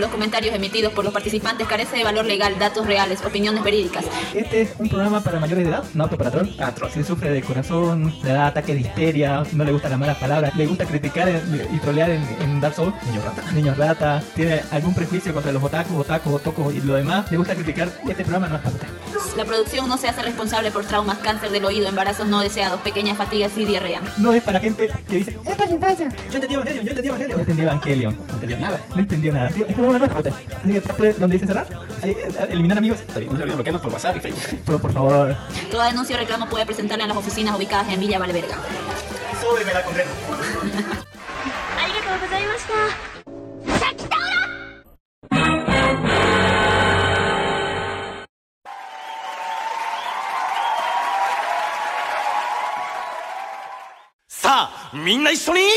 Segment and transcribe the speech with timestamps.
[0.00, 4.04] Los comentarios emitidos por los participantes, carece de valor legal, datos reales, opiniones verídicas.
[4.34, 6.48] Este es un programa para mayores de edad, no apto para troll.
[6.58, 6.90] Ah, troll.
[6.90, 10.54] Si sufre de corazón, le da ataque de histeria, no le gustan las malas palabras,
[10.56, 14.94] le gusta criticar y trolear en, en Dark Souls, niño rata, niño rata, tiene algún
[14.94, 18.56] prejuicio contra los otakus, otakus, otocos y lo demás, le gusta criticar, este programa no
[18.56, 18.88] es para usted.
[19.36, 23.16] La producción no se hace responsable por traumas, cáncer del oído, embarazos no deseados, pequeñas
[23.16, 24.00] fatigas y diarrea.
[24.18, 26.08] No es para gente que dice, es para infancia.
[26.30, 27.36] Yo entendí Evangelion, yo entendí Evangelion.
[27.36, 28.16] No entendí Evangelion.
[28.26, 28.80] No entendió nada.
[28.90, 29.48] No entendió nada.
[29.48, 31.66] Tío, como una nueva Así donde dice cerrar,
[32.02, 32.98] eh, eliminar amigos.
[33.08, 34.62] No se olviden bloquearnos por WhatsApp y Facebook.
[34.64, 35.36] Pero por favor.
[35.70, 38.56] Toda denuncia o reclamo puede presentarla en las oficinas ubicadas en Villa Valverga.
[39.40, 40.10] Súbeme la condena.
[54.26, 54.70] ¡Sa!
[54.92, 55.70] ¡Minna y Sony!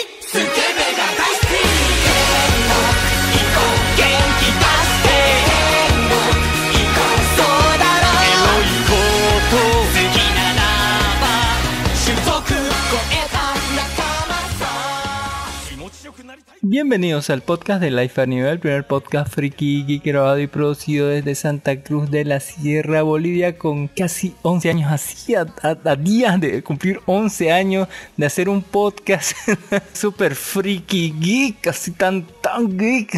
[16.64, 21.36] Bienvenidos al podcast de Life Anime, el primer podcast friki geek grabado y producido desde
[21.36, 26.42] Santa Cruz de la Sierra, Bolivia, con casi 11 años, así a, a- a días
[26.42, 27.88] de cumplir 11 años
[28.18, 29.34] de hacer un podcast
[29.94, 33.14] super friki geek, así tan, tan geek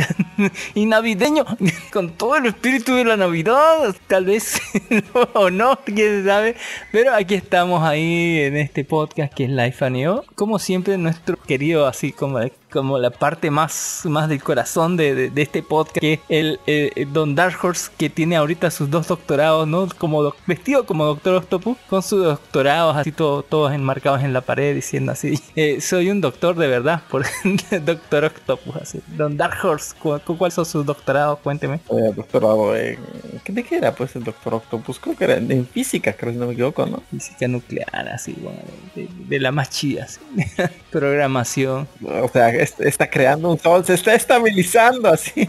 [0.75, 1.45] y navideño,
[1.94, 4.59] con todo el espíritu de la Navidad, tal vez
[5.33, 6.56] o no, quién sabe,
[6.92, 11.88] pero aquí estamos ahí en este podcast que es Life Anime, como siempre nuestro querido,
[11.88, 12.39] así como
[12.71, 16.60] como la parte más, más del corazón de, de- de este podcast, que es el,
[16.68, 19.88] eh, Don Dark Horse, que tiene ahorita sus dos doctorados, ¿no?
[19.98, 24.42] Como doc- vestido como Doctor Octopus, con sus doctorados así todo- todos enmarcados en la
[24.42, 27.25] pared, diciendo así, eh, soy un doctor de verdad, por
[27.86, 29.00] Doctor Octopus, así.
[29.18, 31.39] Don Dark Horse, ¿cu- cu- ¿cuáles son sus doctorados?
[31.39, 31.75] Cuénteme.
[31.89, 33.00] Eh, doctorado en...
[33.44, 35.00] ¿qué- ¿De qué era pues el doctor Octopus?
[35.00, 37.01] Creo que era en física, creo si no me equivoco, ¿no?
[37.10, 38.60] Física nuclear, así, bueno,
[38.95, 40.19] de, de la más chida, así.
[40.92, 45.47] Programación, O sea, está creando un sol, se está estabilizando así.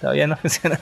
[0.00, 0.80] todavía no funciona.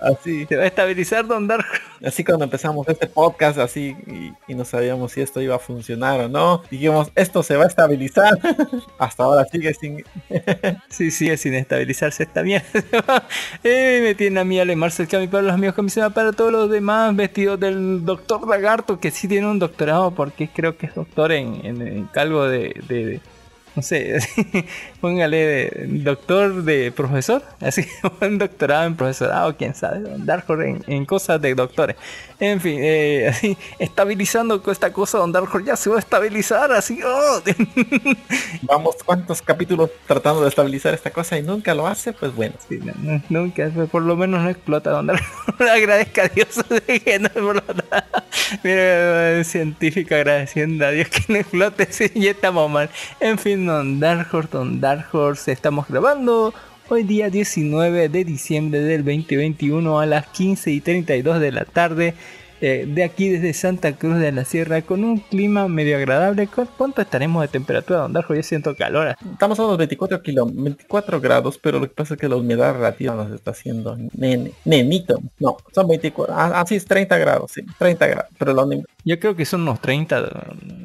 [0.00, 0.46] Así.
[0.46, 1.66] Se va a estabilizar Don Dark.
[2.04, 6.20] Así cuando empezamos este podcast así y, y no sabíamos si esto iba a funcionar
[6.20, 6.62] o no.
[6.70, 8.38] Dijimos, esto se va a estabilizar.
[8.98, 10.04] Hasta ahora sigue sin...
[10.88, 12.66] Sí, sigue sin estabilizarse esta mierda.
[13.64, 15.80] eh, me tiene a mí Marcel para los amigos que
[16.10, 20.76] para todos los demás vestidos del doctor Lagarto, que sí tiene un doctorado porque creo
[20.76, 22.08] que es doctor en, en, en
[22.48, 23.20] de, de- de-
[23.76, 24.18] no sé,
[25.00, 27.86] póngale de doctor de profesor, así,
[28.20, 31.96] un doctorado en profesorado, quién sabe, Dark en, en cosas de doctores.
[32.38, 36.72] En fin, eh, así, estabilizando esta cosa, Don Dark Horse ya se va a estabilizar,
[36.72, 37.40] así, oh,
[38.62, 42.54] Vamos cuántos capítulos tratando de estabilizar esta cosa y nunca lo hace, pues bueno.
[42.68, 45.14] Sí, no, no, nunca, pues, por lo menos no explota donde
[45.58, 46.48] agradezca a Dios
[47.04, 48.06] que no explota.
[48.62, 52.90] Mira, el científico agradeciendo a Dios que no explote, sí, ya estamos mal.
[53.20, 56.52] En fin, Dark Horse, Dark Horse, estamos grabando
[56.88, 62.14] hoy día 19 de diciembre del 2021 a las 15 y 32 de la tarde.
[62.62, 66.46] Eh, de aquí desde Santa Cruz de la Sierra con un clima medio agradable.
[66.46, 68.36] ¿Cu- ¿Cuánto estaremos de temperatura, Don Horse?
[68.36, 69.16] Yo siento calor.
[69.32, 72.72] Estamos a unos 24 kilo, 24 grados, pero lo que pasa es que la humedad
[72.74, 75.20] relativa nos está haciendo nene, nenito.
[75.40, 76.34] No, son 24.
[76.34, 78.30] Ah, ah, sí, es 30 grados, sí, 30 grados.
[78.38, 80.22] Pero la humi- Yo creo que son unos 30.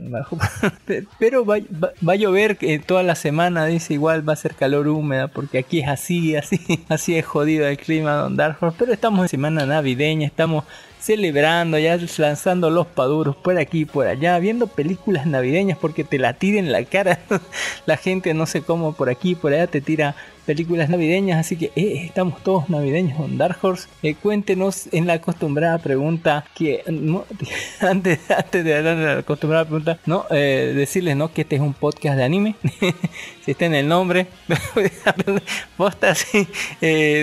[0.09, 0.37] bajo.
[1.19, 4.55] Pero va, va- va a llover eh, toda la semana, dice igual va a ser
[4.55, 6.59] calor húmeda, porque aquí es así, así,
[6.89, 8.75] así es jodido el clima, Don Horse.
[8.79, 10.63] Pero estamos en semana navideña, estamos
[11.07, 16.19] celebrando, ya lanzando los paduros por aquí y por allá, viendo películas navideñas porque te
[16.19, 17.19] la tiren en la cara.
[17.85, 20.15] la gente no sé cómo por aquí y por allá te tira
[20.47, 23.87] películas navideñas, así que eh, estamos todos navideños con Dark Horse.
[24.01, 26.81] Eh, cuéntenos en la acostumbrada pregunta que
[27.81, 31.61] antes, antes de hablar de la acostumbrada pregunta, no eh, decirles no que este es
[31.61, 32.55] un podcast de anime,
[33.45, 34.27] si está en el nombre,
[35.77, 36.13] posta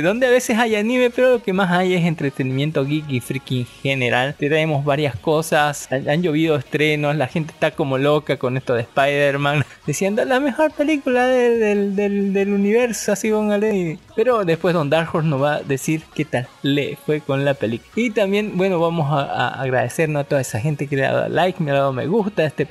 [0.03, 3.61] donde a veces hay anime, pero lo que más hay es entretenimiento geek y freaky
[3.61, 4.35] en general.
[4.39, 8.83] Te traemos varias cosas, han, llovido estrenos, la gente está como loca con esto de
[8.83, 13.99] Spider-Man, diciendo la mejor película de- del, del- del universo, así póngale.
[14.15, 17.55] Pero después Don Dark Horse nos va a decir qué tal le fue con la
[17.55, 17.91] película.
[17.97, 21.29] Y también, bueno, vamos a, a agradecernos a toda esa gente que le ha dado
[21.29, 22.67] like, me ha dado me gusta este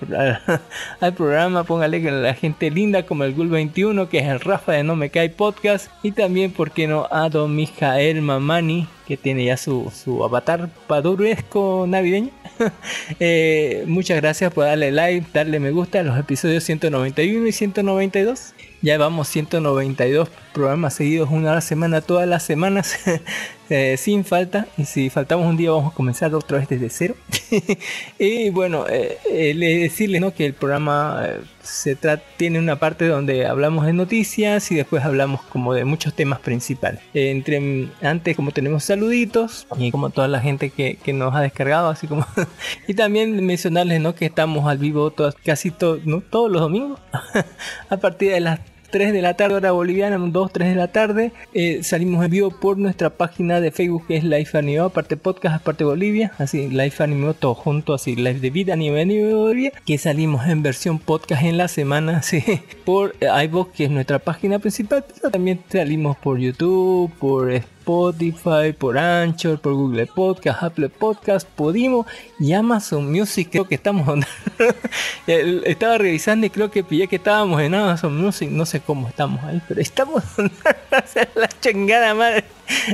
[0.99, 1.63] al programa.
[1.63, 5.09] Póngale que la gente linda como el Gul21, que es el Rafa de No Me
[5.09, 5.89] Cae Podcast.
[6.03, 7.07] Y también, ¿por qué no?
[7.11, 12.29] A Don Mijael Mamani, que tiene ya su, su avatar paduresco navideño.
[13.19, 18.53] Eh, muchas gracias por darle like, darle me gusta a los episodios 191 y 192.
[18.83, 22.95] Ya vamos 192 programas seguidos una semana, todas las semanas,
[23.69, 24.67] eh, sin falta.
[24.77, 27.15] Y si faltamos un día vamos a comenzar otra vez desde cero.
[28.19, 30.33] y bueno, eh, eh, le- decirles ¿no?
[30.33, 31.25] que el programa
[31.61, 31.97] se
[32.35, 36.99] tiene una parte donde hablamos de noticias y después hablamos como de muchos temas principales.
[37.13, 41.87] Entre antes como tenemos saluditos y como toda la gente que, que nos ha descargado,
[41.87, 42.27] así como
[42.89, 44.13] y también mencionarles ¿no?
[44.13, 45.99] que estamos al vivo todas, casi to-
[46.29, 46.99] todos los domingos
[47.89, 48.59] a partir de las
[48.93, 51.31] 3 de la tarde hora boliviana, 2, 3 de la tarde.
[51.55, 55.55] Eh, salimos en vivo por nuestra página de Facebook que es Life Anime, aparte podcast,
[55.55, 59.97] aparte Bolivia, así Life Anime todo junto, así Life de Vida Anime Anime Bolivia, que
[59.97, 62.43] salimos en versión podcast en la semana, sí,
[62.85, 67.51] por iVoox que es nuestra página principal, también salimos por YouTube, por
[67.83, 72.05] Spotify, por Anchor, por Google Podcast, Apple Podcast, Podimo
[72.39, 73.49] y Amazon Music.
[73.51, 74.07] Creo que estamos
[75.27, 78.49] estaba revisando y creo que pillé que estábamos en Amazon Music.
[78.49, 80.23] No sé cómo estamos ahí, pero estamos
[81.35, 82.45] la chingada madre.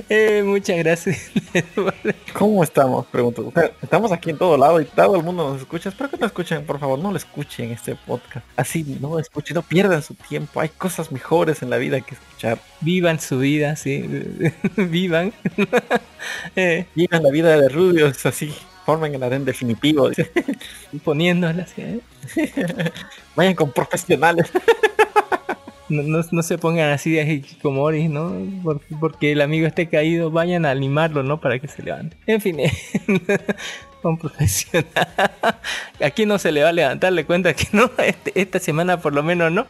[0.10, 1.32] Eh, muchas gracias.
[2.34, 3.06] ¿Cómo estamos?
[3.08, 3.48] Pregunto.
[3.48, 5.90] O sea, estamos aquí en todo lado y todo el mundo nos escucha.
[5.90, 8.46] Espero que no escuchen, por favor, no lo escuchen este podcast.
[8.56, 10.60] Así, no escuchen, no pierdan su tiempo.
[10.60, 12.60] Hay cosas mejores en la vida que escuchar.
[12.82, 14.04] Vivan su vida, sí.
[14.90, 15.34] Vivan.
[16.56, 18.54] Eh, Vivan la vida de rubios así.
[18.86, 20.10] Formen el harén definitivo.
[21.04, 22.02] poniéndola así, ¿eh?
[23.36, 24.52] Vayan con profesionales.
[25.88, 28.34] No, no, no se pongan así de hikikomori, ¿no?
[28.64, 31.40] Porque, porque el amigo esté caído, vayan a animarlo, ¿no?
[31.40, 32.18] Para que se levante.
[32.28, 32.58] En fin,
[34.08, 34.86] un profesional.
[36.04, 39.14] Aquí no se le va a levantar, le cuenta que no, este- esta semana por
[39.14, 39.68] lo menos no.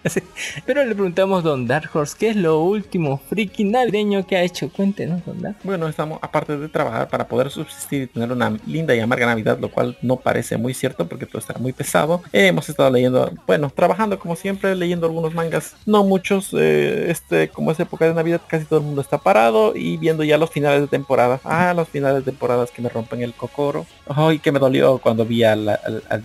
[0.65, 4.69] Pero le preguntamos Don Dark Horse, ¿qué es lo último friki navideño que ha hecho?
[4.71, 5.57] Cuéntenos, Don Dark.
[5.63, 9.57] Bueno, estamos, aparte de trabajar para poder subsistir y tener una linda y amarga Navidad,
[9.59, 12.21] lo cual no parece muy cierto porque todo está muy pesado.
[12.31, 17.50] eh, hemos estado leyendo, bueno, trabajando como siempre, leyendo algunos mangas, no muchos, eh, este,
[17.50, 20.50] como es época de Navidad, casi todo el mundo está parado y viendo ya los
[20.51, 21.39] finales de temporada.
[21.43, 23.86] Ah, los finales de temporadas que me rompen el cocoro.
[24.22, 26.24] Ay, que me dolió cuando vi al, al, al-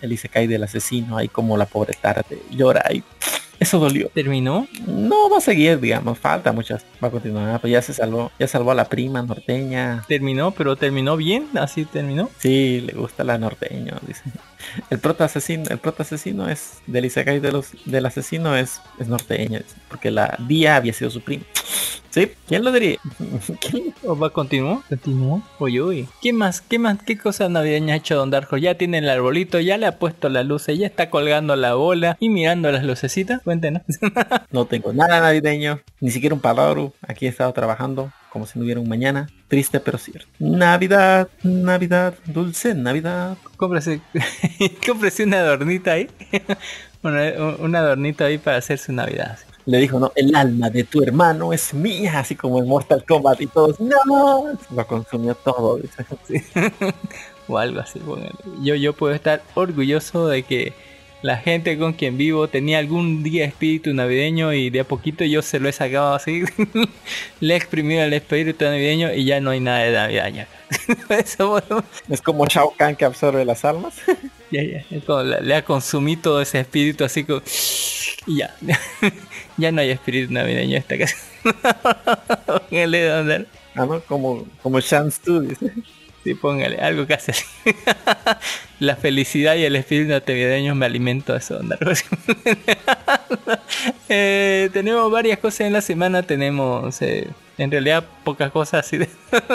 [0.00, 3.02] al- Isekai del asesino, ahí como la pobre tarde llora y
[3.60, 4.08] eso dolió.
[4.12, 4.66] ¿Terminó?
[4.86, 6.84] No va a seguir, digamos, falta muchas.
[7.02, 10.04] Va a continuar, pues ya se salvó, ya salvó a la prima norteña.
[10.08, 12.30] Terminó, pero terminó bien, así terminó.
[12.38, 14.22] Sí, le gusta la norteña, dice.
[14.90, 19.08] El prota asesino, el prota asesino es del Isekai de los del asesino es, es
[19.08, 21.44] norteño, dice, porque la Día había sido su prima.
[22.14, 22.98] Sí, ¿quién lo diría?
[23.60, 23.92] ¿Quién?
[24.04, 24.78] ¿O va a continuar?
[24.88, 25.42] ¿Continuó?
[25.58, 26.08] Uy, uy.
[26.22, 26.60] ¿Qué más?
[26.60, 27.02] ¿Qué más?
[27.02, 28.56] ¿Qué cosas navideñas ha hecho Don Darjo?
[28.56, 32.16] Ya tiene el arbolito, ya le ha puesto la luz, ya está colgando la bola
[32.20, 33.42] y mirando las lucecitas.
[33.44, 33.82] Cuéntenos.
[34.50, 36.88] No tengo nada navideño, ni siquiera un palabra.
[37.06, 39.28] Aquí he estado trabajando como si no hubiera un mañana.
[39.48, 40.26] Triste pero cierto.
[40.38, 43.36] Navidad, Navidad, dulce Navidad.
[43.56, 44.00] cómprese,
[44.86, 46.08] cómprese una adornita ahí.
[47.02, 49.38] una, un adornito ahí para hacer su Navidad.
[49.66, 53.40] Le dijo, no, el alma de tu hermano es mía, así como en Mortal Kombat
[53.40, 55.80] y todos, no, lo consumió todo.
[57.48, 58.00] o algo así.
[58.62, 60.74] Yo, yo puedo estar orgulloso de que
[61.24, 65.40] la gente con quien vivo tenía algún día espíritu navideño y de a poquito yo
[65.40, 66.42] se lo he sacado así.
[67.40, 70.48] Le he exprimido el espíritu navideño y ya no hay nada de Navidad ya.
[71.08, 73.94] Eso, bueno, Es como Shao Kahn que absorbe las almas.
[74.50, 74.84] ya, ya.
[75.22, 77.40] Le, le ha consumido todo ese espíritu así como...
[78.26, 78.54] Y ya.
[79.56, 81.16] ya no hay espíritu navideño en esta casa.
[83.74, 84.00] Ah, ¿no?
[84.02, 85.72] Como, como Chance tú, dice.
[86.24, 87.34] Sí, póngale algo que hace.
[88.80, 91.60] La felicidad y el espíritu navideño me alimento de eso.
[94.08, 96.22] Eh, tenemos varias cosas en la semana.
[96.22, 97.28] Tenemos eh,
[97.58, 99.08] en realidad pocas cosas así de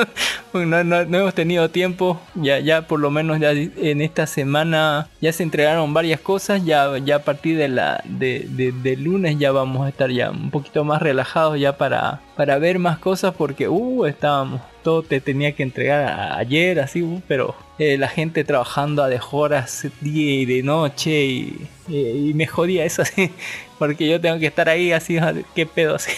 [0.53, 5.07] no, no- no hemos tenido tiempo ya ya por lo menos ya en esta semana
[5.21, 9.37] ya se entregaron varias cosas ya ya a partir de la de, de- de lunes
[9.37, 13.33] ya vamos a estar ya un poquito más relajados ya para para ver más cosas
[13.35, 14.61] porque uh estábamos
[15.03, 20.45] te tenía que entregar ayer así pero eh, la gente trabajando a horas día y
[20.45, 23.31] de noche y, y- y me jodía eso así
[23.77, 25.17] porque yo tengo que estar ahí así
[25.55, 26.11] qué pedo así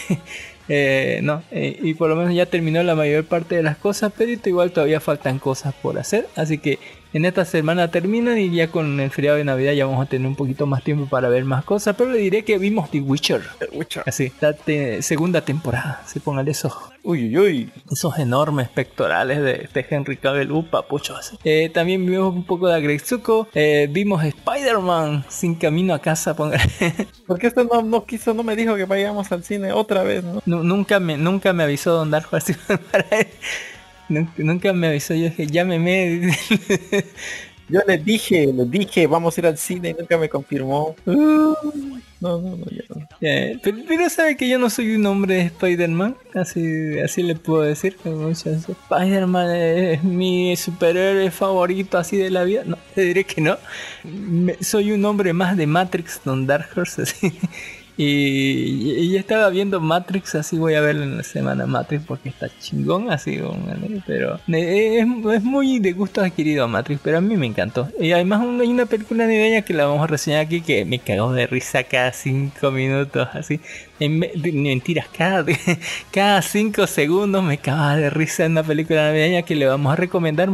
[0.69, 4.13] eh, no, eh, y por lo menos ya terminó la mayor parte de las cosas,
[4.17, 6.27] pero igual todavía faltan cosas por hacer.
[6.35, 6.79] Así que
[7.13, 10.27] en esta semana terminan y ya con el feriado de Navidad ya vamos a tener
[10.27, 11.95] un poquito más tiempo para ver más cosas.
[11.97, 13.41] Pero le diré que vimos The Witcher.
[14.05, 16.01] Así, la te- segunda temporada.
[16.05, 17.71] Se pongan esos, Uy, uy, uy.
[17.91, 20.51] esos enormes pectorales de, de Henry Cavill.
[20.51, 21.15] Upa, pucho.
[21.17, 21.37] así.
[21.43, 23.47] Eh, también vimos un poco de Agretsuko.
[23.53, 26.35] Eh, vimos Spider-Man sin camino a casa.
[26.35, 26.63] póngale.
[27.27, 30.41] Porque este no, no quiso, no me dijo que vayamos al cine otra vez, ¿no?
[30.45, 32.53] Nu- nunca me nunca me avisó Don así
[32.91, 33.27] para él.
[34.11, 36.31] Nunca, nunca me avisó, yo dije, llámeme.
[37.69, 40.93] Yo les dije, les dije, vamos a ir al cine y nunca me confirmó.
[41.05, 41.53] Uh,
[42.19, 43.07] no, no, no, ya no.
[43.21, 47.61] Pero, pero sabe que yo no soy un hombre de Spider-Man, así, así le puedo
[47.61, 47.95] decir.
[48.03, 52.63] Spider-Man es mi superhéroe favorito así de la vida.
[52.65, 53.57] No, te diré que no.
[54.03, 57.31] Me- soy un hombre más de Matrix, Don Dark Horse, así.
[57.97, 62.49] Y, y estaba viendo Matrix, así voy a verlo en la semana Matrix porque está
[62.59, 63.39] chingón, así,
[64.07, 67.89] pero es, es muy de gusto adquirido Matrix, pero a mí me encantó.
[67.99, 71.33] Y además hay una película navideña que la vamos a reseñar aquí que me cagó
[71.33, 73.59] de risa cada cinco minutos, así.
[74.01, 75.45] En mentiras, cada,
[76.11, 79.95] cada cinco segundos me cagaba de risa en una película navideña que le vamos a
[79.95, 80.49] recomendar.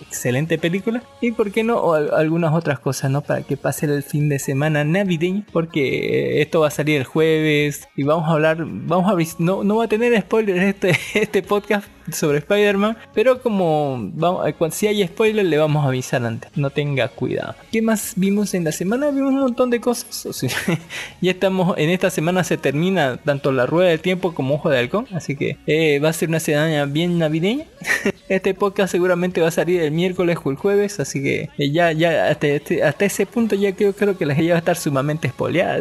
[0.00, 1.04] Excelente película.
[1.20, 3.20] Y por qué no, o al- algunas otras cosas, ¿no?
[3.20, 5.44] Para que pase el fin de semana navideño.
[5.52, 7.88] Porque eh, esto va a salir el jueves.
[7.94, 11.86] Y vamos a hablar, vamos a no, no va a tener spoilers este, este podcast
[12.10, 12.98] sobre Spider-Man.
[13.14, 16.50] Pero como vamos, eh, si hay spoilers, le vamos a avisar antes.
[16.56, 17.54] No tenga cuidado.
[17.70, 19.12] ¿Qué más vimos en la semana?
[19.12, 20.26] Vimos un montón de cosas.
[20.26, 20.50] o sea,
[21.20, 24.78] ya estamos, en esta semana se termina tanto la rueda del tiempo como Ojo de
[24.78, 25.06] Halcón.
[25.12, 27.64] Así que eh, va a ser una semana bien navideña.
[28.28, 31.92] Este podcast seguramente va a salir el miércoles o el jueves, así que eh, ya,
[31.92, 34.76] ya hasta, este- hasta ese punto ya creo, creo que la gente va a estar
[34.76, 35.80] sumamente spoileada.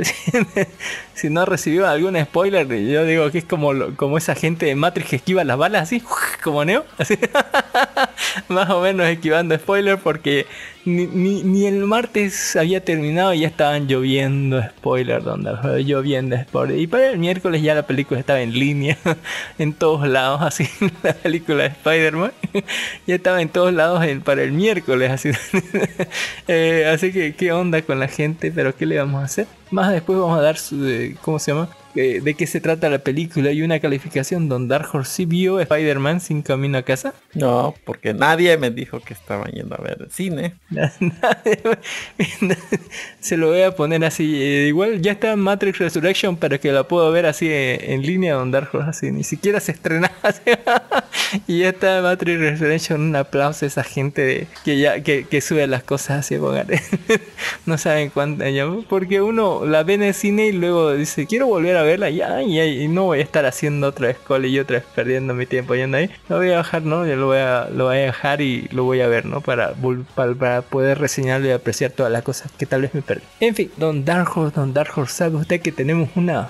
[1.13, 5.09] si no recibió algún spoiler, yo digo que es como, como esa gente de Matrix
[5.09, 6.01] que esquiva las balas así,
[6.43, 7.17] como Neo, así.
[8.47, 10.45] más o menos esquivando spoiler porque
[10.87, 15.51] ni, ni, el martes había terminado y ya estaban lloviendo spoiler, donde
[15.83, 16.79] lloviendo spoiler.
[16.79, 18.97] Y para el miércoles ya la película estaba en línea,
[19.59, 20.67] en todos lados, así,
[21.03, 22.31] la película de Spider-Man.
[23.07, 25.31] ya estaba en todos lados en- para el miércoles, así.
[26.47, 28.51] Eh, así que, ¿qué onda con la gente?
[28.55, 29.47] Pero, ¿qué le vamos a hacer?
[29.71, 31.69] Más después vamos a dar su, eh, ¿cómo se llama?
[31.97, 35.59] Eh, de qué se trata la película y una calificación donde Dark Horse sí vio
[35.59, 37.13] Spider-Man sin camino a casa.
[37.33, 40.53] No, porque nadie me dijo que estaban yendo a ver el cine.
[43.19, 44.41] Se lo voy a poner así.
[44.41, 48.51] eh, igual ya está Matrix Resurrection para que la pueda ver así en línea Don
[48.51, 49.11] Dark Horse así.
[49.11, 50.41] Ni siquiera se estrena así.
[51.47, 53.01] y ya está Matrix Resurrection.
[53.01, 56.37] Un aplauso a esa gente de- que ya que, que sube las cosas así.
[57.65, 58.43] no saben cuánto
[58.89, 62.87] Porque uno la ve en el cine y luego dice quiero volver a verla y,
[62.87, 66.09] no voy a estar haciendo otra call y otra perdiendo mi tiempo yendo ahí.
[66.29, 67.05] Lo voy a bajar, ¿no?
[67.05, 69.41] Yo lo voy a, lo voy a dejar y lo voy a ver, ¿no?
[69.41, 69.73] Para,
[70.15, 73.23] para, para poder reseñarlo y apreciar todas las cosas que tal vez me perdí.
[73.39, 76.49] En fin, Don Dark Horse, Don Dark ¿sabe usted que tenemos una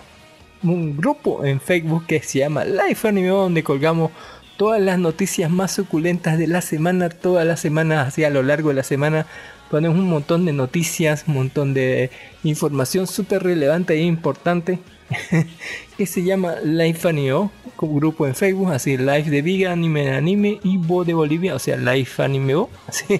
[0.64, 4.12] un grupo en Facebook que se llama Life Anime donde colgamos
[4.58, 8.70] todas las noticias más suculentas de la semana, todas las semanas, así a lo largo
[8.70, 9.28] de la semana
[9.70, 12.10] ponemos un montón de noticias, un montón de
[12.44, 14.80] información súper relevante e importante
[15.98, 20.12] que se llama Life Anime como grupo en Facebook, así Life de Viga, Anime de
[20.12, 22.70] Anime y Bo de Bolivia, o sea Life Anime O,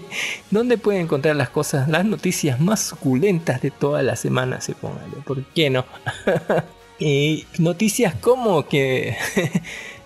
[0.52, 5.18] donde pueden encontrar las cosas, las noticias más suculentas de toda la semana, se póngale,
[5.26, 5.86] ¿por qué no?
[7.00, 9.16] Y noticias como que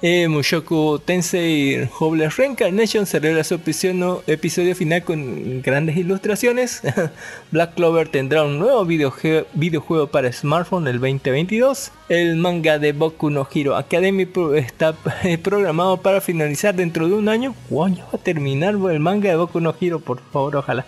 [0.02, 6.82] eh, Mushoku Tensei Hobler Reincarnation celebra su episodio, episodio final con grandes ilustraciones.
[7.52, 11.92] Black Clover tendrá un nuevo videojuego para smartphone el 2022.
[12.10, 14.94] El manga de Boku no Hero Academy está
[15.44, 17.54] programado para finalizar dentro de un año.
[17.70, 20.00] ¿Cuándo va a terminar el manga de Boku no Hero?
[20.00, 20.86] Por favor, ojalá.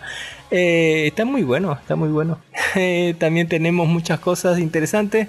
[0.55, 2.39] Eh, está muy bueno, está muy bueno.
[2.75, 5.27] Eh, también tenemos muchas cosas interesantes.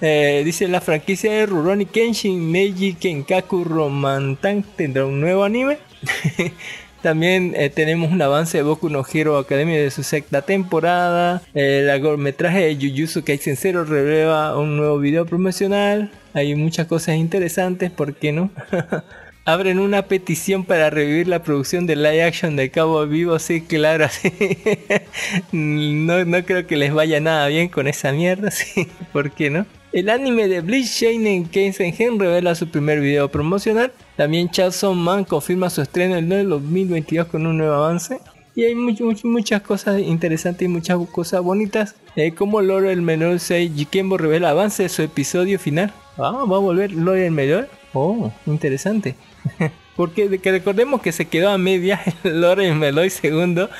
[0.00, 5.78] Eh, dice la franquicia de Rurouni Kenshin Meiji Kenkaku Romantan tendrá un nuevo anime.
[7.02, 11.42] También eh, tenemos un avance de Boku no Hero Academia de su sexta temporada.
[11.52, 16.10] El largometraje de Jujutsu Kaisen Zero revela un nuevo video promocional.
[16.32, 18.50] Hay muchas cosas interesantes, ¿por qué no?
[19.44, 24.08] Abren una petición para revivir la producción de live action de Cabo Vivo, sí, claro.
[25.52, 29.66] No, no creo que les vaya nada bien con esa mierda, sí, ¿por qué no?
[29.94, 33.92] El anime de Bleach Shainen Kensengen revela su primer video promocional.
[34.16, 38.18] También Chainsaw Man confirma su estreno en el 2022 con un nuevo avance.
[38.56, 41.94] Y hay much- much- muchas cosas interesantes y muchas cosas bonitas.
[42.16, 45.92] Eh, como Loro el Menor 6 Jikembo revela avance de su episodio final.
[46.18, 47.68] Ah, va a volver Loro el Menor.
[47.92, 49.14] Oh, interesante.
[49.96, 53.70] Porque que recordemos que se quedó a media el Lore Meloy segundo.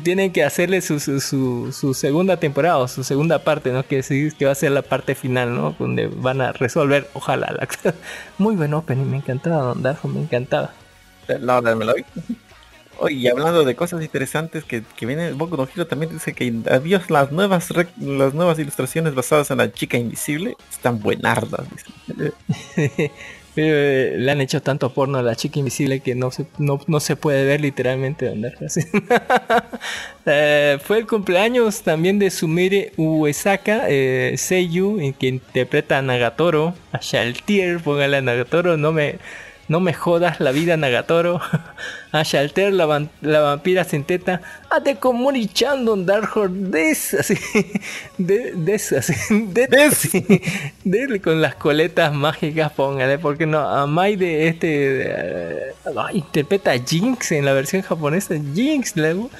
[0.00, 3.86] Tienen que hacerle su, su, su- su segunda temporada o su segunda parte, ¿no?
[3.86, 5.74] Que sí, que va a ser la parte final, ¿no?
[5.78, 7.52] Donde van a resolver, ojalá.
[7.52, 7.68] La...
[8.38, 10.72] Muy buen opening, me encantaba, Don Darjo, me encantaba.
[11.40, 12.04] La hora del Meloy.
[13.00, 16.52] Oye, y hablando de cosas interesantes que, que viene Boku no Hero también dice que
[16.68, 21.60] adiós las nuevas rec- las nuevas ilustraciones basadas en la chica invisible están buenardas.
[21.70, 22.32] dice.
[23.60, 27.00] Eh, le han hecho tanto porno a la chica invisible que no se, no, no
[27.00, 28.64] se puede ver literalmente Don Darjo.
[28.64, 28.80] así.
[30.30, 36.98] Eh, fue el cumpleaños también de Sumire Uesaka, eh, Seiyu, que interpreta a Nagatoro, a
[37.00, 39.16] Shaltier, póngale a Nagatoro, no me,
[39.68, 41.40] no me jodas la vida Nagatoro,
[42.12, 47.34] a Shalter, la, van- la vampira sin teta, a Tekomori-chan, Don Darjo, des, así,
[48.16, 49.14] de, des, así,
[49.46, 50.24] de, así,
[50.84, 56.72] de- con las coletas mágicas, póngale, porque no, a Mai de este, eh, ay, interpreta
[56.72, 59.30] a Jinx en la versión japonesa, Jinx, luego.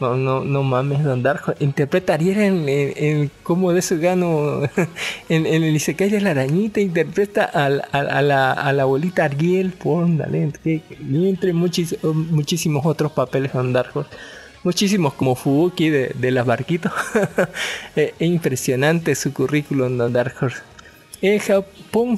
[0.00, 1.52] No, no, no mames, Don Darjo.
[1.60, 4.62] Interpreta a Ariel en, en, en como de su gano.
[5.28, 6.80] En, en el Isekai de la arañita.
[6.80, 9.72] Interpreta al- al- a, la, a la abuelita Ariel.
[9.72, 10.52] Póndale.
[10.64, 10.82] Y
[11.28, 14.06] entre muchis- muchísimos otros papeles Don Darjo.
[14.64, 16.92] Muchísimos como Fubuki de, de las barquitos.
[17.96, 20.34] Eh, es impresionante su currículum Don Dark.
[21.22, 22.16] En Japón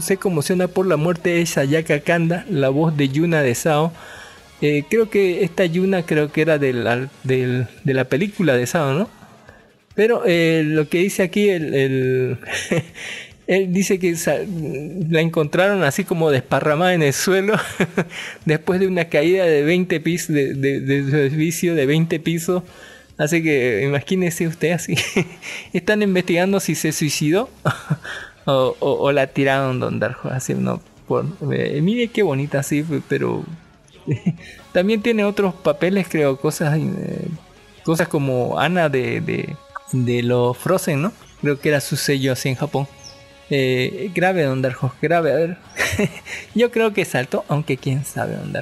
[0.00, 3.92] se conmociona por la muerte de Sayaka Kanda, la voz de Yuna de Sao.
[4.60, 8.66] Eh, creo que esta Yuna creo que era del, al- del- de la película de
[8.66, 9.08] Sao, ¿no?
[9.94, 12.38] Pero eh, lo que dice aquí, el,
[13.46, 14.14] él dice que
[15.10, 17.54] la encontraron así como desparramada en el suelo
[18.44, 22.62] después de una caída de 20 pisos, de, de, de su edificio de 20 pisos.
[23.16, 24.94] Así que imagínese usted así.
[25.72, 27.48] Están investigando si se suicidó
[28.44, 30.28] o, la tiraron Don Darjo.
[30.30, 33.44] Así, no, por, eh, mire qué bonita así, pero
[34.72, 37.28] también tiene otros papeles, creo, cosas, eh,
[37.84, 39.56] cosas como Ana de,
[39.92, 41.12] los Frozen, ¿no?
[41.40, 42.86] Creo que era su sello así en Japón.
[43.50, 45.56] Eh, grave Don Darjo, grave, a ver.
[46.54, 48.52] Yo creo que saltó, aunque quién sabe Don.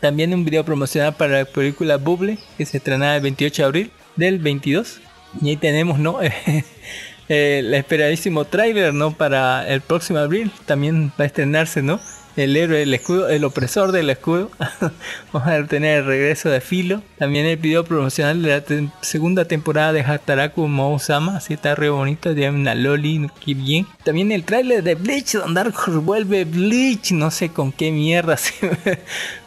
[0.00, 3.90] También un video promocional para la película Bubble, que se estrenaba el 28 de abril
[4.16, 5.00] del 22.
[5.42, 6.18] Y ahí tenemos, ¿no?
[7.28, 9.12] el esperadísimo tráiler, ¿no?
[9.12, 12.00] Para el próximo abril también va a estrenarse, ¿no?
[12.36, 14.50] El héroe del escudo, el opresor del escudo.
[15.32, 17.02] Vamos a tener el regreso de Filo.
[17.18, 21.36] También el video promocional de la segunda temporada de Hataraku Mou-sama.
[21.36, 22.30] Así está re bonito.
[22.30, 23.86] Una Loli, qué bien.
[24.04, 27.12] También el tráiler de Bleach, donde Horse vuelve Bleach.
[27.12, 28.54] No sé con qué mierda se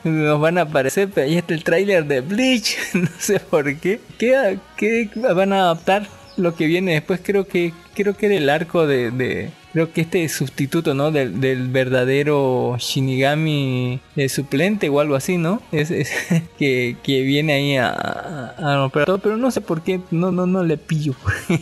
[0.04, 2.78] nos van a aparecer, pero ahí está el tráiler de Bleach.
[2.94, 4.00] No sé por qué.
[4.18, 6.21] ¿Qué, qué van a adaptar?
[6.38, 10.02] Lo que viene después creo que creo que era el arco de, de- creo que
[10.02, 16.10] este sustituto no del, del verdadero Shinigami eh, suplente o algo así no es, es
[16.60, 20.46] que, que viene ahí a, a, a todo pero no sé por qué no no
[20.48, 21.16] no le pillo.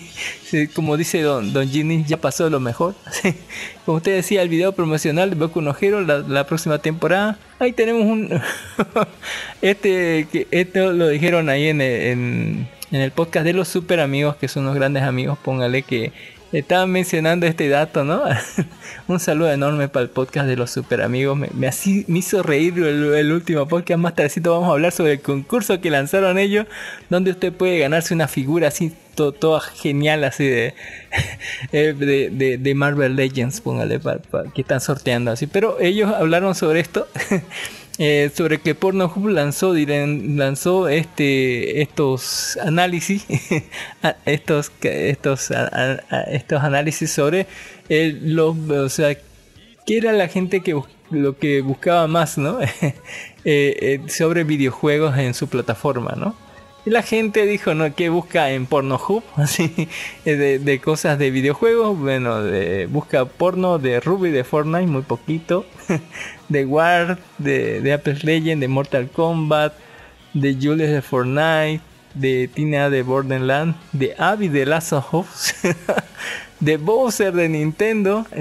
[0.75, 2.95] Como dice don don Ginny ya pasó lo mejor.
[3.85, 7.37] Como usted decía el video promocional de Boku no Hero la, la próxima temporada.
[7.59, 8.29] Ahí tenemos un
[9.61, 14.35] este que esto lo dijeron ahí en, en, en el podcast de los super amigos
[14.35, 16.11] que son unos grandes amigos póngale que
[16.51, 18.23] estaban mencionando este dato no
[19.09, 21.37] un saludo enorme para el podcast de los super amigos.
[21.37, 23.99] Me, así, me hizo reír el, último podcast.
[23.99, 26.67] Más tardecito vamos a hablar sobre el concurso que lanzaron ellos
[27.09, 30.73] donde usted puede ganarse una figura así to- toda genial así de,
[31.71, 34.19] eh, de, Marvel Legends póngale pa-
[34.53, 35.47] que están sorteando así.
[35.47, 37.07] Pero ellos hablaron sobre esto
[37.99, 43.25] eh, sobre que Pornhub lanzó lanzó este estos análisis
[44.25, 45.51] estos estos
[46.31, 47.45] estos análisis sobre
[47.89, 49.15] el, los o sea
[49.85, 50.81] qué era la gente que
[51.11, 52.59] lo que buscaba más no
[53.45, 56.35] Eh, eh, sobre videojuegos en su plataforma no
[56.85, 57.93] y la gente dijo, ¿no?
[57.93, 59.21] ¿Qué busca en Pornhub?
[59.35, 59.89] Así,
[60.23, 61.97] de, de cosas de videojuegos.
[61.99, 65.65] Bueno, de- busca porno de Ruby, de Fortnite, muy poquito.
[66.49, 69.73] De War, de, de Apex Legends, de Mortal Kombat,
[70.33, 71.81] de Julius de Fortnite,
[72.13, 75.53] de Tina de Borderlands, de Abby de Last of Us.
[76.59, 78.25] de Bowser de Nintendo.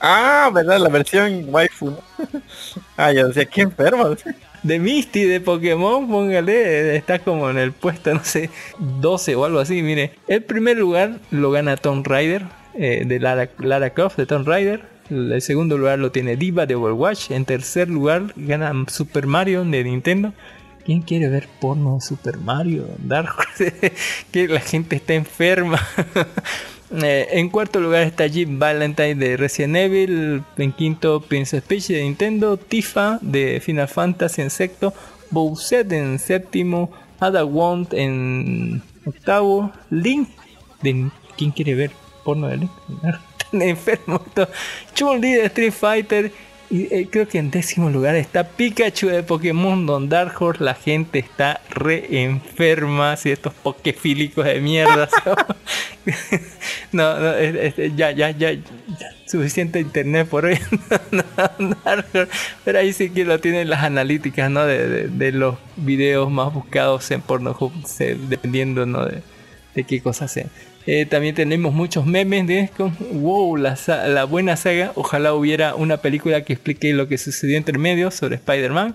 [0.00, 0.78] Ah, ¿verdad?
[0.78, 1.96] La versión waifu.
[2.98, 4.14] ah, yo decía, qué enfermo.
[4.62, 9.58] De Misty de Pokémon, póngale, está como en el puesto, no sé, 12 o algo
[9.58, 9.82] así.
[9.82, 12.42] Mire, el primer lugar lo gana Tomb Raider,
[12.74, 14.82] eh, de Lara, Lara Croft de Tomb Raider.
[15.10, 17.30] El segundo lugar lo tiene Diva de Overwatch.
[17.30, 20.32] En tercer lugar gana Super Mario de Nintendo.
[20.84, 22.86] ¿Quién quiere ver porno de Super Mario?
[22.98, 23.34] Dark
[24.30, 25.80] que la gente está enferma.
[27.02, 30.44] Eh, en cuarto lugar está Jim Valentine de Resident Evil.
[30.56, 32.56] En quinto, Princess Peach de Nintendo.
[32.56, 34.94] Tifa de Final Fantasy en sexto.
[35.32, 36.92] Bowser en séptimo.
[37.18, 39.72] Ada Wong en octavo.
[39.90, 40.28] Link
[40.80, 41.90] de ¿Quién quiere ver
[42.24, 42.70] porno de Link?
[43.60, 44.20] Están enfermos.
[44.94, 46.32] Chun-Li de Street Fighter.
[46.68, 50.64] Y eh, creo que en décimo lugar está Pikachu de Pokémon Don Dark Horse.
[50.64, 53.16] La gente está re enferma.
[53.16, 55.08] Si estos pokefílicos de mierda.
[56.92, 57.32] no, no,
[57.96, 58.50] ya, ya, ya.
[59.28, 60.58] Suficiente internet por hoy.
[61.84, 62.28] Dark Horse.
[62.64, 64.66] Pero ahí sí que lo tienen las analíticas, ¿no?
[64.66, 67.72] De, de- los videos más buscados en Pornhub.
[68.28, 69.04] dependiendo, ¿no?
[69.06, 69.22] De,
[69.74, 70.50] de qué cosas sean.
[70.86, 72.70] Eh, también tenemos muchos memes de.
[73.12, 74.92] Wow, la, la buena saga.
[74.94, 78.94] Ojalá hubiera una película que explique lo que sucedió entre medios sobre Spider-Man.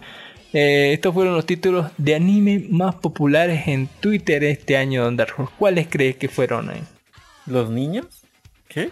[0.54, 5.34] Eh, estos fueron los títulos de anime más populares en Twitter este año, Don Dark
[5.38, 5.54] Horse.
[5.58, 6.82] ¿Cuáles crees que fueron ahí?
[7.46, 8.06] ¿Los niños?
[8.68, 8.92] ¿Qué?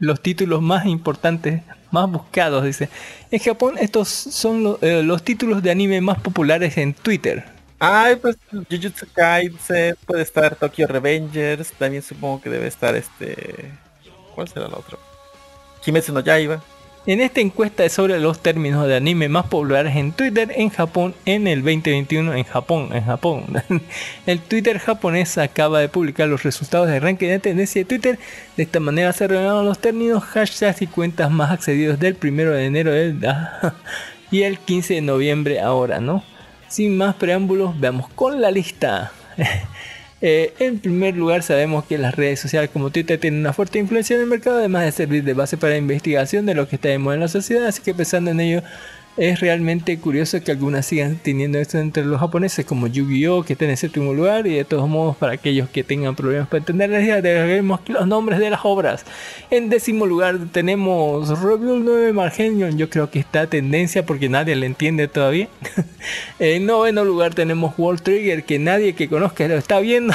[0.00, 2.88] Los títulos más importantes, más buscados, dice.
[3.30, 7.44] En Japón estos son lo- eh, los títulos de anime más populares en Twitter.
[7.84, 8.36] Ay, pues
[8.70, 13.72] Jujutsu Kaisen, puede estar Tokyo Revengers, también supongo que debe estar este...
[14.36, 14.98] ¿Cuál será la otra?
[15.82, 16.62] Kimetsu no Yaiba.
[17.06, 21.16] En esta encuesta es sobre los términos de anime más populares en Twitter en Japón
[21.24, 23.46] en el 2021 en Japón, en Japón.
[24.26, 28.20] El Twitter japonés acaba de publicar los resultados de ranking de tendencia de Twitter.
[28.56, 32.64] De esta manera se revelaron los términos, hashtags y cuentas más accedidos del 1 de
[32.64, 33.18] enero del,
[34.30, 36.22] y el 15 de noviembre ahora, ¿no?
[36.72, 39.12] Sin más preámbulos, veamos con la lista.
[40.24, 44.14] Eh, en primer lugar, sabemos que las redes sociales como Twitter tienen una fuerte influencia
[44.14, 46.92] en el mercado, además de servir de base para la investigación de lo que está
[46.92, 48.62] en la sociedad, así que pensando en ello,
[49.16, 53.42] es realmente curioso que algunas sigan teniendo esto entre los japoneses, como Yu-Gi-Oh!
[53.42, 56.48] que está en el séptimo lugar, y de todos modos, para aquellos que tengan problemas
[56.48, 59.04] para entender la idea, agreguemos aquí los nombres de las obras.
[59.50, 64.56] En décimo lugar tenemos Rebuild 9 Margenion, yo creo que está a tendencia porque nadie
[64.56, 65.48] le entiende todavía.
[66.38, 70.14] en noveno lugar tenemos World Trigger, que nadie que conozca lo está viendo.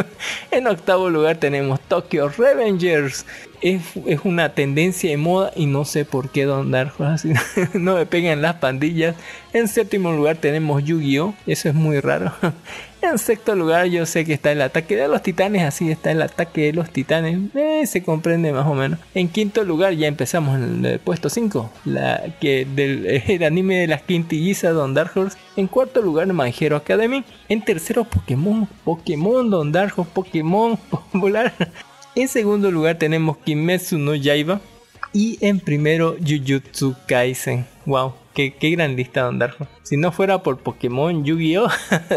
[0.50, 3.26] en octavo lugar tenemos Tokyo Revengers.
[3.60, 6.92] Es, es una tendencia de moda y no sé por qué Don Dark
[7.74, 9.16] no me pegan las pandillas.
[9.52, 11.34] En séptimo lugar tenemos Yu-Gi-Oh!
[11.46, 12.32] Eso es muy raro.
[13.00, 16.20] En sexto lugar yo sé que está el ataque de los titanes, así está el
[16.20, 18.98] ataque de los titanes, eh, se comprende más o menos.
[19.14, 22.62] En quinto lugar ya empezamos en el puesto 5, la que
[23.28, 25.38] el anime de las quintillizas Don Dark Horse.
[25.56, 27.24] En cuarto lugar My Academy.
[27.48, 31.54] En tercero Pokémon, Pokémon Don Dark Pokémon popular.
[32.18, 34.60] En segundo lugar tenemos Kimetsu no Yaiba.
[35.12, 37.64] Y en primero Jujutsu Kaisen.
[37.86, 39.68] Wow, qué, qué gran lista Don Horse.
[39.84, 41.68] Si no fuera por Pokémon, Yu-Gi-Oh!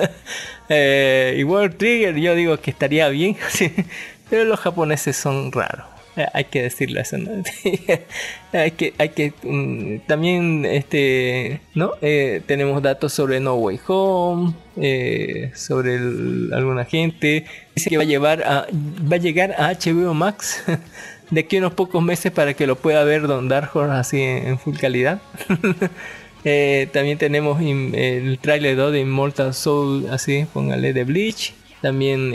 [0.69, 3.37] eh, y World Trigger, yo digo que estaría bien.
[4.31, 5.85] Pero los japoneses son raros.
[6.17, 7.31] Eh, hay que decirlo eso, ¿no?
[8.53, 11.93] hay que, hay que mm, también este, ¿no?
[12.01, 17.45] Eh, tenemos datos sobre No Way Home, eh, sobre alguna gente.
[17.75, 18.67] Dice que va a llevar a,
[19.09, 20.63] va a llegar a HBO Max
[21.31, 24.21] de aquí a unos pocos meses para que lo pueda ver Don Dark Horse así
[24.21, 25.21] en, full calidad.
[26.91, 31.53] También tenemos el trailer 2 de Immortal Soul, así, póngale de Bleach.
[31.81, 32.33] También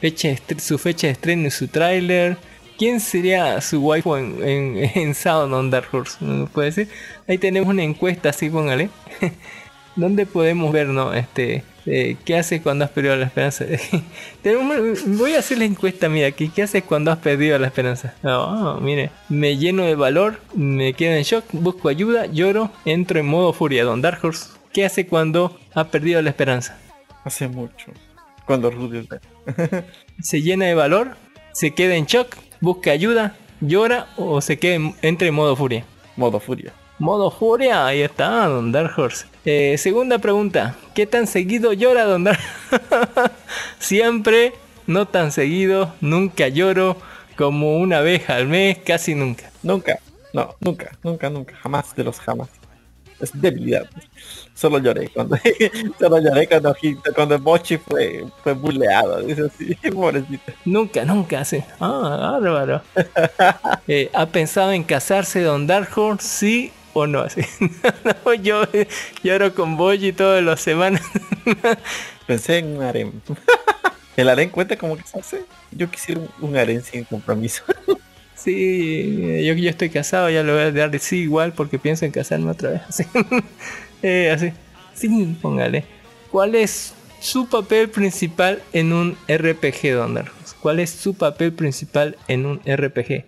[0.00, 2.38] fecha su fecha de estreno y su tráiler.
[2.80, 6.16] ¿Quién sería su waifu en, en, en Sound on Dark Horse?
[6.24, 6.88] ¿Me puede decir?
[7.28, 8.88] Ahí tenemos una encuesta, así, póngale.
[9.96, 11.12] ¿Dónde podemos ver, no?
[11.12, 13.66] Este, eh, ¿Qué haces cuando has perdido la esperanza?
[14.42, 16.48] Tenemos- voy a hacer la encuesta, mira, aquí.
[16.48, 18.14] ¿Qué haces cuando has perdido la esperanza?
[18.24, 23.26] Ah, mire, me lleno de valor, me quedo en shock, busco ayuda, lloro, entro en
[23.26, 23.84] modo furia.
[23.84, 26.78] Don Dark Horse, ¿qué hace cuando ha perdido la esperanza?
[27.24, 27.92] Hace mucho.
[28.46, 29.06] Cuando Rudy
[30.22, 31.16] ¿Se llena de valor?
[31.52, 32.36] ¿Se queda en shock?
[32.60, 33.36] ¿Busca ayuda?
[33.60, 34.08] ¿Llora?
[34.16, 35.84] ¿O se queda en- entra en modo furia?
[36.16, 36.72] Modo furia.
[36.98, 39.26] Modo furia, ahí está, Don Dark Horse.
[39.46, 42.40] Eh, segunda pregunta, ¿qué tan seguido llora Don Dark?
[43.78, 44.52] Siempre,
[44.86, 46.96] no tan seguido, nunca lloro,
[47.36, 49.50] como una vez al mes, casi nunca.
[49.62, 49.98] Nunca.
[50.34, 51.56] No, nunca, nunca, nunca.
[51.56, 52.48] Jamás de los jamás.
[53.18, 53.88] es debilidad.
[54.60, 55.38] Solo lloré cuando
[55.98, 56.76] solo lloré cuando,
[57.14, 59.22] cuando Mochi fue, fue buleado.
[59.22, 60.52] Dice así, pobrecito.
[60.66, 61.64] Nunca, nunca hace.
[61.80, 62.82] Ah, bárbaro.
[63.88, 66.28] Eh, ¿Ha pensado en casarse Don Dark Horse?
[66.28, 67.20] Sí o no.
[67.20, 67.40] Así.
[68.24, 68.64] No, yo
[69.22, 71.02] lloro con Boji todas las semanas.
[72.26, 73.12] Pensé en un harem.
[74.16, 75.44] ¿El harem cuenta como que se hace?
[75.72, 77.64] Yo quisiera un, un harem sin compromiso.
[78.36, 82.04] Sí, yo, yo estoy casado, ya lo voy a dar de sí igual porque pienso
[82.04, 83.06] en casarme otra vez.
[84.02, 84.52] Eh, así.
[84.94, 85.84] Sí, póngale.
[86.30, 90.18] ¿Cuál es su papel principal en un RPG, Don?
[90.60, 93.24] ¿Cuál es su papel principal en un RPG?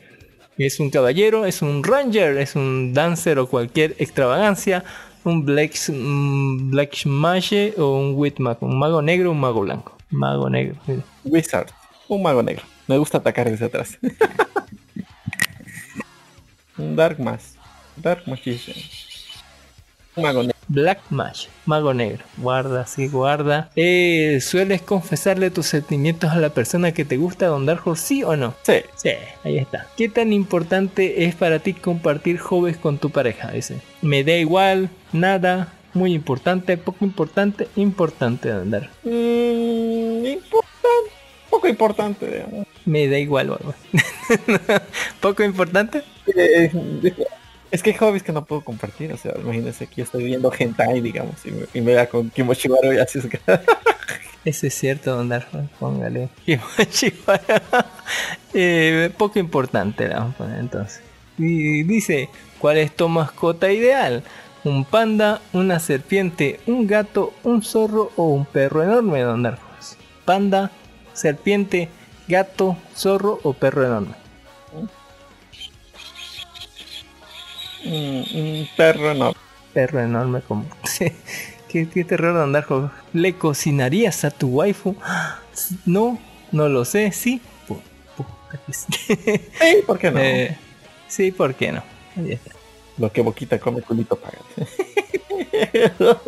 [0.58, 1.46] ¿Es un caballero?
[1.46, 2.38] ¿Es un ranger?
[2.38, 4.85] ¿Es un dancer o cualquier extravagancia?
[5.24, 8.62] ¿Un black, un black mage o un witmag?
[8.62, 9.96] ¿Un mago negro o un mago blanco?
[10.11, 10.76] Mago negro.
[11.24, 11.68] Wizard,
[12.08, 12.64] un mago negro.
[12.87, 13.98] Me gusta atacar desde atrás.
[16.76, 17.56] un Dark Mass.
[17.96, 18.76] Dark Magician.
[20.16, 20.57] Mago negro.
[20.68, 22.25] Black Mage, mago negro.
[22.37, 23.70] Guarda, sí, guarda.
[23.77, 27.96] Eh, ¿Sueles confesarle tus sentimientos a la persona que te gusta, Don Darjo?
[27.96, 28.55] ¿Sí o no?
[28.62, 28.75] Sí.
[28.94, 29.11] Sí,
[29.44, 29.87] ahí está.
[29.96, 33.51] ¿Qué tan importante es para ti compartir hobbies con tu pareja?
[33.53, 33.81] Dice.
[34.03, 38.92] Me da igual, nada, muy importante, poco importante, importante, Don Darjo.
[39.05, 41.11] Mm, importante.
[41.51, 42.66] Poco importante, digamos.
[42.85, 43.59] Me da igual,
[45.20, 46.03] poco importante.
[46.35, 46.70] Eh,
[47.72, 50.52] es que hay hobbies que no puedo compartir, o sea, imagínense que yo estoy viendo
[50.56, 53.40] hentai, digamos, y me, y me da con Kimochimaru y así es que...
[54.44, 55.68] Ese es cierto, Don Darjo.
[55.78, 56.28] Póngale.
[56.44, 57.62] Kimochiwara.
[58.54, 61.00] eh, poco importante, le vamos a poner entonces.
[61.38, 64.22] Y dice, ¿cuál es tu mascota ideal?
[64.64, 69.96] ¿Un panda, una serpiente, un gato, un zorro o un perro enorme, Don Darjos?
[70.24, 70.70] Panda,
[71.14, 71.88] serpiente,
[72.28, 74.21] gato, zorro o perro enorme.
[77.85, 79.40] Mm, un perro enorme.
[79.73, 80.66] Perro enorme como...
[81.68, 82.90] ¿Qué, qué terror, Don Darjo.
[83.14, 84.97] ¿Le cocinarías a tu waifu?
[85.85, 86.18] No,
[86.51, 87.42] no lo sé, sí.
[89.87, 90.21] ¿por qué no?
[90.21, 90.57] Eh,
[91.09, 91.83] sí, ¿por qué no?
[92.16, 92.53] Ahí está.
[92.99, 94.38] Lo que boquita come, culito paga.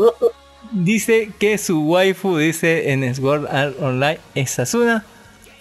[0.72, 5.04] Dice que su waifu, dice en Sword Art Online, es Asuna.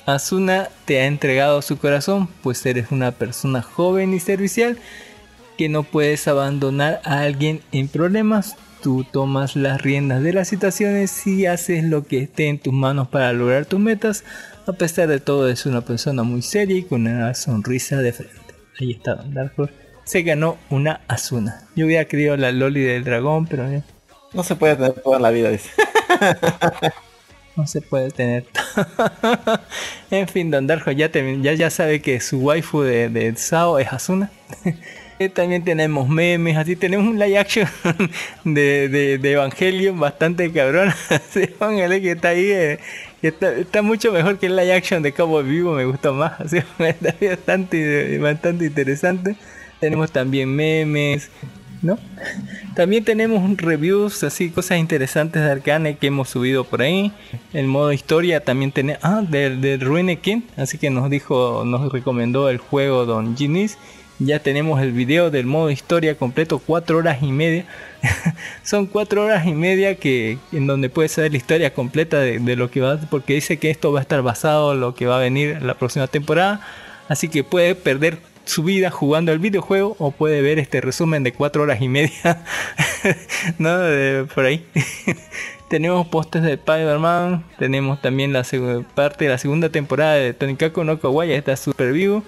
[0.05, 4.79] Asuna te ha entregado su corazón, pues eres una persona joven y servicial
[5.57, 8.55] que no puedes abandonar a alguien en problemas.
[8.81, 13.07] Tú tomas las riendas de las situaciones y haces lo que esté en tus manos
[13.07, 14.23] para lograr tus metas.
[14.67, 18.35] A pesar de todo, es una persona muy seria y con una sonrisa de frente.
[18.79, 19.73] Ahí está Don Dark Horse.
[20.03, 21.61] Se ganó una Asuna.
[21.75, 23.83] Yo hubiera querido la Loli del dragón, pero ya
[24.33, 25.69] No se puede tener toda la vida, dice.
[27.55, 28.45] no se puede tener.
[30.11, 33.79] en fin, Don Darjo ya, te- ya, ya sabe que su waifu de, de Sao
[33.79, 34.29] es Asuna.
[35.19, 37.67] Eh, También tenemos memes, así tenemos un live action
[38.43, 40.89] de, de, de Evangelion bastante cabrón.
[41.09, 42.79] Así, póngale que está ahí, eh,
[43.21, 46.39] que está, está mucho mejor que el live action de Cabo Vivo, me gustó más.
[46.41, 49.35] Así, está bastante, bastante interesante.
[49.79, 51.29] Tenemos también memes,
[51.81, 51.99] ¿no?
[52.73, 57.11] También tenemos reviews, así, cosas interesantes de Arcane que hemos subido por ahí.
[57.51, 62.49] El modo historia también tenemos, ah, de Ruine King, así que nos dijo, nos recomendó
[62.49, 63.77] el juego Don Ginis.
[64.19, 67.65] Ya tenemos el video del modo historia completo, 4 horas y media.
[68.63, 72.69] Son 4 horas y media que en donde puedes saber la historia completa de, lo
[72.69, 75.19] que va, porque dice que esto va a estar basado en lo que va a
[75.19, 76.61] venir en la próxima temporada.
[77.09, 81.33] Así que puede perder su vida jugando el videojuego o puede ver este resumen de
[81.33, 82.43] 4 horas y media.
[83.57, 83.79] ¿No?
[84.33, 84.65] Por ahí.
[85.69, 87.43] tenemos postes de Spider-Man.
[87.57, 88.45] Tenemos también la
[88.93, 91.31] parte de la segunda temporada de Tonikaku no Kawaii.
[91.31, 92.23] Está super vivo.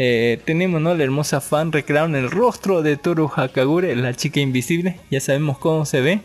[0.00, 0.94] Eh, tenemos ¿no?
[0.94, 5.00] la hermosa fan recrearon el rostro de Toru Hakagure, la chica invisible.
[5.10, 6.20] Ya sabemos cómo se ve.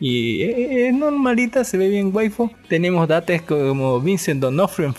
[0.00, 2.52] Y eh, es normalita, se ve bien waifu.
[2.68, 4.94] Tenemos datos como Vincent D'Onofrio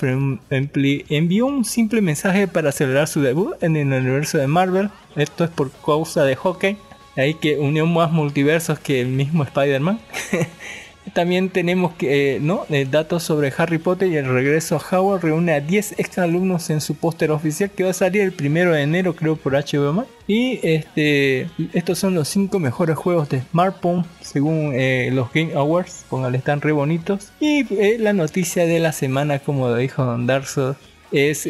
[0.49, 4.89] envió un simple mensaje para celebrar su debut en el universo de Marvel.
[5.15, 6.77] Esto es por causa de Hawkeye.
[7.15, 9.99] Ahí que unió más multiversos que el mismo Spider-Man.
[11.13, 12.65] También tenemos que, eh, ¿no?
[12.69, 16.69] Eh, datos sobre Harry Potter y el regreso a Howard reúne a 10 ex alumnos
[16.69, 19.93] en su póster oficial que va a salir el primero de enero, creo, por HBO
[19.93, 20.09] Max.
[20.27, 26.05] Y este, estos son los 5 mejores juegos de smartphone según eh, los Game Awards.
[26.09, 27.31] Póngale, están re bonitos.
[27.39, 30.75] Y la noticia de la semana, como dijo Don Darso,
[31.11, 31.47] es,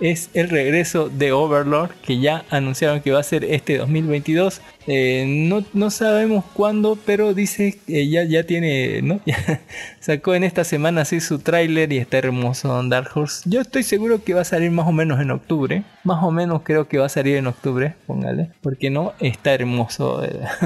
[0.00, 4.60] es el regreso de Overlord, que ya anunciaron que va a ser este 2022.
[4.88, 9.20] Eh, no, no sabemos cuándo, pero dice que ya, ya tiene,
[10.00, 13.48] sacó en esta semana así su tráiler y está hermoso Don Dark Horse.
[13.48, 15.82] Yo estoy seguro que va a salir más o menos en octubre.
[16.04, 18.50] Más o menos creo que va a salir en octubre, póngale.
[18.60, 20.22] Porque no, está hermoso.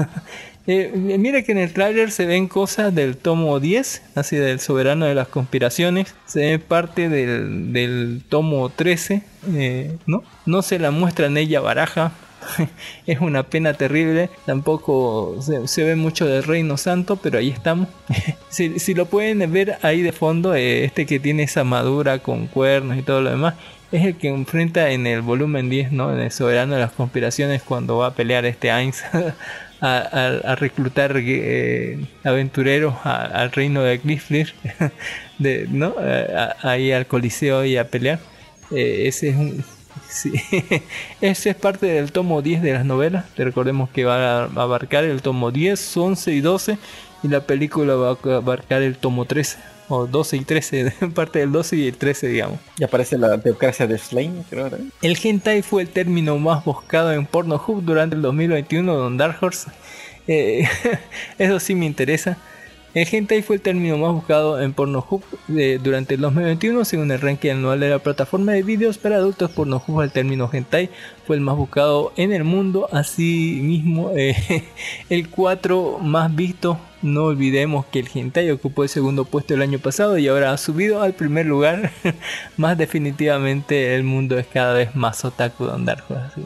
[0.67, 5.05] Eh, mira que en el tráiler se ven cosas del tomo 10, así del soberano
[5.05, 6.13] de las conspiraciones.
[6.25, 10.23] Se ve parte del, tomo 13, eh, ¿no?
[10.45, 12.11] No se la muestra en ella baraja,
[13.07, 14.29] es una pena terrible.
[14.45, 17.87] Tampoco se, ve mucho del Reino Santo, pero ahí estamos.
[18.49, 22.47] si, si, lo pueden ver ahí de fondo, eh, este que tiene esa madura con
[22.47, 23.55] cuernos y todo lo demás,
[23.91, 26.13] es el que enfrenta en el volumen 10, ¿no?
[26.13, 29.03] En el Soberano de las Conspiraciones, cuando va a pelear este Ainz.
[29.83, 34.53] A, a, a, reclutar eh, aventureros al reino de Gliflir,
[35.39, 35.95] de, ¿no?
[36.61, 38.19] ahí al Coliseo y a pelear.
[38.69, 39.65] Eh, ese es un,
[40.09, 40.33] Sí.
[41.21, 43.25] Ese es parte del tomo 10 de las novelas.
[43.37, 46.77] Recordemos que va a abarcar el tomo 10, 11 y 12.
[47.23, 49.57] Y la película va a abarcar el tomo 13.
[49.93, 50.93] O 12 y 13.
[51.13, 52.59] Parte del 12 y el 13, digamos.
[52.77, 54.67] Y aparece la teocracia de Slane, creo.
[54.67, 54.85] ¿eh?
[55.01, 59.69] El hentai fue el término más buscado en Pornhub durante el 2021 Don Dark Horse.
[60.27, 60.65] Eh,
[61.37, 62.37] eso sí me interesa.
[62.93, 65.23] El hentai fue el término más buscado en Pornhub
[65.55, 69.49] eh, durante el 2021 según el ranking anual de la plataforma de vídeos para adultos
[69.51, 70.01] Pornhub.
[70.01, 70.89] El término hentai
[71.25, 72.89] fue el más buscado en el mundo.
[72.91, 74.35] Asimismo, eh,
[75.09, 76.77] el 4 más visto.
[77.01, 80.57] No olvidemos que el hentai ocupó el segundo puesto el año pasado y ahora ha
[80.57, 81.91] subido al primer lugar.
[82.57, 86.03] más definitivamente el mundo es cada vez más otaku de andar.
[86.09, 86.41] Así,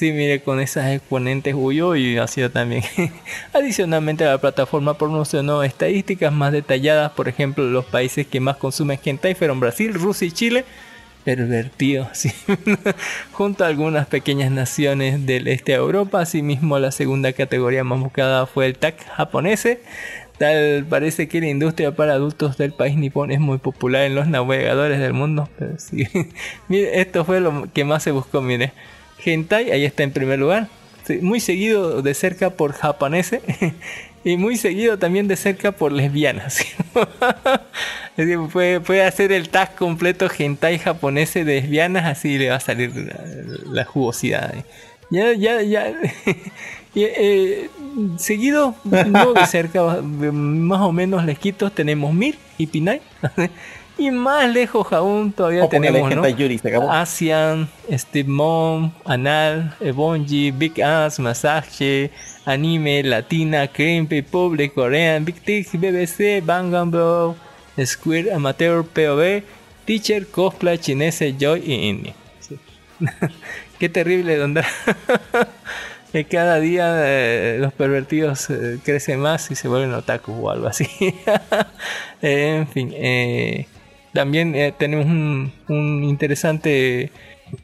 [0.00, 2.82] Sí, mire, con esas exponentes huyó y ha sido también.
[3.52, 9.34] Adicionalmente, la plataforma promocionó estadísticas más detalladas, por ejemplo, los países que más consumen hentai
[9.34, 10.64] fueron Brasil, Rusia y Chile.
[11.22, 12.08] Pervertido.
[13.32, 18.46] Junto a algunas pequeñas naciones del este de Europa, asimismo la segunda categoría más buscada
[18.46, 19.68] fue el TAC japonés.
[20.38, 24.28] Tal parece que la industria para adultos del país nipón es muy popular en los
[24.28, 25.50] navegadores del mundo.
[26.68, 28.72] Mire, esto fue lo que más se buscó, mire.
[29.24, 30.68] Hentai, ahí está en primer lugar.
[31.22, 33.40] Muy seguido de cerca por japoneses.
[34.24, 36.60] y muy seguido también de cerca por lesbianas.
[38.16, 42.56] es decir, puede, puede, hacer el tag completo hentai japonés de lesbianas, así le va
[42.56, 43.18] a salir la,
[43.72, 44.52] la jugosidad.
[45.10, 45.88] Ya, ya, ya.
[46.94, 47.70] y, eh,
[48.16, 53.00] seguido, no de cerca, más o menos lesquitos, tenemos Mir y Pinay.
[54.00, 56.26] Y más lejos aún todavía O tenemos ¿no?
[56.26, 56.90] Yuri, se acabó.
[56.90, 62.10] Asian, Steve Mom, Anal, Ebonji, Big Ass, Masaje,
[62.46, 67.36] Anime, Latina, Creepy, Public, Korean, Big Tix, BBC, Bang Bro,
[67.84, 69.42] Square, Amateur, POV,
[69.84, 72.14] Teacher, Cosplay, Chinese, Joy y Indie.
[72.38, 72.58] Sí.
[73.78, 74.62] Qué terrible donde
[76.12, 80.68] que cada día eh, los pervertidos eh, crecen más y se vuelven otakus o algo
[80.68, 80.88] así.
[82.22, 83.66] en fin, eh,
[84.12, 87.10] también eh, tenemos un, interesante...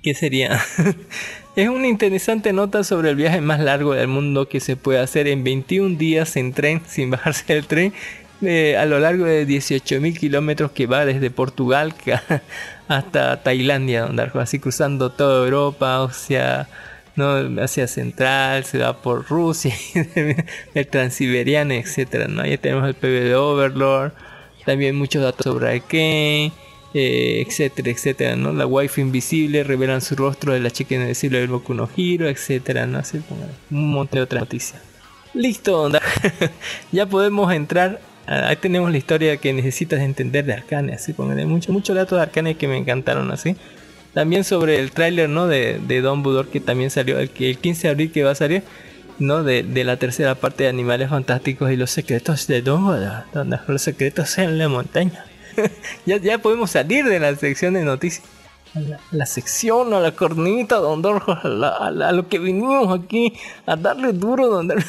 [0.03, 0.61] ¿Qué sería?
[1.57, 5.29] es una interesante nota sobre el viaje más largo del mundo que se puede hacer
[5.29, 7.93] en 21 días en tren sin bajarse del tren.
[8.43, 11.95] Eh, a lo largo de 18.000 kilómetros que va desde Portugal
[12.89, 16.11] hasta Tailandia, donde así cruzando toda Europa, o
[17.17, 17.63] ¿no?
[17.63, 19.75] Asia Central, se va por Rusia,
[20.75, 22.43] el Transiberiano, etcétera, ¿no?
[22.43, 24.13] Ahí tenemos el PB de Overlord,
[24.67, 26.53] también muchos datos sobre Arkane,
[26.93, 28.53] eh, etcétera, etcétera, ¿no?
[28.53, 32.87] La wifi invisible revelan su rostro de la chica invisible del Boku no Hero, etcétera,
[32.87, 32.99] ¿no?
[32.99, 33.23] Así,
[33.71, 34.83] un montón de otras noticias.
[35.33, 35.91] Listo,
[36.93, 38.01] ya podemos entrar.
[38.27, 42.23] Ahí tenemos la historia que necesitas entender de Arcane, así, pongan muchos mucho datos de
[42.23, 43.55] Arcane que me encantaron, así.
[44.15, 45.47] También sobre el tráiler, ¿no?
[45.47, 48.65] De, de Don Budor que también salió el 15 de abril que va a salir,
[49.19, 49.43] ¿no?
[49.43, 53.59] De, de la tercera parte de Animales Fantásticos y los secretos de Don Budor, donde
[53.67, 55.25] los secretos en la montaña.
[56.07, 58.25] ya, ya podemos salir de la sección de noticias.
[58.75, 63.33] A la, sección, a la cornita, don Dorjo, a, a, a, lo que vinimos aquí
[63.65, 64.87] a darle duro, don Darjo.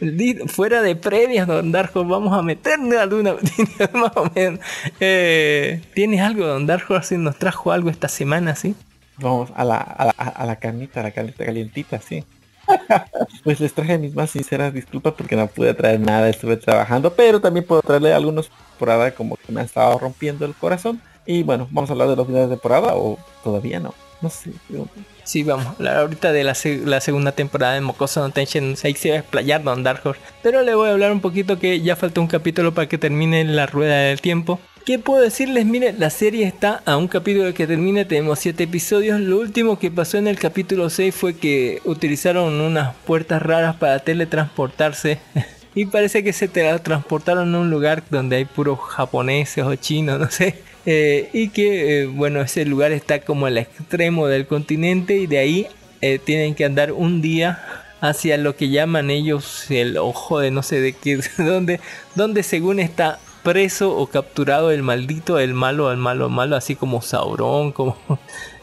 [0.48, 3.34] fuera de previas, don Darjo, vamos a meterle alguna
[3.94, 4.60] más o menos.
[5.00, 8.74] Eh, ¿Tienes algo, don Darjo, si nos trajo algo esta semana, sí?
[9.16, 12.22] Vamos a la, a la, a la carnita, a la calientita, sí.
[13.44, 17.40] pues les traje mis más sinceras disculpas porque no pude traer nada, estuve trabajando, pero
[17.40, 21.00] también puedo traerle algunos por ahora como que me ha estado rompiendo el corazón.
[21.26, 23.94] Y bueno, vamos a hablar de los finales de temporada o todavía no.
[24.22, 24.52] No sé.
[24.68, 24.86] Yo...
[25.24, 25.78] Sí, vamos.
[25.78, 29.62] La, ahorita de la, segunda temporada de Mocoso no Tension, ahí se va a explayar
[29.62, 30.02] Don Dark.
[30.42, 33.44] Pero le voy a hablar un poquito que ya falta un capítulo para que termine
[33.44, 34.60] la rueda del tiempo.
[34.86, 35.66] ¿Qué puedo decirles?
[35.66, 39.18] Mire, la serie está a un capítulo que termine, tenemos 7 episodios.
[39.20, 43.98] Lo último que pasó en el capítulo 6 fue que utilizaron unas puertas raras para
[43.98, 45.18] teletransportarse.
[45.74, 50.30] y parece que se teletransportaron a un lugar donde hay puros japoneses o chinos, no
[50.30, 50.62] sé.
[50.86, 55.38] Eh, y que, eh, bueno, ese lugar está como al extremo del continente y de
[55.38, 55.66] ahí
[56.00, 57.60] eh, tienen que andar un día
[58.00, 61.80] hacia lo que llaman ellos el ojo de no sé de qué, donde,
[62.14, 67.00] donde según está preso o capturado el maldito, el malo, el malo, malo, así como
[67.00, 67.96] Sauron, como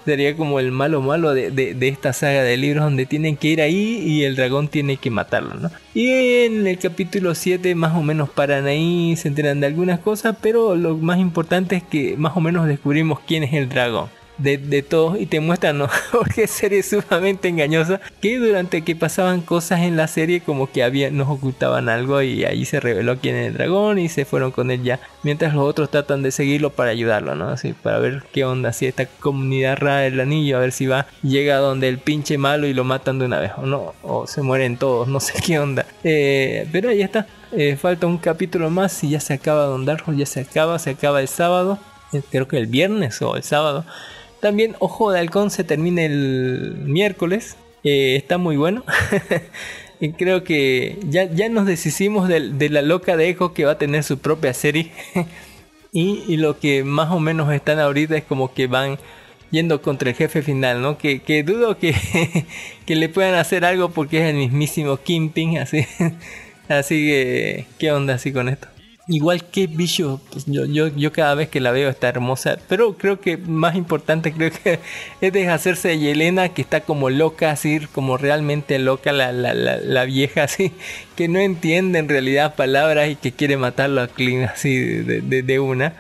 [0.06, 3.62] sería como el malo malo de, de, esta saga de libros donde tienen que ir
[3.62, 5.72] ahí y el dragón tiene que matarlo, ¿no?
[5.94, 6.10] Y
[6.44, 10.76] en el capítulo 7 más o menos paran ahí, se enteran de algunas cosas, pero
[10.76, 14.10] lo más importante es que más o menos descubrimos quién es el dragón
[14.44, 15.90] de, de todos y te muestran, ¿no?
[16.12, 21.10] porque serie sumamente engañosa, que durante que pasaban cosas en la serie como que había,
[21.10, 24.70] nos ocultaban algo y ahí se reveló quién es el dragón y se fueron con
[24.70, 27.50] él ya, mientras los otros tratan de seguirlo para ayudarlo, ¿no?
[27.50, 31.08] Así, para ver qué onda, si esta comunidad rara del anillo, a ver si va,
[31.22, 34.42] llega donde el pinche malo y lo matan de una vez, o no, o se
[34.42, 35.86] mueren todos, no sé qué onda.
[36.04, 37.26] Eh, pero ahí está.
[37.56, 40.90] Eh, falta un capítulo más y ya se acaba Don Dark ya se acaba, se
[40.90, 41.78] acaba el sábado,
[42.12, 43.86] eh, creo que el viernes o el sábado.
[44.44, 47.56] También Ojo de Halcón se termina el miércoles.
[47.86, 48.84] Eh, está muy bueno.
[50.18, 54.04] creo que ya, ya nos deshicimos de, la loca de Echo que va a tener
[54.04, 54.92] su propia serie.
[55.94, 59.00] y, lo que más o menos están ahorita es como que van
[59.50, 60.98] yendo contra el jefe final, ¿no?
[60.98, 61.96] Que, dudo que,
[62.86, 65.86] que le puedan hacer algo porque es el mismísimo Kimping, así.
[66.68, 68.73] así que, ¿qué onda así con esto?
[69.06, 72.98] Igual que Bishop, pues yo, yo, yo cada vez que la veo está hermosa, pero
[72.98, 74.80] creo que más importante creo que
[75.22, 80.06] es deshacerse de Yelena que está como loca, así como realmente loca la, la, la,
[80.06, 80.72] vieja, así
[81.18, 85.44] que no entiende en realidad palabras y que quiere matarlo a Clean así de, de,
[85.44, 85.94] de una.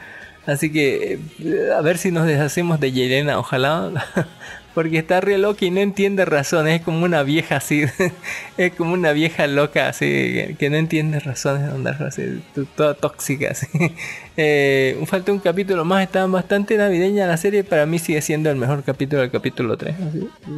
[0.45, 3.91] Así que eh, a ver si nos deshacemos de Yelena, ojalá
[4.74, 6.80] porque está re loca y no entiende razones.
[6.80, 7.86] Es como una vieja así.
[8.57, 10.55] es como una vieja loca así.
[10.57, 12.43] Que no entiende razones de andar así.
[12.76, 13.67] Toda tóxica así.
[14.38, 16.03] eh, falta un capítulo más.
[16.03, 17.63] Está bastante navideña la serie.
[17.63, 19.95] Para mí sigue siendo el mejor capítulo del capítulo 3.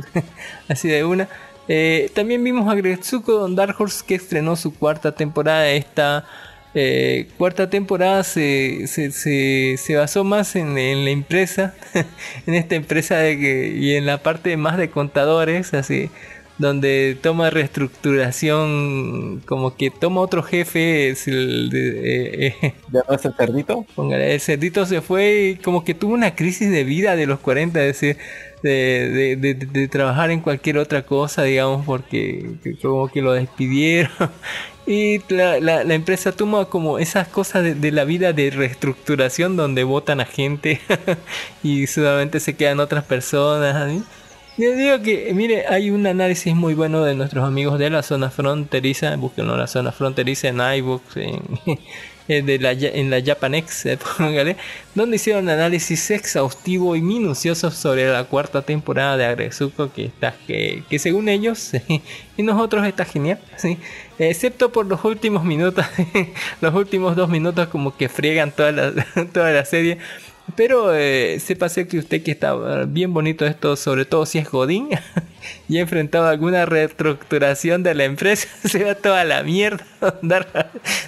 [0.69, 1.27] Así, de una.
[1.67, 6.25] Eh, también vimos a Gretsuko Dark Horse que estrenó su cuarta temporada esta
[6.77, 11.73] eh, cuarta temporada se, se, basó más en, la empresa,
[12.45, 16.09] en esta empresa de que, y en la parte más de contadores, así,
[16.57, 22.55] donde toma reestructuración, como que toma otro jefe, es el de, eh,
[22.91, 23.85] ¿Ya no es el cerdito?
[24.11, 27.79] el cerdito se fue y como que tuvo una crisis de vida de los 40,
[27.85, 28.17] es decir,
[28.63, 34.11] de, de, de, trabajar en cualquier otra cosa, digamos, porque como que lo despidieron
[34.87, 40.19] y la, la, empresa toma como esas cosas de, la vida de reestructuración donde votan
[40.21, 40.79] a gente
[41.63, 44.03] y solamente se quedan otras personas.
[44.57, 48.29] Yo digo que, mire, hay un análisis muy bueno de nuestros amigos de la zona
[48.29, 51.41] fronteriza, búsquenlo la zona fronteriza en iBooks, en,
[52.27, 53.97] de la, en la Japanex, eh,
[54.95, 60.83] donde hicieron análisis exhaustivo y minucioso sobre la cuarta temporada de Agresuko, que, está, que,
[60.89, 61.71] que según ellos
[62.37, 63.77] y nosotros está genial, ¿sí?
[64.17, 65.85] excepto por los últimos minutos,
[66.61, 68.93] los últimos dos minutos como que friegan toda la,
[69.33, 69.99] toda la serie.
[70.55, 74.89] Pero eh, pase que usted que está bien bonito esto, sobre todo si es Godín
[75.67, 79.85] y ha enfrentado alguna reestructuración de la empresa, se va toda la mierda.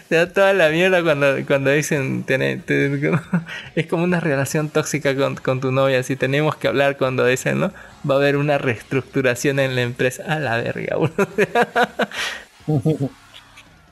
[0.10, 2.26] se va toda la mierda cuando, cuando dicen,
[3.76, 7.60] es como una relación tóxica con, con tu novia, si tenemos que hablar cuando dicen,
[7.60, 7.72] ¿no?
[8.10, 10.24] Va a haber una reestructuración en la empresa.
[10.28, 10.98] A la verga,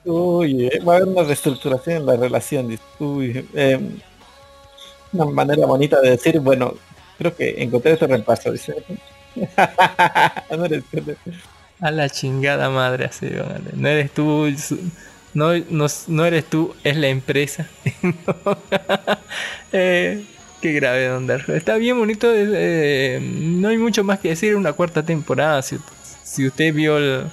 [0.08, 2.78] Uy, eh, va a haber una reestructuración en la relación.
[3.00, 3.80] Uy, eh,
[5.16, 6.76] una manera bonita de decir, bueno,
[7.18, 8.76] creo que encontré ese reemplazo, dice.
[11.82, 13.30] A la chingada madre, así,
[13.74, 14.48] no eres tú,
[15.34, 15.52] no,
[16.08, 17.68] no, eres tú, es la empresa.
[19.74, 20.24] eh,
[20.62, 25.04] qué grave, Don Está bien bonito, eh, no hay mucho más que decir, una cuarta
[25.04, 25.78] temporada, si,
[26.24, 27.26] si usted vio el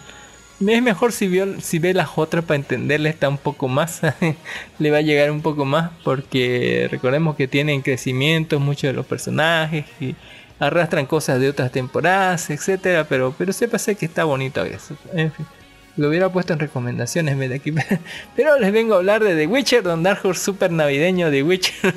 [0.70, 4.00] es mejor si, si ve las otras para entenderle está un poco más,
[4.78, 9.06] le va a llegar un poco más porque recordemos que tienen crecimiento muchos de los
[9.06, 10.14] personajes y
[10.58, 14.96] arrastran cosas de otras temporadas, etcétera, pero pero sépase que está bonito eso.
[15.12, 15.46] En fin,
[15.96, 17.72] lo hubiera puesto en recomendaciones de aquí,
[18.36, 21.94] pero les vengo a hablar de The Witcher, Don Dark Horse super navideño The Witcher.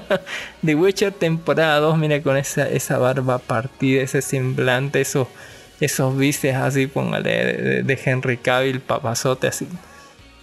[0.64, 5.28] The Witcher temporada 2, mira con esa esa barba partida, ese semblante, eso
[5.80, 9.66] esos vistes así, póngale, de, Henry Cavill, papazote así.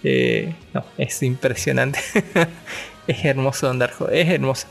[0.02, 1.98] Eh, no, es impresionante.
[3.06, 4.66] es hermoso Don Darjo, es hermoso.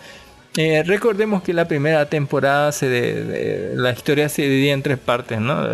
[0.57, 5.39] Eh, recordemos que la primera temporada se de, la historia se dividía en tres partes,
[5.39, 5.67] ¿no?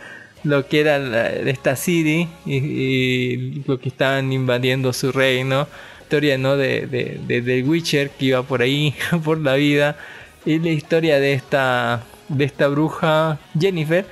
[0.44, 5.66] lo que era la- esta City y, lo que estaban invadiendo su reino.
[6.02, 6.56] Historia, ¿no?
[6.56, 8.94] De, de, de Witcher que iba por ahí,
[9.24, 9.96] por la vida.
[10.46, 14.06] Y la historia de esta, de esta bruja Jennifer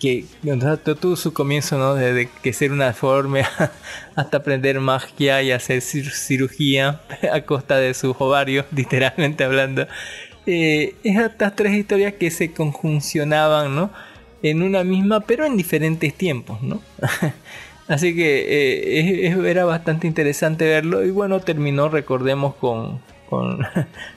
[0.00, 1.94] que o sea, tu- tuvo su comienzo, ¿no?
[1.94, 3.44] Desde que ser una deforme
[4.16, 7.00] hasta aprender magia y hacer cir- cirugía
[7.32, 9.86] a costa de sus ovarios, literalmente hablando.
[10.46, 13.90] Eh, es estas tres historias que se conjuncionaban, ¿no?
[14.42, 16.80] En una misma, pero en diferentes tiempos, ¿no?
[17.88, 23.00] Así que eh, era bastante interesante verlo y bueno, terminó, recordemos, con,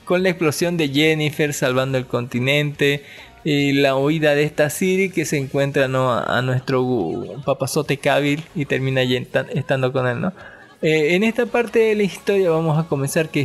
[0.05, 3.03] con la explosión de Jennifer salvando el continente
[3.43, 6.13] y la huida de esta Siri que se encuentra ¿no?
[6.13, 10.33] a, nuestro gu- papazote Kabil y termina estando con él, ¿no?
[10.81, 13.41] Eh, en esta parte de la historia vamos a comenzar que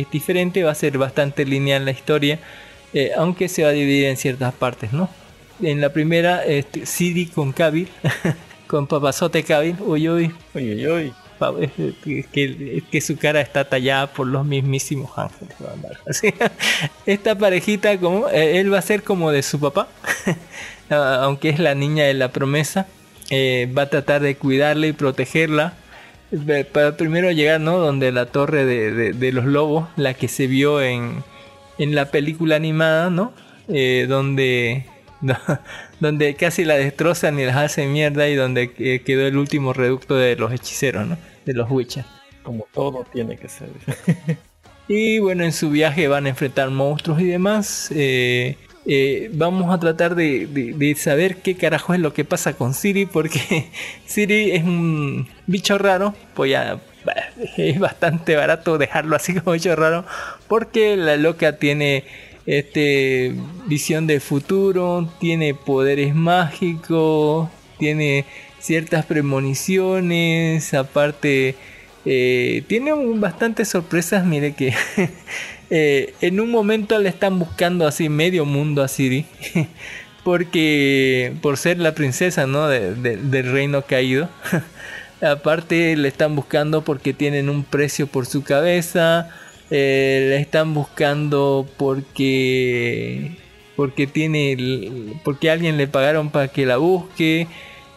[0.00, 2.38] es diferente, va a ser bastante lineal la historia,
[2.92, 5.08] eh, aunque se va a dividir en ciertas partes, ¿no?
[5.60, 7.88] En la primera, este, Siri con Kabil,
[8.68, 11.12] con papazote Kabil, uy uy, Uy, uy, uy.
[11.60, 11.70] Es
[12.32, 15.54] que, que- su cara está tallada por los mismísimos ángeles.
[17.06, 19.88] Esta parejita, como eh, él va a ser como de su papá,
[20.90, 22.86] Ah, aunque es la niña de la promesa,
[23.28, 25.74] eh, va a tratar de cuidarla y protegerla.
[26.32, 27.76] Eh, Para primero llegar, ¿no?
[27.78, 31.22] Donde la torre de, de- de los lobos, la que se vio en,
[31.78, 33.34] en la película animada, ¿no?
[33.68, 34.86] Eh, donde,
[36.00, 40.14] donde casi la destrozan y las hacen mierda y donde eh, quedó el último reducto
[40.16, 41.18] de los hechiceros, ¿no?
[41.44, 42.04] De los Witcher.
[42.42, 43.68] Como todo tiene que ser.
[44.90, 47.90] Y bueno, en su viaje van a enfrentar monstruos y demás.
[47.94, 52.54] Eh, eh, vamos a tratar de, de- de saber qué carajo es lo que pasa
[52.54, 53.66] con Siri, porque
[54.06, 56.14] Siri es un bicho raro.
[56.34, 56.80] Pues ya
[57.58, 60.06] es bastante barato dejarlo así como bicho raro,
[60.48, 62.04] porque la loca tiene
[62.48, 63.34] este
[63.66, 68.24] visión de futuro, tiene poderes mágicos, tiene
[68.58, 71.54] ciertas premoniciones, aparte
[72.06, 74.72] eh, tiene bastantes sorpresas, mire que
[75.70, 79.26] eh, en un momento le están buscando así medio mundo a Siri,
[80.24, 82.66] porque por ser la princesa ¿no?
[82.68, 84.30] de- de- del reino caído,
[85.20, 89.28] aparte le están buscando porque tienen un precio por su cabeza,
[89.70, 93.32] eh, le están buscando porque
[93.76, 94.56] porque tiene
[95.24, 97.46] porque alguien le pagaron para que la busque.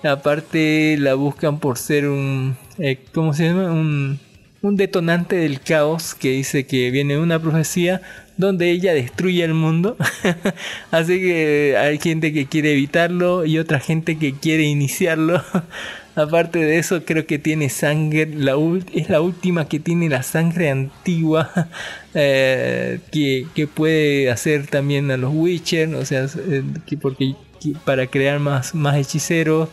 [0.03, 4.19] Aparte la buscan por ser un eh, cómo se llama un
[4.61, 8.01] un detonante del caos que dice que viene una profecía
[8.38, 9.97] donde ella destruye el mundo.
[10.91, 15.43] Así que hay gente que quiere evitarlo y otra gente que quiere iniciarlo
[16.16, 18.55] Aparte de eso, creo que tiene sangre, la
[18.93, 21.70] es la última que tiene la sangre antigua
[22.14, 27.74] eh, que, que puede hacer también a los Witcher, o sea, eh, que porque que
[27.86, 29.70] para crear más, más hechiceros.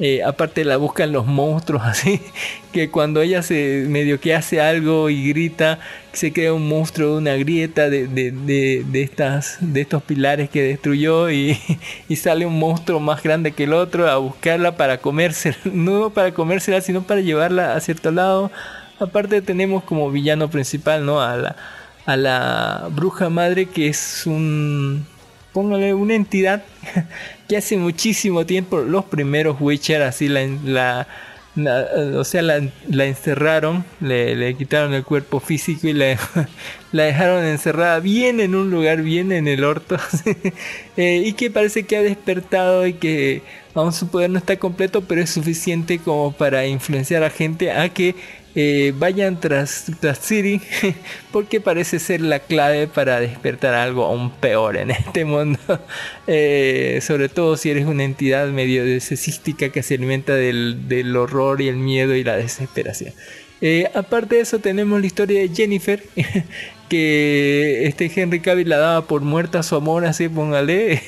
[0.00, 2.20] Eh, aparte la buscan los monstruos así,
[2.72, 5.80] que cuando ella se medio que hace algo y grita,
[6.12, 10.50] se crea un monstruo de una grieta de, de, de, de estas, de estos pilares
[10.50, 11.58] que destruyó y,
[12.08, 16.32] y sale un monstruo más grande que el otro a buscarla para comérsela, no para
[16.32, 18.52] comérsela, sino para llevarla a cierto lado.
[19.00, 21.20] Aparte tenemos como villano principal, ¿no?
[21.20, 21.56] A la,
[22.06, 25.06] a la bruja madre que es un
[25.52, 26.62] póngale una entidad
[27.48, 31.06] que hace muchísimo tiempo los primeros Witcher así la,
[31.56, 36.18] o sea la, encerraron le, quitaron el cuerpo físico y la,
[36.92, 39.96] la dejaron encerrada bien en un lugar bien en el orto
[40.96, 43.42] Eh, y que parece que ha despertado y que
[43.72, 47.88] aún su poder no está completo pero es suficiente como para influenciar a gente a
[47.88, 48.16] que
[48.54, 50.60] eh, vayan tras, tras Siri
[51.32, 55.58] porque parece ser la clave para despertar algo aún peor en este mundo.
[56.26, 61.60] Eh, sobre todo si eres una entidad medio decesística que se alimenta del, del horror
[61.60, 63.12] y el miedo y la desesperación.
[63.60, 66.00] Eh, aparte de eso tenemos la historia de Jennifer
[66.88, 71.02] que este Henry Cavill la daba por muerta su amor así póngale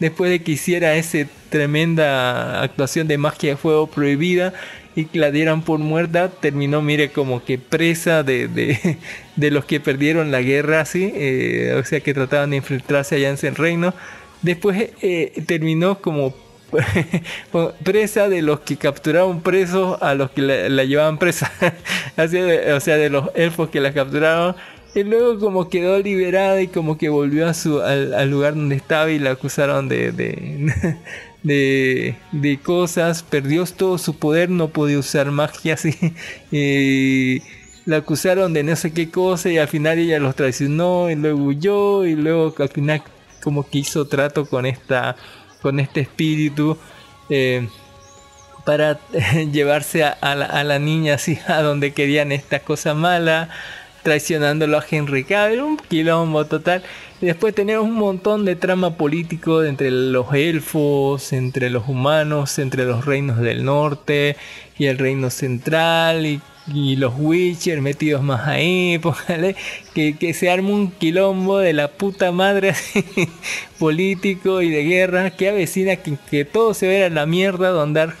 [0.00, 1.18] después de que hiciera esa
[1.50, 4.54] tremenda actuación de magia de fuego prohibida
[4.94, 8.98] y que la dieran por muerta terminó mire como que presa de, de,
[9.36, 13.28] de los que perdieron la guerra así eh, o sea que trataban de infiltrarse allá
[13.28, 13.94] en ese reino.
[14.42, 16.34] Después eh, terminó como
[17.84, 21.52] presa de los que capturaron presos a los que la, llevaban presa
[22.16, 24.54] Así o sea de los elfos que la capturaron
[24.94, 29.10] y luego como quedó liberada y como que volvió a su, al, lugar donde estaba
[29.10, 30.12] y la acusaron de,
[31.42, 35.94] de, de cosas, perdió todo su poder, no podía usar magia así.
[37.84, 41.44] la acusaron de no sé qué cosa y al final ella los traicionó y luego
[41.44, 43.02] huyó y luego al final
[43.42, 45.16] como que hizo trato con esta
[45.62, 46.76] con este espíritu
[47.30, 47.68] eh,
[48.64, 48.98] para
[49.52, 53.48] llevarse a, a la, a la niña así a donde querían esta cosa mala
[54.02, 56.82] traicionándolo a Henry Cavill, un quilombo total.
[57.20, 63.04] Después tenemos un montón de trama político entre los elfos, entre los humanos, entre los
[63.04, 64.36] reinos del norte
[64.78, 66.40] y el reino central y,
[66.96, 69.56] los Witcher metidos más ahí, póngale,
[69.92, 72.74] que, se arma un quilombo de la puta madre
[73.78, 78.16] político y de guerra que avecina que, todo se vea a la mierda Don Dark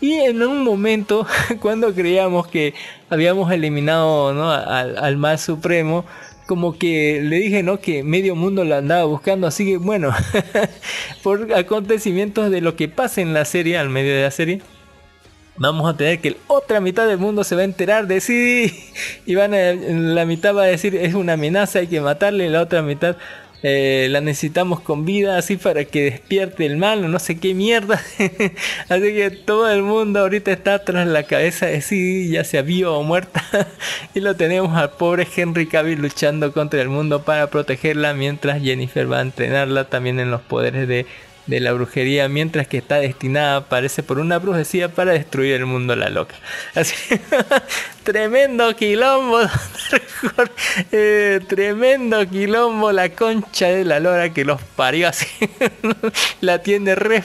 [0.00, 1.26] y en un momento,
[1.60, 2.74] cuando creíamos que
[3.10, 6.04] habíamos eliminado al mal supremo,
[6.52, 7.80] como que le dije, ¿no?
[7.80, 10.12] Que medio mundo la andaba buscando, así que bueno,
[11.22, 14.60] por acontecimientos de lo que pasa en la serie, al medio de la serie,
[15.56, 18.70] vamos a tener que la otra mitad del mundo se va a enterar de sí,
[19.24, 22.60] y van a, la mitad va a decir es una amenaza, hay que matarle, la
[22.60, 23.16] otra mitad
[23.62, 27.54] eh, la necesitamos con vida así para que despierte el mal o no sé qué
[27.54, 28.02] mierda.
[28.88, 32.98] así que todo el mundo ahorita está tras la cabeza de sí, ya sea vivo
[32.98, 33.44] o muerta.
[34.14, 39.10] y lo tenemos al pobre Henry Cavill luchando contra el mundo para protegerla mientras Jennifer
[39.10, 41.06] va a entrenarla también en los poderes de,
[41.46, 45.96] de la brujería mientras que está destinada parece por una brujería para destruir el mundo
[45.96, 46.36] la loca.
[46.74, 46.94] Así
[48.04, 49.40] tremendo quilombo
[50.92, 55.26] eh, tremendo quilombo la concha de la lora que los parió así.
[56.40, 57.22] La tiene re,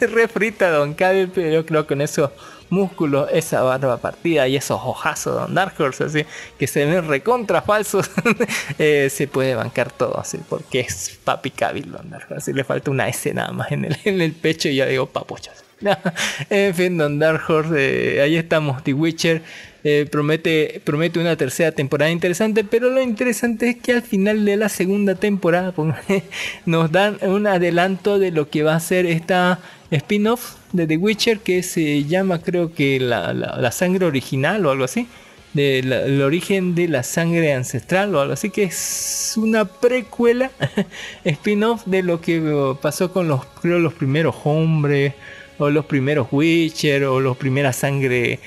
[0.00, 2.30] re frita Don Cavill pero yo creo que con esos
[2.70, 6.24] músculos, esa barba partida y esos ojazos de Dark Horse así,
[6.58, 8.10] que se ven recontra falsos,
[8.78, 12.64] eh, se puede bancar todo así, porque es papi Cavill Don Dark Horse, así le
[12.64, 15.64] falta una S nada más en el, en el pecho y ya digo papuchas.
[16.50, 19.42] en fin, Don Dark Horse, eh, ahí estamos, The Witcher.
[19.84, 24.56] Eh, promete, promete una tercera temporada interesante, pero lo interesante es que al final de
[24.56, 26.24] la segunda temporada póngale,
[26.66, 29.60] nos dan un adelanto de lo que va a ser esta
[29.90, 34.84] spin-off de The Witcher que se llama creo que la, la- sangre original o algo
[34.84, 35.06] así.
[35.54, 40.50] De el origen de la sangre ancestral o algo así que es una precuela
[41.24, 45.14] spin-off de lo que eh, pasó con los los primeros hombres
[45.56, 48.40] o los primeros Witcher o los primeras sangre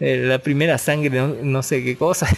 [0.00, 2.28] eh, la primera sangre no, no sé qué cosa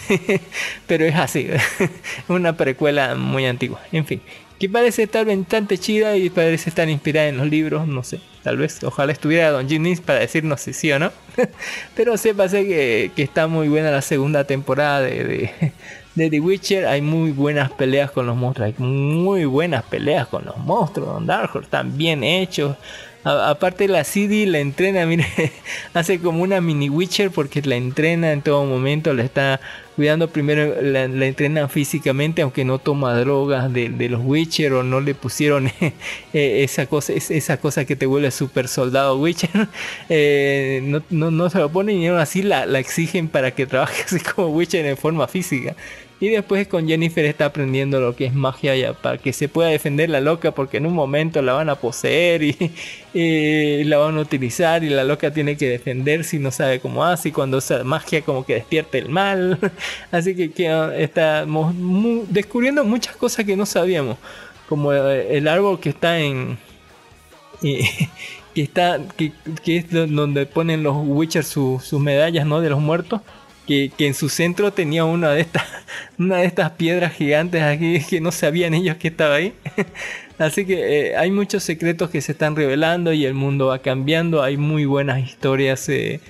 [0.87, 1.49] pero es así
[2.29, 3.81] una precuela muy antigua.
[3.93, 4.21] En fin
[4.59, 8.57] que parece estar bastante chida y parece estar inspirada en los libros no sé tal
[8.57, 11.13] vez ojalá estuviera Don Ginnis para decirnos si sí o no.
[11.95, 15.53] Pero sépase que, que está muy buena la segunda temporada de,
[16.15, 16.87] de, The Witcher.
[16.87, 21.27] Hay muy buenas peleas con los monstruos hay muy buenas peleas con los monstruos Don
[21.27, 22.77] Dark Horse están bien hechos
[23.29, 25.26] aparte la CD la entrena, mire,
[25.95, 29.61] hace como una mini Witcher porque la entrena en todo momento, la está
[29.97, 35.01] cuidando primero, la, la entrena físicamente, aunque no toma drogas de, los Witcher o no
[35.01, 35.93] le pusieron eh,
[36.33, 39.68] esa cosa, es- esa cosa que te vuelve super soldado Witcher,
[40.09, 44.49] eh, no, se lo ponen y así la, la exigen para que trabaje así como
[44.49, 45.74] Witcher en forma física.
[46.21, 49.69] Y después con Jennifer está aprendiendo lo que es magia ya para que se pueda
[49.69, 52.55] defender la loca porque en un momento la van a poseer y,
[53.85, 57.29] la van a utilizar y la loca tiene que defenderse y no sabe cómo hace
[57.29, 59.59] y cuando usa magia como que despierta el mal.
[60.11, 61.73] Así que, ah, estamos
[62.29, 64.16] descubriendo muchas cosas que no sabíamos.
[64.69, 66.59] Como eh, el árbol que está en...
[67.61, 69.33] que está que,
[69.66, 73.21] es do- donde ponen los Witcher su- sus medallas no de los muertos
[73.69, 75.64] que, en su centro tenía una de estas
[76.19, 79.53] una de estas piedras gigantes aquí que no sabían ellos que estaba ahí.
[80.39, 84.43] Así que eh, hay muchos secretos que se están revelando y el mundo va cambiando.
[84.43, 86.21] Hay muy buenas historias eh,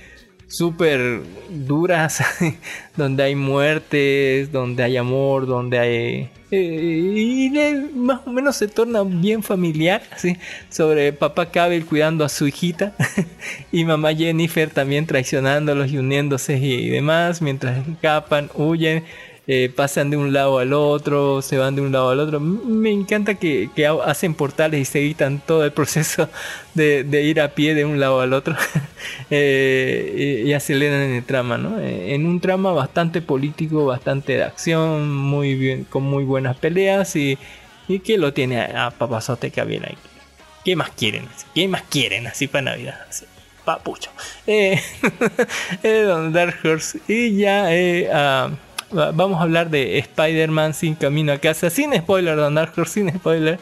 [0.49, 2.23] súper duras
[2.97, 7.51] donde hay muertes donde hay amor donde hay eh, y
[7.95, 10.37] más o menos se torna bien familiar así
[10.69, 12.95] sobre papá Cabell cuidando a su hijita
[13.71, 19.03] y mamá Jennifer también traicionándolos y uniéndose y demás mientras escapan huyen
[19.51, 22.39] eh, pasan de un lado al otro, se van de un lado al otro.
[22.39, 26.29] Me encanta que, que ha- hacen portales y se evitan todo el proceso
[26.75, 28.55] de, ir a pie de un lado al otro
[29.31, 31.79] Eh, y, aceleran en el trama, ¿no?
[31.79, 37.15] Eh, En un trama bastante político, bastante de acción, muy bien, con muy buenas peleas
[37.15, 37.37] y,
[37.87, 39.97] y que lo tiene a, a que viene ahí.
[40.63, 41.27] ¿Qué más quieren?
[41.55, 42.99] ¿Qué más quieren así para Navidad?
[43.09, 43.25] Así,
[43.65, 44.11] papucho.
[44.45, 44.79] Eh,
[45.83, 46.99] eh, Dark Horse.
[47.07, 48.49] Y ya eh, ah,
[48.91, 51.69] vamos a habbar de Spider-Man sin camino a casa.
[51.69, 53.59] Sin spoiler, Don Dark Horse, sin spoiler.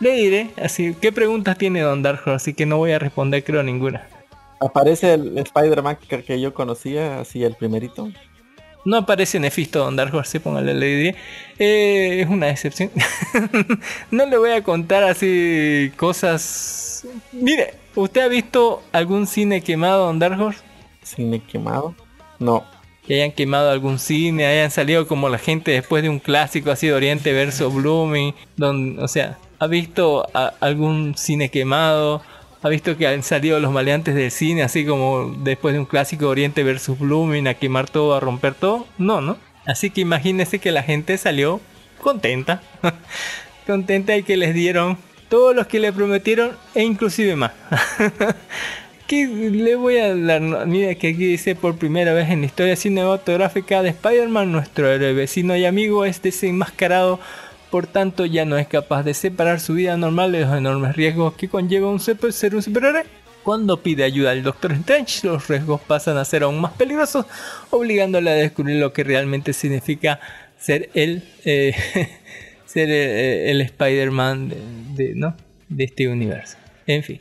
[0.00, 2.36] le diré, así, ¿qué preguntas tiene Don Dark Horse?
[2.36, 4.06] Así que no voy a responder creo ninguna.
[4.60, 8.10] Aparece el Spider-Man que, que yo conocía, así el primerito.
[8.84, 11.16] No aparece Nefisto Don Dark Horse, póngale, le diré.
[11.58, 12.90] Eh, es una excepción.
[14.10, 17.06] no le voy a contar así cosas...
[17.32, 20.60] Mire, ¿usted ha visto algún cine quemado Don Dark Horse?
[21.02, 21.94] Cine quemado.
[22.40, 22.64] No.
[23.06, 26.86] Que hayan quemado algún cine, hayan salido como la gente después de un clásico así
[26.86, 30.26] de Oriente versus Blooming, donde, o sea, ha visto
[30.60, 32.22] algún cine quemado,
[32.62, 36.28] ha visto que han salido los maleantes del cine así como después de un clásico
[36.28, 39.36] Oriente versus Blooming a quemar todo, a romper todo, no, ¿no?
[39.66, 41.60] Así que imagínense que la gente salió
[42.00, 42.62] contenta,
[43.66, 44.98] contenta y que les dieron
[45.28, 47.52] todos los que le prometieron e inclusive más.
[49.06, 52.76] que le voy a dar, mira que aquí dice por primera vez en la historia
[52.76, 57.20] cinematográfica de Spider-Man, nuestro héroe vecino y amigo es desenmascarado,
[57.70, 61.34] por tanto ya no es capaz de separar su vida normal de los enormes riesgos
[61.34, 62.16] que conlleva un ser
[62.54, 63.04] un superhéroe.
[63.42, 67.26] Cuando pide ayuda al Doctor Strange, los riesgos pasan a ser aún más peligrosos,
[67.70, 70.20] obligándole a descubrir lo que realmente significa
[70.58, 71.74] ser el, eh,
[72.66, 74.56] ser el, el Spider-Man de,
[75.06, 75.36] de- ¿no?
[75.68, 76.56] de este universo.
[76.86, 77.20] En fin.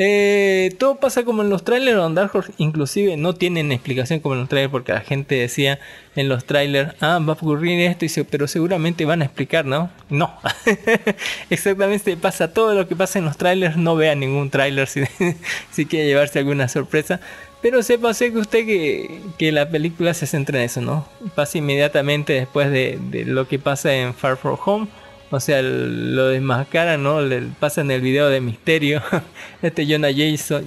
[0.00, 4.42] Eh, todo pasa como en los trailers, Don Dark inclusive no tienen explicación como en
[4.42, 5.80] los trailers porque la gente decía
[6.14, 9.64] en los trailers, ah, va a ocurrir esto, y dice, pero seguramente van a explicar,
[9.64, 9.90] ¿no?
[10.08, 10.32] No,
[11.50, 15.02] exactamente pasa todo lo que pasa en los trailers, no vea ningún trailer si,
[15.72, 17.20] si quiere llevarse alguna sorpresa.
[17.60, 21.08] Pero sepa sé que usted que, que la película se centra en eso, ¿no?
[21.34, 24.86] Pasa inmediatamente después de, de lo que pasa en Far From Home.
[25.30, 27.20] O sea, lo desmascaran, ¿no?
[27.20, 29.02] Le pasan el video de misterio.
[29.62, 30.64] Este Jonah Jason,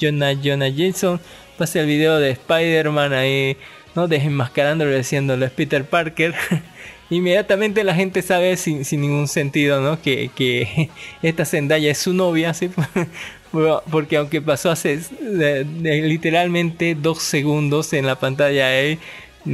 [0.00, 1.20] Jonah, Jonah Jason
[1.56, 3.56] pasa el video de Spider-Man ahí,
[3.94, 4.06] ¿no?
[4.06, 6.34] Desenmascarándolo diciéndolo es Peter Parker.
[7.10, 10.00] Inmediatamente la gente sabe sin, sin ningún sentido, ¿no?
[10.00, 10.90] Que, que
[11.22, 12.70] esta Zendaya es su novia, ¿sí?
[13.90, 15.00] Porque aunque pasó hace
[15.82, 18.98] literalmente dos segundos en la pantalla na-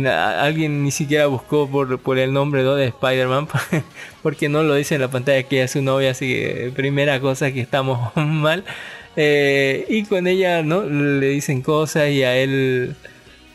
[0.07, 2.75] alguien ni siquiera buscó por, el nombre ¿no?
[2.75, 3.49] de Spider-Man,
[4.23, 7.53] porque no lo dice en la pantalla que es su novia, así que primera cosa
[7.53, 8.65] que estamos mal.
[9.17, 10.83] Eh, y con ella, ¿no?
[10.85, 12.97] Le dicen cosas y a él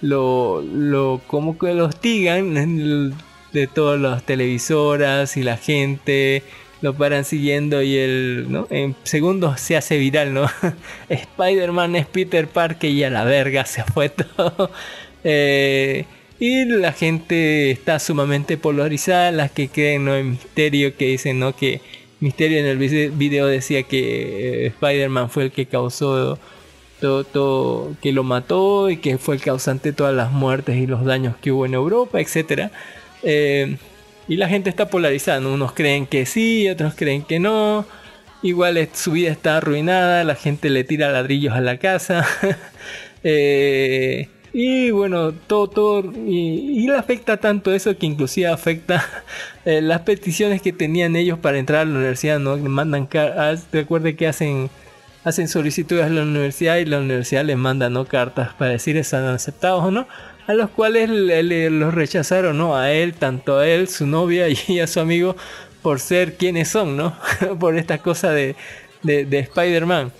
[0.02, 3.14] lo, como que lo hostigan
[3.52, 6.44] de todas las televisoras y la gente
[6.82, 10.46] lo paran siguiendo y él en segundos se hace viral no
[11.10, 14.72] Spider-Man es Peter Parker y a la verga se fue todo
[15.24, 16.06] Eh,
[16.40, 20.16] y la gente está sumamente polarizada las que creen ¿no?
[20.16, 21.82] en Misterio que dicen no que
[22.22, 26.38] Misterio en el vide- video decía que eh, Spider-Man fue el que causó
[27.00, 31.06] todo, que lo mató y que fue el causante de todas las muertes y los
[31.06, 32.72] daños que hubo en Europa, etcétera.
[33.24, 33.78] Eh,
[34.28, 35.54] y la gente está polarizada, ¿no?
[35.54, 37.86] unos creen que sí, otros creen que no.
[38.42, 42.26] Igual su vida está arruinada, la gente le tira ladrillos a la casa.
[43.22, 49.06] Eh, y bueno, todo, todo, y, y le afecta tanto eso que inclusive afecta
[49.66, 52.58] eh, las peticiones que tenían ellos para entrar a la universidad, ¿no?
[52.58, 53.08] Mandan,
[53.72, 54.70] recuerde que hacen
[55.26, 59.26] hacen solicitudes a la universidad y la universidad les manda no cartas para decir están
[59.26, 60.08] aceptados o no
[60.48, 64.46] a los cuales le- le- los rechazaron no a él tanto a él su novia
[64.68, 65.36] y a su amigo
[65.82, 67.16] por ser quienes son no
[67.60, 68.56] por esta cosa de,
[69.04, 70.14] de, de Spider-Man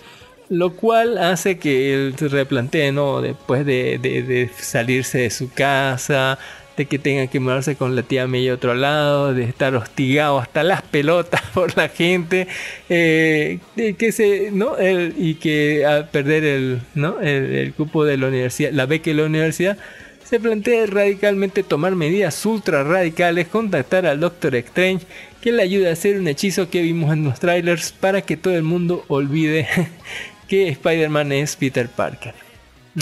[0.50, 6.38] lo cual hace que él se replantee no después de, de- salirse de su casa
[6.76, 10.38] de que tenga que mudarse con la tía May a otro lado, de estar hostigado
[10.38, 12.48] hasta las pelotas por la gente,
[12.88, 13.58] eh,
[13.98, 14.76] que se, ¿no?
[14.78, 17.20] El- y que al perder el, ¿no?
[17.20, 19.78] el, el cupo de la universidad, la beca de la universidad,
[20.24, 25.04] se plantea radicalmente tomar medidas ultra radicales, contactar al Doctor Strange,
[25.42, 28.54] que le ayude a hacer un hechizo que vimos en los trailers para que todo
[28.54, 29.66] el mundo olvide
[30.50, 32.34] que Spider-Man es Peter Parker.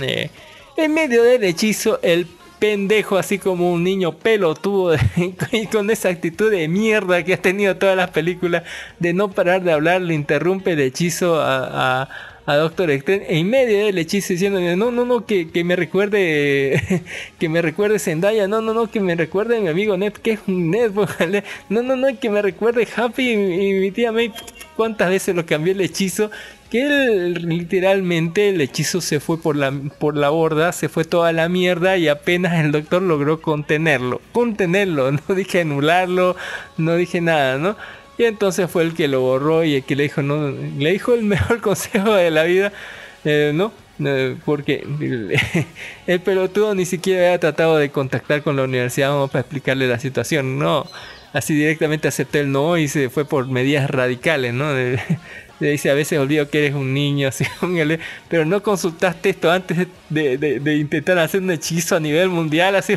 [0.02, 0.30] Eh,
[0.76, 2.26] en medio del hechizo, el
[2.58, 4.96] pendejo, así como un niño pelotudo,
[5.52, 8.64] y con esa actitud de mierda que ha tenido todas las películas,
[8.98, 12.08] de no parar de hablar, le interrumpe el hechizo a, a-
[12.48, 17.02] a Doctor Strange en medio del hechizo diciendo no no no que, me recuerde
[17.38, 20.40] que me recuerde Zendaya no no no que me recuerde mi amigo Ned que es
[20.46, 20.92] un Ned
[21.68, 24.32] no no no que me recuerde Happy y, y mi tía May
[24.78, 26.30] cuántas veces lo cambió el hechizo
[26.70, 31.32] que él, literalmente el hechizo se fue por la, por la borda, se fue toda
[31.32, 34.20] la mierda y apenas el doctor logró contenerlo.
[34.30, 36.36] Contenerlo, no dije anularlo,
[36.76, 37.76] no dije nada, ¿no?
[38.18, 41.12] Y entonces fue el que lo borró y el que le dijo, no, le dijo
[41.12, 42.72] el mejor consejo de la vida,
[43.24, 43.72] eh, ¿no?
[44.04, 45.36] Eh, porque el,
[46.06, 50.56] el pelotudo ni siquiera había tratado de contactar con la universidad para explicarle la situación,
[50.56, 50.86] no.
[51.32, 54.72] Así directamente aceptó el no y se fue por medidas radicales, ¿no?
[54.72, 55.00] Le
[55.60, 57.30] dice a veces olvido que eres un niño,
[58.28, 62.96] pero no consultaste esto antes de, intentar hacer un hechizo a nivel mundial, así.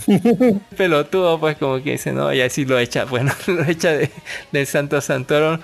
[0.76, 4.10] Pelotudo, pues como que dice, no, y así lo echa, bueno, lo echa de-
[4.52, 5.58] del Santo Santorum.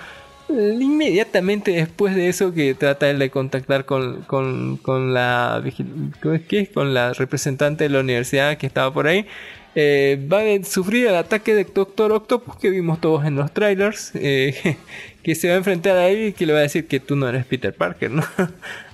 [0.47, 5.63] Inmediatamente después de eso que trata él de contactar con, con, con la
[6.71, 9.25] con la representante de la universidad que estaba por ahí,
[9.77, 14.11] eh, va a sufrir el ataque de Doctor Octopus que vimos todos en los trailers,
[14.15, 14.77] eh,
[15.23, 17.17] que se va a enfrentar a él y que le va a decir que tú
[17.17, 18.11] no eres Peter Parker.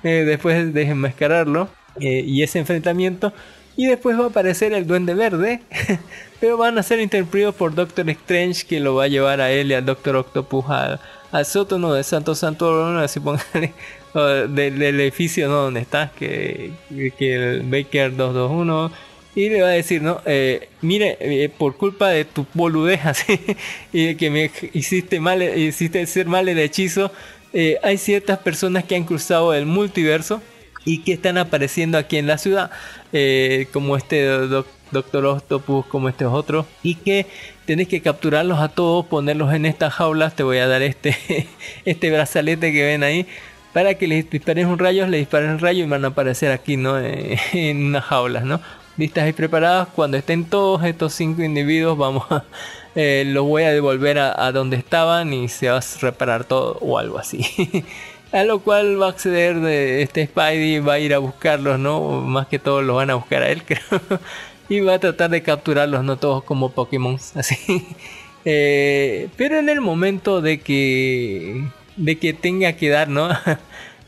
[0.04, 1.70] Eh, después de enmascararlo
[2.00, 3.32] y ese enfrentamiento.
[3.78, 5.62] Y después va a aparecer el Duende Verde,
[6.40, 9.70] pero van a ser interpretados por Doctor Strange que lo va a llevar a él
[9.70, 11.00] y al Doctor Octopus al,
[11.32, 13.74] al sótano de Santo Santorum, así póngale,
[14.50, 15.64] del, edificio ¿no?
[15.66, 19.11] donde está, que, que el Baker 221.
[19.34, 20.22] Y le va a decir, ¿no?
[20.26, 23.40] Eh, mire, eh, por culpa de tu boludez así,
[23.94, 27.12] y de que me hiciste mal, hiciste ser mal el hechizo,
[27.54, 30.42] eh, hay ciertas personas que han cruzado el multiverso
[30.84, 32.72] y que están apareciendo aquí en la ciudad,
[33.72, 37.26] como este doc- Doctor Octopus, como este otro, y que
[37.66, 41.16] tenés que capturarlos a todos, ponerlos en estas jaulas, te voy a dar este,
[41.86, 43.26] este brazalete que ven ahí,
[43.72, 46.76] para que les disparen un rayo, le disparen un rayo y van a aparecer aquí,
[46.76, 47.00] ¿no?
[47.54, 48.60] En unas jaulas, ¿no?
[48.98, 52.44] Listas y preparadas, cuando estén todos estos cinco individuos, vamos a...
[52.96, 56.98] eh, los voy a devolver a, donde estaban y se va a reparar todo o
[56.98, 57.46] algo así.
[58.32, 62.22] A lo cual va a acceder de este Spidey, va a ir a buscarlos, ¿no?
[62.22, 63.82] Más que todo los van a buscar a él, creo.
[64.70, 67.86] Y va a tratar de capturarlos, no todos como Pokémon, así.
[68.46, 71.68] Eh, pero en el momento de que,
[71.98, 73.30] de que tenga que dar, ¿no?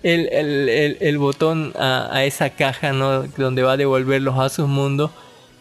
[0.04, 3.24] El, el- el- botón a, esa caja, ¿no?
[3.38, 5.12] Donde va a devolverlos a sus mundos.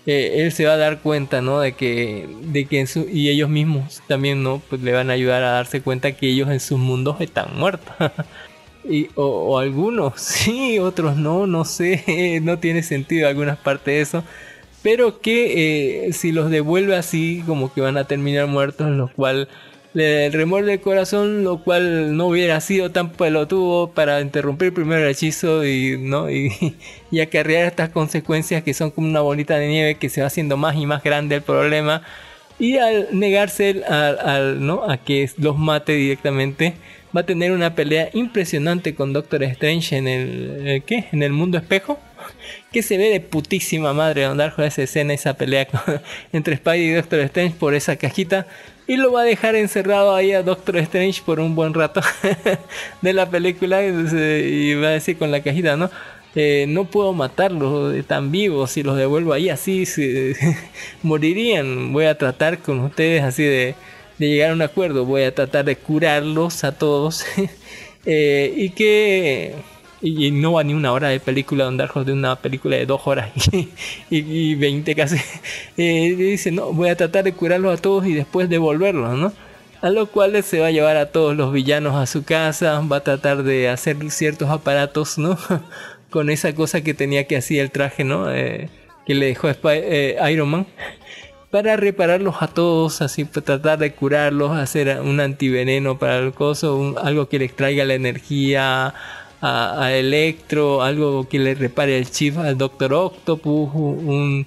[0.06, 1.60] eh, él se va a dar cuenta, ¿no?
[1.60, 4.60] De que, de que en su, y ellos mismos también, ¿no?
[4.68, 7.94] Pues le van a ayudar a darse cuenta que ellos en sus mundos están muertos.
[8.84, 14.00] Y, o, o algunos sí, otros no, no sé, no tiene sentido algunas partes de
[14.02, 14.24] eso.
[14.82, 19.48] Pero que eh, si los devuelve así, como que van a terminar muertos, lo cual
[19.94, 25.10] le remuerde el corazón, lo cual no hubiera sido tan pelotudo para interrumpir primero el
[25.10, 26.30] hechizo y, ¿no?
[26.30, 26.76] y,
[27.10, 30.56] y acarrear estas consecuencias que son como una bolita de nieve que se va haciendo
[30.56, 32.02] más y más grande el problema.
[32.58, 34.88] Y al negarse el- al, al, ¿no?
[34.90, 36.74] a que los mate directamente,
[37.14, 41.06] va a tener una pelea impresionante con Doctor Strange en el, ¿el ¿qué?
[41.12, 41.98] En el mundo espejo.
[42.70, 46.00] Que se ve de putísima madre andar con esa escena, esa pelea con-
[46.32, 48.46] entre Spidey y Doctor Strange por esa cajita.
[48.92, 52.02] Y lo va a dejar encerrado ahí a Doctor Strange por un buen rato
[53.00, 53.82] de la película.
[53.82, 55.90] Y va a decir con la cajita, ¿no?
[56.34, 60.36] Eh, no puedo matarlos, están vivos, si los devuelvo ahí así se,
[61.02, 61.94] morirían.
[61.94, 63.74] Voy a tratar con ustedes así de,
[64.18, 67.24] de llegar a un acuerdo, voy a tratar de curarlos a todos.
[68.04, 69.54] Eh, y que
[70.02, 73.02] y, no va ni una hora de película Don Dark de una película de dos
[73.06, 73.68] horas y,
[74.10, 74.18] y,
[74.50, 75.16] y 20 casi.
[75.76, 79.32] Eh, dice no voy a tratar de curarlos a todos y después devolverlos no
[79.80, 82.98] a lo cual se va a llevar a todos los villanos a su casa va
[82.98, 85.38] a tratar de hacer ciertos aparatos no
[86.10, 88.68] con esa cosa que tenía que hacer el traje no Eh,
[89.06, 90.66] que le dejó eh, Iron Man
[91.50, 96.76] para repararlos a todos, así pues, tratar de curarlos, hacer un antiveneno para el coso,
[96.76, 98.94] un- algo que les traiga la energía
[99.42, 104.46] a, Electro, algo que le repare el chip al Doctor Octopus, un,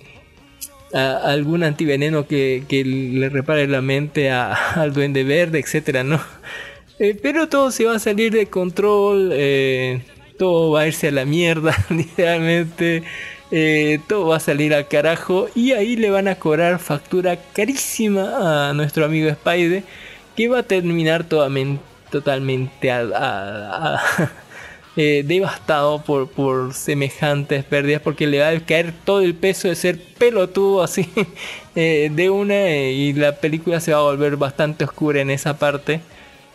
[0.94, 6.20] algún antiveneno que, que le repare la mente a- al Duende Verde, etcétera, ¿no?
[7.00, 10.02] Eh, pero todo se va a salir de control, eh,
[10.40, 13.04] todo va a irse a la mierda, literalmente.
[13.52, 18.70] eh, todo va a salir al carajo y ahí le van a cobrar factura carísima
[18.70, 19.84] a nuestro amigo Spider
[20.36, 21.26] que va a terminar
[22.10, 24.32] totalmente a- a-
[24.98, 29.76] eh, devastado por, por semejantes pérdidas porque le va a caer todo el peso de
[29.76, 31.10] ser pelotudo así
[31.76, 35.58] eh, de una eh, y la película se va a volver bastante oscura en esa
[35.60, 36.02] parte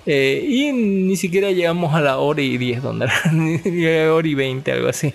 [0.07, 3.07] y ni siquiera llegamos a la hora y 10 donde
[4.11, 5.13] hora y 20 algo así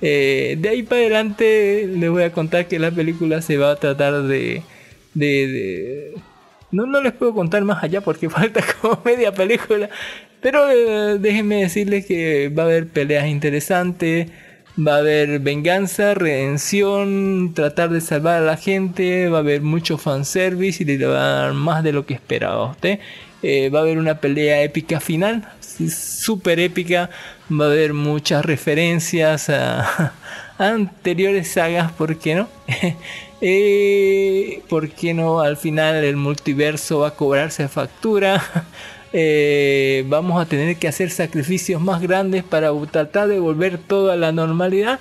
[0.00, 4.22] de ahí para adelante les voy a contar que la película se va a tratar
[4.24, 4.62] de,
[5.14, 6.14] de, de-
[6.70, 9.88] no, no les puedo contar más allá porque falta como media película.
[10.40, 14.28] Pero eh, déjenme decirles que va a haber peleas interesantes.
[14.78, 19.28] Va a haber venganza, redención, tratar de salvar a la gente.
[19.28, 22.70] Va a haber mucho fanservice y le va a dar más de lo que esperaba
[22.70, 23.00] usted.
[23.42, 27.10] Eh, va a haber una pelea épica final, súper épica.
[27.50, 30.12] Va a haber muchas referencias a, a
[30.58, 32.48] anteriores sagas, ¿por qué no?
[33.40, 35.38] Eh, ¿Por qué no?
[35.40, 38.42] Al final el multiverso va a cobrarse factura.
[39.12, 44.16] Eh, vamos a tener que hacer sacrificios más grandes para tratar de volver todo a
[44.16, 45.00] la normalidad.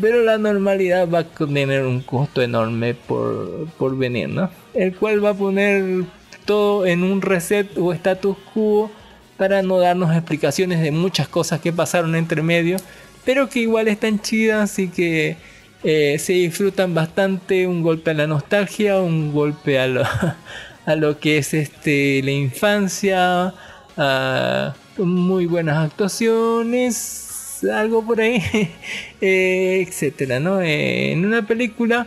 [0.00, 4.50] Pero la normalidad va a tener un costo enorme por, por venir, ¿no?
[4.74, 6.04] El cual va a poner
[6.44, 8.90] todo en un reset o status quo
[9.36, 12.76] para no darnos explicaciones de muchas cosas que pasaron entre medio,
[13.24, 15.36] pero que igual están chidas y que
[15.84, 17.66] eh, se disfrutan bastante.
[17.66, 20.02] Un golpe a la nostalgia, un golpe a lo,
[20.88, 23.52] a lo que es este la infancia,
[23.98, 28.42] a muy buenas actuaciones, algo por ahí,
[29.20, 30.62] eh, etcétera, ¿no?
[30.62, 32.06] Eh, en una película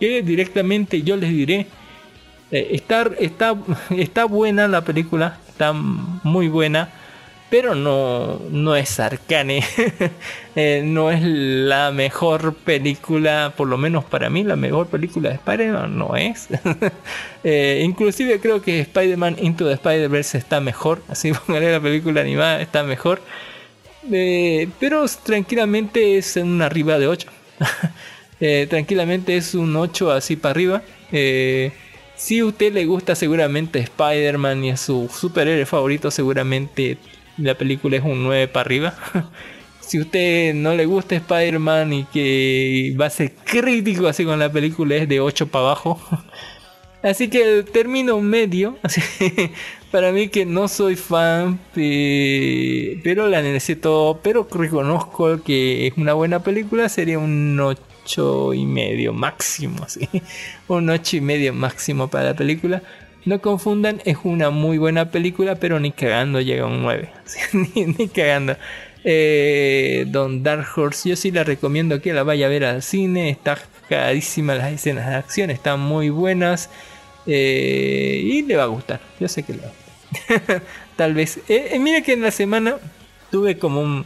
[0.00, 1.66] que directamente yo les diré.
[2.50, 3.54] eh, está, está,
[3.90, 6.88] está buena la película, está muy buena,
[7.50, 9.64] pero no, no es Arcane.
[10.60, 15.36] Eh, no es la mejor película, por lo menos para mí, la mejor película de
[15.36, 16.48] Spider-Man no es.
[17.44, 22.60] Eh, inclusive creo que Spider-Man Into the Spider-Verse está mejor, así póngale la película animada,
[22.60, 23.22] está mejor.
[24.10, 27.28] Eh, pero tranquilamente es en una arriba de 8.
[28.40, 30.82] Eh, tranquilamente es un 8 así para arriba.
[32.16, 36.98] Si a usted le gusta seguramente Spider-Man y es su superhéroe favorito, seguramente
[37.38, 38.94] la película es un 9 para arriba.
[39.80, 44.52] si usted no le gusta Spider-Man y que va a ser crítico así con la
[44.52, 46.00] película, es de 8 para abajo.
[47.00, 49.00] Así que el término medio, así,
[49.92, 56.42] para mí que no soy fan, pero la necesito, pero reconozco que es una buena
[56.42, 60.08] película, sería un 8 y medio máximo, así.
[60.66, 62.82] un 8 y medio máximo para la película.
[63.24, 67.40] No confundan, es una muy buena película, pero ni cagando llega a un 9, así,
[67.98, 68.56] ni, cagando.
[69.04, 73.30] Eh, Don Dark Horse, yo sí la recomiendo que la vaya a ver al cine.
[73.30, 73.58] Está
[73.88, 76.70] cagadísima las escenas de acción, están muy buenas.
[77.26, 80.62] eh, y le va a gustar, yo sé que le va a gustar.
[80.96, 81.40] Tal vez.
[81.48, 82.76] Eh, mira que en la semana
[83.30, 84.04] tuve como un.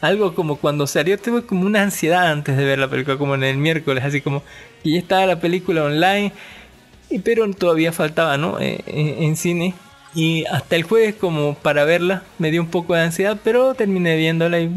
[0.00, 3.44] Algo como cuando salió, tuve como una ansiedad antes de ver la película, como en
[3.44, 4.42] el miércoles, así como
[4.82, 6.32] que ya estaba la película online, y,
[7.18, 8.60] pero todavía faltaba, ¿no?
[8.60, 9.74] Eh, en, en cine.
[10.14, 14.16] Y hasta el jueves como para verla me dio un poco de ansiedad, pero terminé
[14.16, 14.70] viéndola y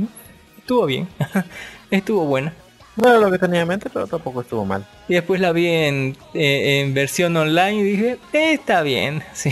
[0.57, 1.07] estuvo bien.
[1.91, 2.53] estuvo buena.
[2.95, 4.86] No era lo que tenía en mente, pero tampoco estuvo mal.
[5.07, 9.51] Y después la vi en, eh, en versión online y dije, "Eh, está bien, sí.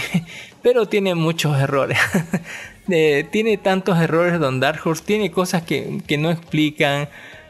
[0.62, 1.98] Pero tiene muchos errores.
[2.90, 7.08] Eh, tiene tantos errores Don Dark Horse, tiene cosas que, que no explican,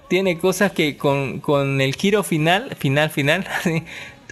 [0.10, 3.48] tiene cosas que con, con el giro final, final, final,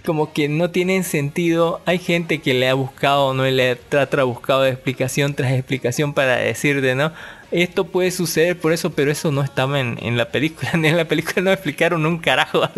[0.02, 1.80] como que no tienen sentido.
[1.86, 6.94] Hay gente que le ha buscado, no le ha buscado explicación tras explicación para decirte,
[6.94, 7.12] ¿no?
[7.50, 10.70] Esto puede suceder por eso, pero eso no estaba en, en la película.
[10.74, 12.62] En la película no explicaron un carajo.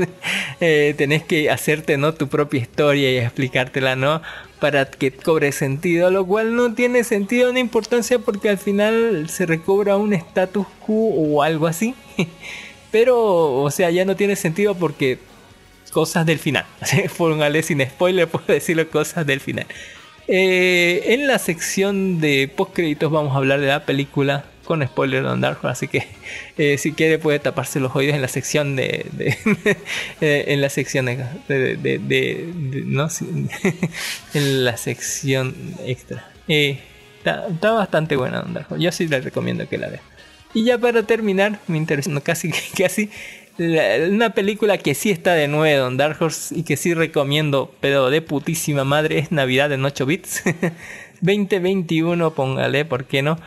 [0.60, 2.14] Eh, tenés que hacerte, ¿no?
[2.14, 4.22] Tu propia historia y explicártela, ¿no?
[4.60, 9.44] Para que cobre sentido, lo cual no tiene sentido ni importancia porque al final se
[9.44, 11.96] recobra un status quo o algo así.
[12.92, 15.18] Pero, o sea, ya no tiene sentido porque
[15.93, 16.64] cosas del final.
[17.16, 19.66] Póngale sin spoiler, puedo decirlo cosas del final.
[20.28, 25.24] Eh, en la sección de post créditos vamos a hablar de la película con spoiler
[25.24, 26.07] de Dark así que
[26.57, 29.05] eh, si quiere puede taparse los oídos en la sección de,
[30.20, 31.16] eh, en la sección de,
[31.49, 32.49] de- de-
[34.34, 36.30] en la sección extra.
[36.47, 38.78] Está, bastante buena Don Dark.
[38.78, 40.01] Yo sí le recomiendo que la vea.
[40.55, 43.11] Y ya para terminar, mi intervención casi casi
[43.59, 48.11] una película que sí está de nuevo Don Dark Horse y que sí recomiendo, pero
[48.11, 50.42] de putísima madre, es Navidad en 8 bits.
[51.20, 53.38] 2021, póngale, ¿por qué no?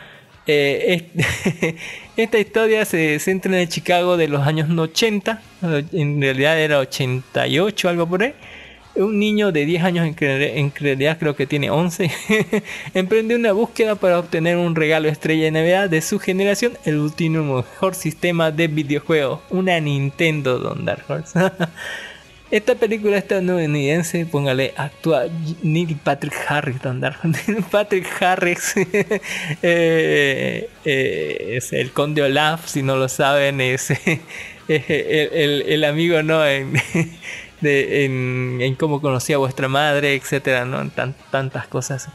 [0.46, 1.74] Eh, es-
[2.16, 5.42] esta historia se centra en el Chicago de los años 80,
[5.92, 8.34] en realidad era 88, algo por ahí.
[8.96, 12.10] Un niño de 10 años, en, realidad creo que tiene 11,
[12.94, 17.94] emprende una búsqueda para obtener un regalo estrella Navidad de su generación, el último mejor
[17.94, 21.38] sistema de videojuegos, una Nintendo Don Dark Horse.
[22.50, 25.24] Esta película estadounidense, póngale, actúa
[25.62, 27.42] Neil Patrick Harris, Don Dark Horse.
[27.52, 28.74] Neil Patrick Harris
[29.62, 33.90] eh, eh, es el conde Olaf, si no lo saben, es
[34.68, 36.46] el- el amigo, ¿no?
[36.46, 36.72] En,
[37.66, 40.80] en, cómo conocí a vuestra madre, etcétera, ¿no?
[40.80, 42.08] En tan- tantas cosas.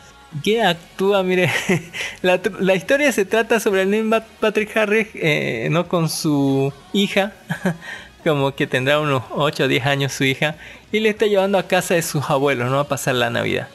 [0.43, 1.51] Que actúa, mire,
[2.21, 5.87] la, la historia se trata sobre el Neil Pat- Patrick Harris, eh, ¿no?
[5.87, 7.33] Con su hija,
[8.23, 10.55] como que tendrá unos 8 o 10 años su hija,
[10.91, 12.79] y le está llevando a casa de sus abuelos, ¿no?
[12.79, 13.67] A pasar la Navidad.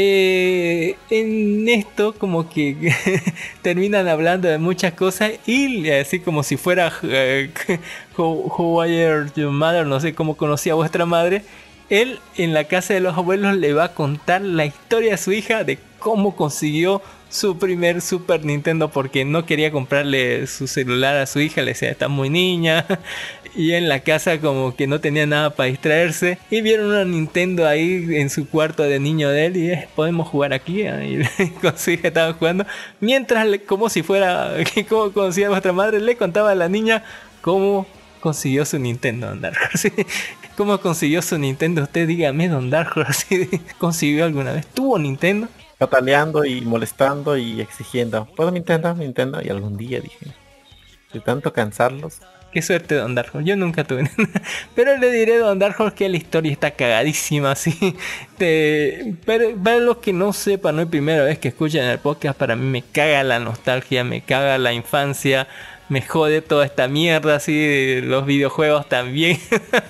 [0.00, 2.94] Eh, en esto como que
[3.62, 7.50] terminan hablando de muchas cosas y así como si fuera eh,
[8.16, 11.42] how, your mother, no sé cómo conocía a vuestra madre,
[11.90, 15.32] él en la casa de los abuelos le va a contar la historia a su
[15.32, 21.26] hija de cómo consiguió su primer Super Nintendo porque no quería comprarle su celular a
[21.26, 22.86] su hija, le decía, está muy niña.
[23.58, 26.38] Y en la casa como que no tenía nada para distraerse.
[26.48, 30.28] Y vieron una Nintendo ahí en su cuarto de niño de él y eh, podemos
[30.28, 30.82] jugar aquí.
[30.82, 31.24] Y
[31.60, 32.64] con su hija estaban jugando.
[33.00, 34.52] Mientras, le- como si fuera,
[34.88, 37.02] como conocía a vuestra madre, le contaba a la niña
[37.42, 37.84] cómo
[38.20, 39.42] consiguió su Nintendo, Don.
[40.56, 41.82] ¿Cómo consiguió su Nintendo?
[41.82, 42.94] Usted dígame, Don Dark.
[43.78, 44.68] ¿Consiguió alguna vez?
[44.68, 45.48] ¿Tuvo Nintendo?
[45.78, 48.24] Pataleando y molestando y exigiendo.
[48.36, 48.94] ¿Puedo Nintendo?
[48.94, 49.42] Nintendo.
[49.42, 50.26] Y algún día dije.
[51.12, 52.20] De tanto cansarlos.
[52.52, 53.30] Qué suerte, Don Dark.
[53.44, 54.10] Yo nunca tuve.
[54.74, 57.94] Pero le diré, Don Dark que la historia está cagadísima, así.
[58.38, 62.56] Pero para los que no sepan, no es primera vez que escuchan el podcast, para
[62.56, 65.46] mí me caga la nostalgia, me caga la infancia.
[65.90, 68.00] Me jode toda esta mierda, así.
[68.02, 69.38] Los videojuegos también.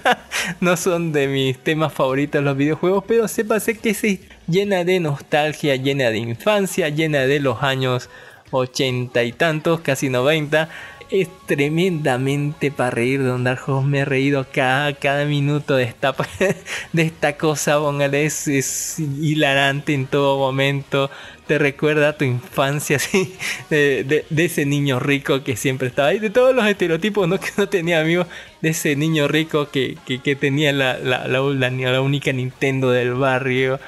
[0.61, 5.74] no son de mis temas favoritos los videojuegos, pero sépase que se llena de nostalgia,
[5.77, 8.09] llena de infancia, llena de los años
[8.51, 10.69] ochenta y tantos, casi 90.
[11.10, 13.89] Es tremendamente para reír, Don Dark Horse.
[13.89, 16.14] Me he reído cada, cada minuto de esta,
[16.93, 21.10] de esta cosa, póngale, es, hilarante en todo momento.
[21.47, 23.35] Te recuerda a tu infancia, así,
[23.70, 27.40] de, de- de ese niño rico que siempre estaba ahí, de todos los estereotipos, ¿no?
[27.40, 28.26] Que no tenía amigos,
[28.60, 33.80] de ese niño rico que, que- tenía la- la única Nintendo del barrio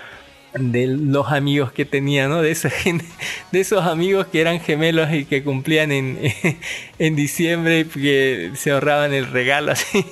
[0.54, 2.42] de los amigos que tenía, ¿no?
[2.42, 3.04] De esa gente,
[3.52, 6.18] de esos amigos que eran gemelos y que cumplían en,
[6.98, 10.04] en diciembre que se ahorraban el regalo, así,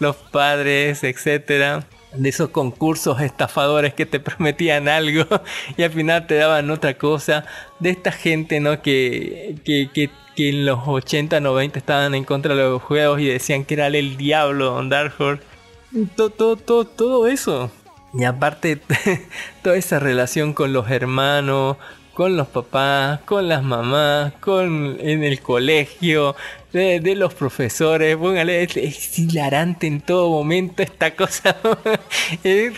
[0.00, 1.86] los padres, etcétera.
[2.12, 5.26] De esos concursos estafadores que te prometían algo
[5.76, 7.44] y al final te daban otra cosa.
[7.80, 8.82] De esta gente, ¿no?
[8.82, 13.26] Que, que, que, que en los 80, 90 estaban en contra de los juegos y
[13.26, 15.42] decían que era el diablo, Don Dark Horse.
[16.14, 17.70] Todo, todo, todo, todo eso.
[18.16, 18.80] Y aparte,
[19.62, 21.76] toda esa relación con los hermanos,
[22.14, 26.36] con los papás, con las mamás, con en el colegio,
[26.72, 31.56] de, los profesores, póngale, es, es hilarante en todo momento esta cosa.
[32.44, 32.74] Es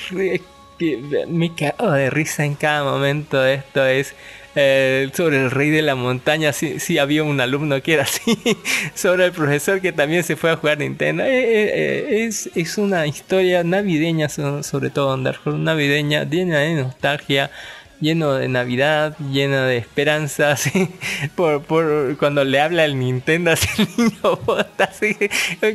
[0.79, 3.45] que me cago de risa en cada momento.
[3.45, 4.15] Esto es
[4.57, 6.53] eh, sobre el rey de la montaña.
[6.53, 8.39] Sí, sí había un alumno que era así.
[8.95, 11.23] sobre el profesor que también se fue a jugar Nintendo.
[11.25, 17.51] Eh, eh, es, es una historia navideña, so- sobre todo Horse, navideña, llena de nostalgia.
[17.99, 20.91] Lleno de Navidad, lleno de esperanza, así,
[21.35, 25.17] por, por cuando le habla el Nintendo, así el niño bota así,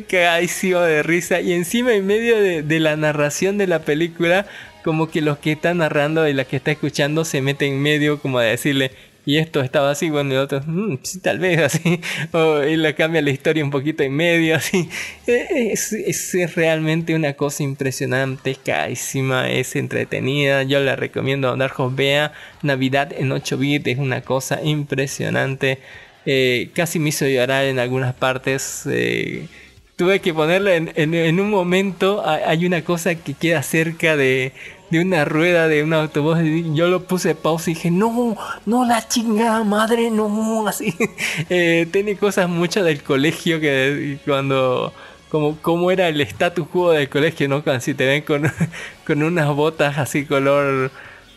[0.08, 1.40] cagadísimo de risa.
[1.40, 4.46] Y encima en medio de, de la narración de la película,
[4.84, 8.20] como que los que están narrando y la que está escuchando se meten en medio
[8.20, 8.90] como a decirle,
[9.24, 12.00] y esto estaba así, bueno, y otros, "Mm, sí, tal vez así,
[12.32, 14.88] o, y le cambia la historia un poquito en medio, así.
[15.26, 21.94] Es, es- es realmente una cosa impresionante, carísima, es entretenida, yo la recomiendo a Darjos
[21.94, 22.32] vea,
[22.62, 25.78] Navidad en 8 bits es una cosa impresionante,
[26.24, 28.82] Eh, casi me hizo llorar en algunas partes.
[28.86, 29.48] eh,
[29.96, 32.22] tuve que ponerla en, en- un momento.
[32.26, 34.52] ha- Hay una cosa que queda cerca de,
[34.90, 36.38] de una rueda de un autobús.
[36.74, 38.36] Yo lo puse pausa y dije: No,
[38.66, 40.66] no, la chingada madre, no.
[40.68, 40.94] Así.
[41.50, 44.92] Eh, tiene cosas mucho del colegio que cuando.
[45.30, 47.62] Como, como era el status quo del colegio, ¿no?
[47.80, 48.52] Si te ven con,
[49.06, 50.90] con unas botas así color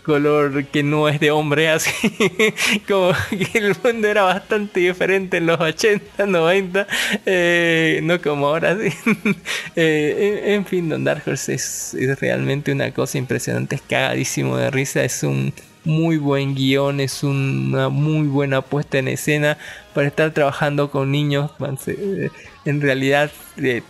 [0.06, 1.92] color que no es de hombre, así
[2.88, 6.88] como que el mundo era bastante diferente en los 80, 90,
[7.26, 8.78] eh, no como ahora.
[8.78, 8.90] sí.
[9.78, 14.72] Eh, en, fin, Don Dark Horse es, es realmente una cosa impresionante, es cagadísimo de
[14.72, 15.54] risa, es un
[15.84, 19.58] muy buen guion, es una muy buena puesta en escena
[19.96, 21.50] para estar trabajando con niños.
[22.66, 23.82] En realidad eh,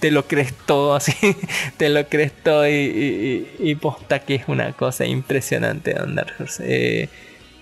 [0.00, 1.14] te lo crees todo así,
[1.76, 2.72] te lo crees todo y,
[3.58, 5.94] y- posta que es una cosa impresionante
[6.38, 6.62] Horse.
[6.66, 7.08] Eh,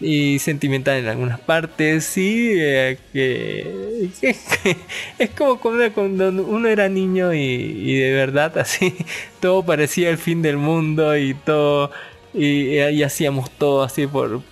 [0.01, 4.11] y sentimental en algunas partes, sí, eh, que,
[5.19, 8.95] es como cuando, uno era niño y, de verdad así,
[9.41, 11.93] todo parecía el fin del mundo y todo,
[12.35, 14.43] y hacíamos todo así por,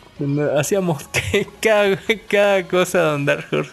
[0.57, 1.09] hacíamos
[1.61, 1.99] cada,
[2.29, 3.73] cada cosa Don Dark Horse.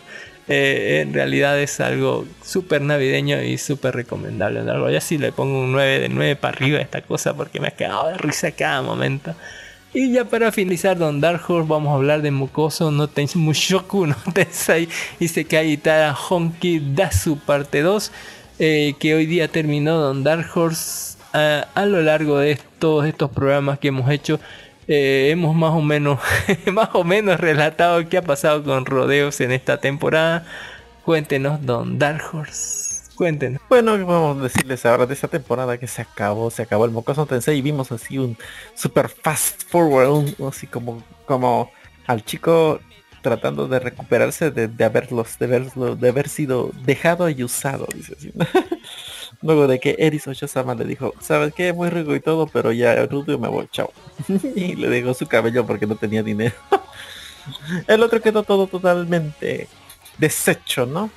[0.49, 4.60] Eh, en realidad es algo súper navideño y súper recomendable.
[4.60, 4.94] Don Dark Horse.
[4.94, 7.68] Ya sí le pongo un 9 de 9 para arriba a esta cosa porque me
[7.68, 9.36] ha quedado de risa cada momento.
[9.94, 14.15] Y ya para finalizar Don Dark Horse vamos a hablar de Mukoso no Mushoku no
[14.34, 18.11] Tensei Isekai Itara Honki Dasu parte 2
[18.60, 23.32] eh, que hoy día terminó Don Dark Horse a, a lo largo de todos estos
[23.32, 24.40] programas que hemos hecho
[24.88, 26.19] eh, hemos más o menos,
[26.72, 30.45] más o menos relatado qué ha pasado con rodeos en esta temporada.
[31.03, 32.88] Cuéntenos, Don Dark Horse.
[33.15, 33.61] Cuéntenos.
[33.68, 37.26] Bueno, vamos a decirles ahora de esta temporada que se acabó, se acabó el Mocoso
[37.26, 38.38] Tensei y vimos así un
[38.76, 41.72] super fast forward, así como, como
[42.05, 42.80] al chico
[43.22, 48.15] tratando de recuperarse de, de haberlos, de haberlo, de haber sido dejado y usado, dice
[48.18, 48.31] así.
[49.41, 51.72] Luego de que Eris Oshosama le dijo, ¿sabes qué?
[51.72, 53.91] Muy rico y todo, pero ya Rubio me voy, chao.
[54.55, 56.55] y le dejó su cabello porque no tenía dinero.
[57.88, 59.68] el otro quedó todo totalmente
[60.18, 61.11] deshecho, ¿no?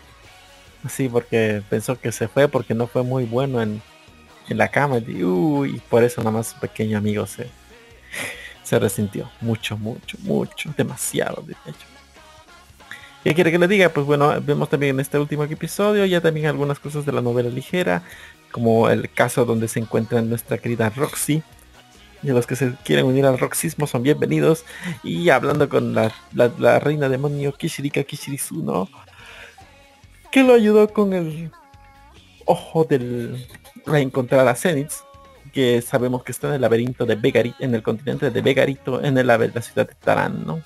[0.88, 3.82] Sí, porque pensó que se fue porque no fue muy bueno en,
[4.48, 4.98] en la cama.
[4.98, 7.48] Y, uy, por eso nada más su pequeño amigo se,
[8.62, 9.30] se resintió.
[9.40, 10.72] Mucho, mucho, mucho.
[10.76, 11.86] Demasiado, de hecho.
[13.22, 13.90] ¿Qué quiere que le diga?
[13.90, 17.50] Pues bueno, vemos también en este último episodio ya también algunas cosas de la novela
[17.50, 18.02] ligera,
[18.50, 21.42] como el caso donde se encuentra nuestra querida Roxy.
[22.22, 24.64] Y los que se quieren unir al roxismo son bienvenidos.
[25.02, 26.12] Y hablando con la,
[26.78, 28.88] reina demonio Kishirika Kishirizuno,
[30.32, 31.50] que lo ayudó con el
[32.46, 33.46] ojo del
[33.86, 35.02] a encontrar a Zenitz,
[35.52, 39.18] que sabemos que está en el laberinto de Begarito, en el continente de Begarito, en
[39.18, 40.62] el, la ciudad de Tarán, ¿no?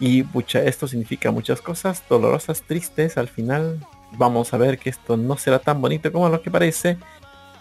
[0.00, 3.16] Y pucha, esto significa muchas cosas dolorosas, tristes.
[3.18, 3.80] Al final
[4.12, 6.98] vamos a ver que esto no será tan bonito como lo que parece.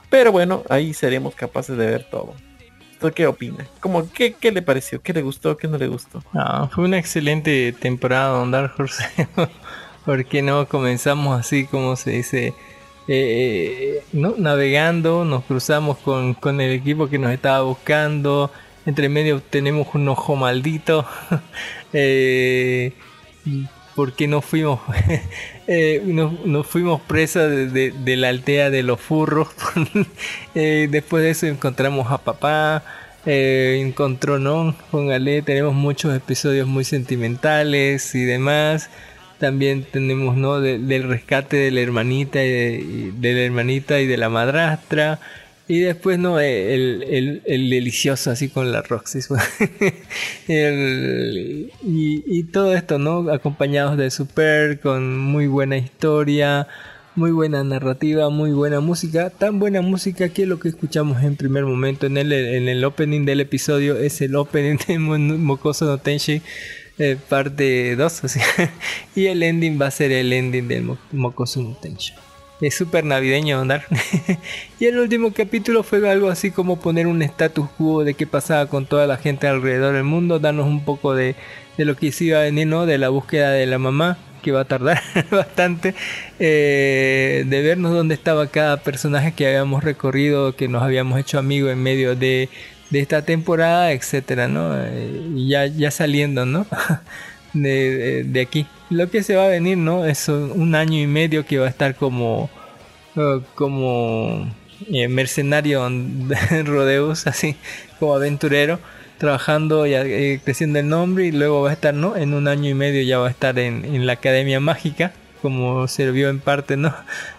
[0.09, 2.33] Pero bueno, ahí seremos capaces de ver todo.
[2.93, 3.67] ¿Usted qué opina?
[3.79, 5.01] ¿Cómo, qué, ¿Qué le pareció?
[5.01, 5.57] ¿Qué le gustó?
[5.57, 6.23] ¿Qué no le gustó?
[6.71, 9.03] Fue una excelente temporada Don Dark Horse.
[10.05, 12.53] Porque no comenzamos así como se dice,
[13.07, 14.35] eh, ¿no?
[14.37, 18.51] navegando, nos cruzamos con, con el equipo que nos estaba buscando.
[18.87, 21.05] Entre medio tenemos un ojo maldito.
[21.93, 22.93] eh,
[23.95, 24.79] porque no fuimos
[25.67, 29.49] eh, nos, nos fuimos presa de, la aldea de los furros.
[30.55, 32.83] Eh, después de eso encontramos a papá.
[33.25, 38.89] Eh, encontró no póngale tenemos muchos episodios muy sentimentales y demás.
[39.37, 44.29] También tenemos no De- del rescate de la hermanita de la hermanita y de la
[44.29, 45.19] madrastra
[45.67, 49.19] y después no el, el- el delicioso así con la Roxy
[50.47, 56.67] El- y, y todo esto no acompañados de Super con muy buena historia
[57.15, 61.65] muy buena narrativa muy buena música tan buena música que lo que escuchamos en primer
[61.65, 65.97] momento en el, en el opening del episodio es el opening de Mo- Mokoso no
[65.97, 66.41] Tenshi
[66.99, 68.43] eh, parte 2 o sea,
[69.15, 72.13] y el ending va a ser el ending del Mo- Mokoso no Tenshi
[72.61, 73.85] es súper navideño andar.
[74.79, 78.67] y el último capítulo fue algo así como poner un status quo de qué pasaba
[78.67, 81.35] con toda la gente alrededor del mundo, darnos un poco de,
[81.77, 82.85] de lo que iba a venir, ¿no?
[82.85, 85.01] De la búsqueda de la mamá, que va a tardar
[85.31, 85.93] bastante,
[86.39, 91.71] eh, de vernos dónde estaba cada personaje que habíamos recorrido, que nos habíamos hecho amigos
[91.71, 92.49] en medio de,
[92.89, 94.71] de esta temporada, etcétera, ¿no?
[94.77, 96.65] Eh, ya, ya saliendo, ¿no?
[97.53, 98.67] de- de aquí.
[98.89, 100.05] Lo que se va a venir, ¿no?
[100.05, 102.49] Es un año y medio que va a estar como
[103.17, 104.47] eh, como
[104.91, 106.29] eh, mercenario en
[106.65, 107.55] rodeos, así
[107.99, 108.79] como aventurero,
[109.17, 112.15] trabajando y eh, creciendo el nombre y luego va a estar, ¿no?
[112.15, 115.87] En un año y medio ya va a estar en, en la Academia Mágica, como
[115.87, 116.95] se vio en parte, ¿no?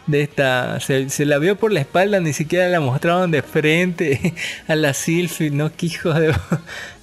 [0.08, 4.34] De esta, se, se la vio por la espalda, ni siquiera la mostraron de frente
[4.66, 5.70] a la Sylphie, ¿no?
[5.72, 6.34] Que hijo de...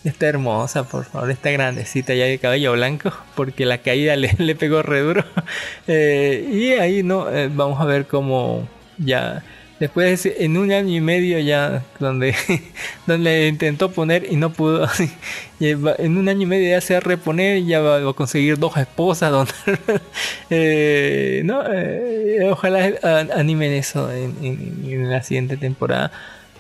[0.16, 4.84] Está hermosa, por favor, está grandecita ya de cabello blanco, porque la caída le, pegó
[4.84, 5.26] re duro.
[5.88, 8.68] Eh, y ahí no, Eh, vamos a ver cómo
[8.98, 9.44] ya
[9.80, 12.34] después en un año y medio ya donde
[13.08, 14.88] donde intentó poner y no pudo
[15.60, 18.58] en un año y medio ya se va a reponer y ya va, a conseguir
[18.58, 19.54] dos esposas donde
[20.50, 21.62] eh, no
[22.52, 22.94] ojalá
[23.36, 26.12] animen eso en la siguiente temporada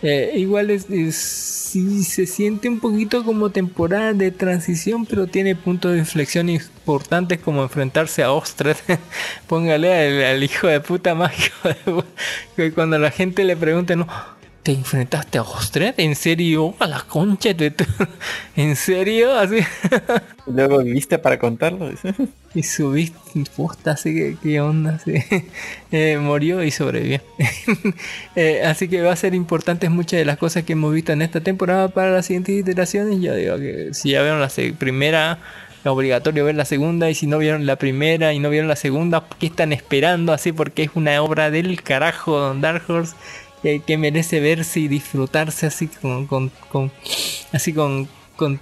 [0.02, 5.56] Eh, igual es, es- sí se siente un poquito como temporada de transición, pero tiene
[5.56, 8.78] puntos de inflexión importantes como enfrentarse a Ostred.
[9.48, 11.70] Póngale al, hijo de puta mágico.
[12.58, 14.08] de cuando la gente le pregunta, no,
[14.66, 15.94] ¿te enfrentaste a Ostred?
[15.98, 16.74] ¿En serio?
[16.80, 17.86] A la concha de tu...
[18.56, 19.38] ¿En serio?
[19.38, 19.60] Así.
[20.48, 21.92] Luego viviste para contarlo.
[22.56, 25.16] Y subiste posta, así que qué onda, así.
[25.92, 27.20] Eh, murió y sobrevivió.
[28.38, 31.22] Eh, así que va a ser importantes muchas de las cosas que hemos visto en
[31.22, 33.20] esta temporada para las siguientes iteraciones.
[33.20, 35.38] Yo digo que si ya vieron la primera,
[35.82, 37.10] es obligatorio ver la segunda.
[37.10, 40.32] Y si no vieron la primera y no vieron la segunda, ¿qué están esperando?
[40.32, 43.16] Así porque es una obra del carajo, Don Dark Horse.
[43.86, 46.92] Que, merece verse y disfrutarse así con, con, con-
[47.52, 48.60] así con, con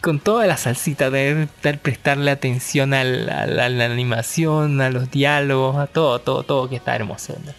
[0.00, 5.86] con toda la salsita de, de prestarle atención a la, animación, a los diálogos, a
[5.86, 7.34] todo, todo, todo que está hermoso.
[7.42, 7.52] ¿no?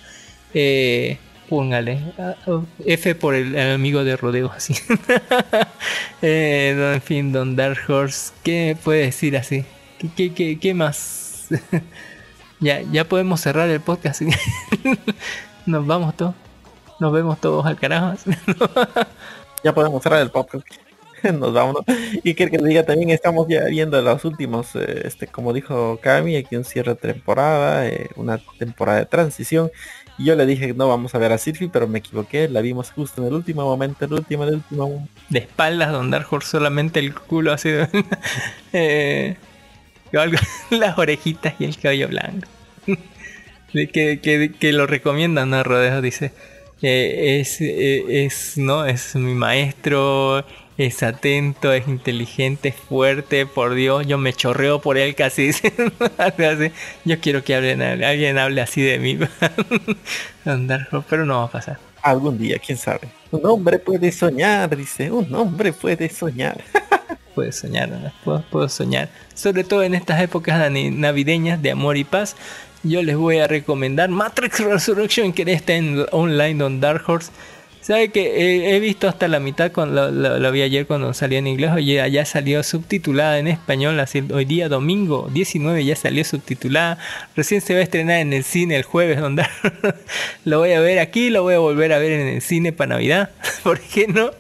[0.54, 1.18] Eh,
[1.50, 2.00] Póngale.
[2.20, 4.76] ah, oh, F por el, amigo de rodeo, así.
[6.22, 8.32] Eh, en fin, Don Dark Horse.
[8.44, 9.64] ¿Qué puede decir así?
[10.00, 11.48] ¿Qué, qué, qué, qué más?
[12.60, 14.22] ya, ya podemos cerrar el podcast.
[15.66, 16.34] Nos vamos todos.
[17.00, 18.16] Nos vemos todos al carajo.
[19.64, 20.64] Ya podemos cerrar el podcast.
[21.40, 21.78] Nos vamos.
[21.88, 21.96] ¿no?
[22.24, 26.00] Y que, que le diga también estamos ya viendo los últimos, eh, este, como dijo
[26.04, 29.72] Cami, aquí un cierre de temporada, eh, una temporada de transición.
[30.20, 32.92] Y yo le dije no vamos a ver a Sylvie, pero me equivoqué, la vimos
[32.92, 37.00] justo en el último momento, el último, el último de espaldas, Don Dark Horse solamente
[37.00, 37.70] el culo así.
[37.72, 37.88] de-
[38.74, 39.36] eh,
[40.70, 42.48] las orejitas y el cabello blanco.
[43.74, 43.90] Que,
[44.22, 46.32] que, que lo recomiendan a Rodeo, dice.
[46.88, 50.46] Eh, es, eh, es, no, es mi maestro,
[50.78, 55.50] es atento, es inteligente, es fuerte, por Dios, yo me chorreo por él casi.
[57.06, 59.18] Yo quiero que hablen, alguien hable así de mí.
[61.10, 61.80] Pero no va a pasar.
[62.04, 63.10] Algún día, quién sabe.
[63.32, 66.64] Un hombre puede soñar, dice, un hombre puede soñar.
[67.34, 68.14] Puedo soñar, ¿no?
[68.24, 69.10] puedo, puedo soñar.
[69.34, 72.38] Sobre todo en estas épocas navideñas de amor y paz,
[72.86, 77.32] yo les voy a recomendar Matrix Resurrection, que está en online on Dark Horse.
[77.82, 81.38] Sabe que he visto hasta la mitad, con lo, lo- lo vi ayer cuando salió
[81.38, 86.24] en inglés, oye, ya salió subtitulada en español, así hoy día domingo 19 ya salió
[86.26, 86.98] subtitulada,
[87.36, 89.46] recién se va a estrenar en el cine el jueves, donde
[90.46, 92.96] lo voy a ver aquí, lo voy a volver a ver en el cine para
[92.96, 93.30] Navidad,
[93.64, 94.32] ¿por qué no?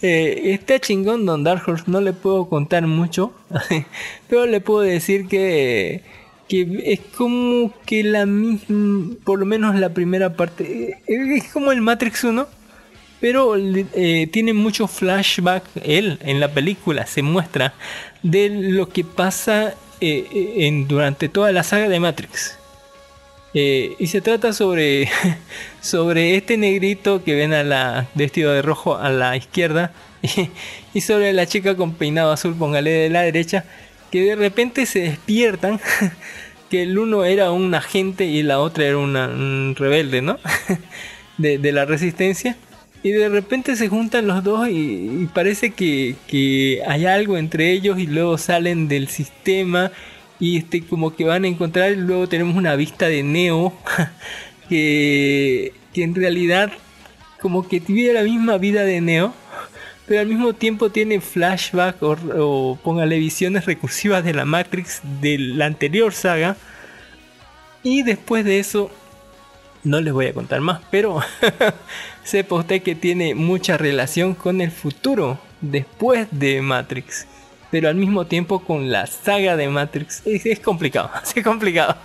[0.00, 3.32] Eh, está chingón Don Dark Horse, no le puedo contar mucho,
[4.28, 6.02] pero le puedo decir que,
[6.48, 11.80] que es como que la misma, por lo menos la primera parte, es como el
[11.80, 12.46] Matrix 1,
[13.20, 17.74] pero eh, tiene mucho flashback, él en la película se muestra
[18.22, 22.58] de lo que pasa eh, eh, en, durante toda la saga de Matrix.
[23.54, 25.08] Y se trata sobre,
[25.80, 30.50] sobre este negrito que ven a la vestido de rojo a la izquierda y,
[30.92, 33.64] y sobre la chica con peinado azul, póngale de la derecha,
[34.10, 35.80] que de repente se despiertan
[36.70, 40.38] que el uno era un agente y la otra era una, un rebelde, ¿no?
[41.38, 42.56] De, la resistencia.
[43.02, 47.72] Y de repente se juntan los dos y, y parece que, que hay algo entre
[47.72, 49.92] ellos y luego salen del sistema
[50.38, 53.72] y este como que van a encontrar y luego tenemos una vista de Neo
[54.68, 56.72] que, que en realidad
[57.40, 59.34] como que tiene la misma vida de Neo
[60.06, 65.66] pero al mismo tiempo tiene flashback o, póngale visiones recursivas de la Matrix de la
[65.66, 66.56] anterior saga
[67.82, 68.90] y después de eso
[69.84, 71.20] no les voy a contar más pero
[72.24, 77.26] sepa usted que tiene mucha relación con el futuro después de Matrix
[77.70, 81.96] pero al mismo tiempo con la saga de Matrix es, es complicado, es complicado.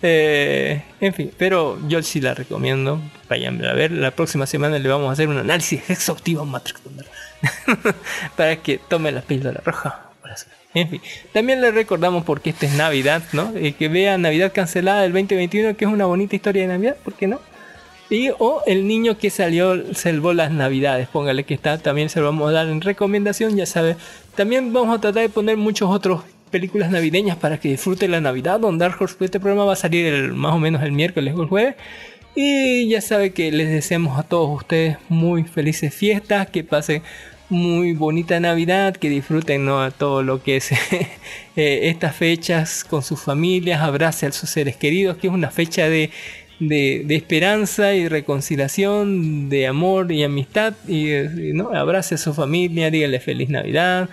[0.00, 3.00] Eh, en fin, pero yo sí la recomiendo.
[3.28, 3.90] Vayan a ver.
[3.90, 6.80] La próxima semana le vamos a hacer un análisis exhaustivo a Matrix
[8.36, 10.04] para que tome la píldora roja.
[10.74, 11.00] En fin,
[11.32, 13.52] también le recordamos porque esta es Navidad, ¿no?
[13.54, 17.26] Que vea Navidad cancelada del 2021, que es una bonita historia de Navidad, ¿por qué
[17.26, 17.40] no?
[18.10, 22.26] Y o el niño que salió, salvó las navidades, póngale que está, también se lo
[22.26, 23.96] vamos a dar en recomendación, ya sabe.
[24.34, 28.60] También vamos a tratar de poner muchos otros películas navideñas para que disfrute la Navidad.
[28.60, 31.42] Don Dark Horse, este programa va a salir el- más o menos el miércoles o
[31.42, 31.74] el jueves.
[32.40, 37.02] Y ya sabe que les deseamos a todos ustedes muy felices fiestas, que pasen
[37.48, 39.90] muy bonita Navidad, que disfruten ¿no?
[39.90, 40.70] todo lo que es
[41.56, 45.88] eh, estas fechas con sus familias, abrace a sus seres queridos, que es una fecha
[45.88, 46.12] de,
[46.60, 51.08] de, esperanza y reconciliación, de amor y amistad, y,
[51.54, 51.74] ¿no?
[51.74, 54.10] abrace a su familia, dígale feliz Navidad,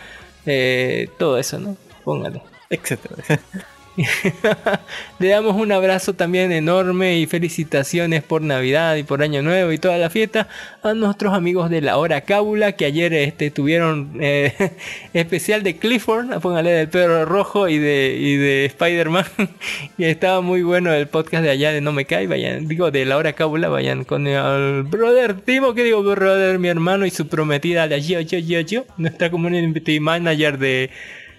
[0.48, 1.78] eh, todo eso, ¿no?
[2.04, 2.42] Póngale.
[2.72, 3.18] Etcétera.
[5.20, 9.78] Le damos un abrazo también enorme y felicitaciones por Navidad y por Año Nuevo y
[9.78, 10.50] toda la fiesta
[10.84, 14.54] a nuestros amigos de la hora cábula que ayer este, tuvieron eh,
[15.14, 19.26] especial de Clifford, póngale del perro rojo y de, y de Spider-Man.
[19.98, 23.06] y estaba muy bueno el podcast de allá de No Me Cae, vayan, digo de
[23.06, 27.28] la hora cábula, vayan con el brother Timo, que digo brother, mi hermano y su
[27.28, 30.90] prometida, la Gio, Gio, Gio, Gio, nuestra community manager de,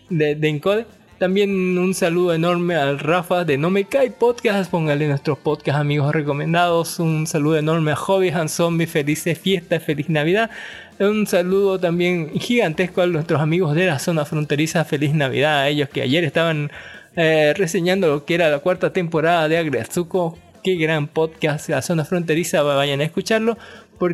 [0.09, 0.96] de, de Encode.
[1.19, 4.71] También un saludo enorme al Rafa de No Me Cae Podcast.
[4.71, 6.99] Póngale nuestros podcast amigos recomendados.
[6.99, 8.87] Un saludo enorme a Hobby Han Zombie.
[8.87, 10.51] Felices fiestas, feliz Navidad.
[10.99, 14.85] Un saludo también gigantesco a nuestros amigos de la zona fronteriza.
[14.85, 16.71] Feliz Navidad a ellos que ayer estaban
[17.17, 20.37] eh, reseñando lo que era la cuarta temporada de Agretsuko.
[20.63, 22.61] Qué gran podcast, la zona fronteriza.
[22.61, 23.57] Vayan a escucharlo.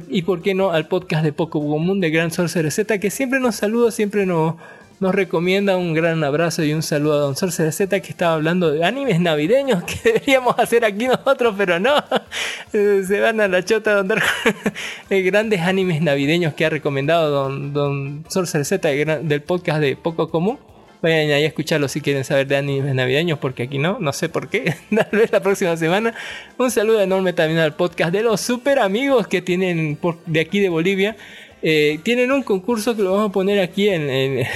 [0.09, 3.41] Y por qué no al podcast de Poco Común de Gran Sorcerer Z que siempre
[3.41, 4.55] nos saluda, siempre nos
[5.03, 8.71] nos recomienda un gran abrazo y un saludo a Don Sor Z que estaba hablando
[8.71, 11.93] de animes navideños que deberíamos hacer aquí nosotros, pero no.
[12.73, 14.23] Eh, Se van a la chota Don Dark.
[15.11, 20.31] Eh, Grandes animes navideños que ha recomendado Don, don Z de del podcast de Poco
[20.31, 20.59] Común.
[21.03, 24.29] Vayan ahí a escucharlo si quieren saber de animes navideños, porque aquí no, no sé
[24.29, 24.77] por qué.
[24.95, 26.15] Tal vez la próxima semana.
[26.59, 30.69] Un saludo enorme también al podcast de los super amigos que tienen de aquí de
[30.69, 31.17] Bolivia.
[31.63, 34.47] Eh, tienen un concurso que lo vamos a poner aquí en,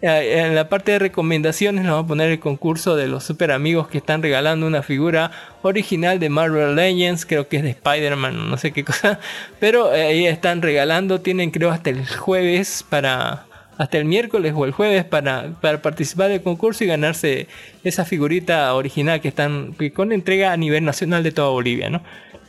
[0.00, 1.84] la parte de recomendaciones.
[1.84, 5.30] Lo vamos a poner el concurso de los super amigos que están regalando una figura
[5.62, 7.26] original de Marvel Legends.
[7.26, 9.20] Creo que es de Spider-Man, no sé qué cosa.
[9.60, 11.20] Pero eh, ahí están regalando.
[11.20, 13.46] Tienen creo hasta el jueves para
[13.76, 17.46] hasta el miércoles o el jueves para, para participar del concurso y ganarse
[17.82, 22.02] esa figurita original que están con entrega a nivel nacional de toda Bolivia, ¿no?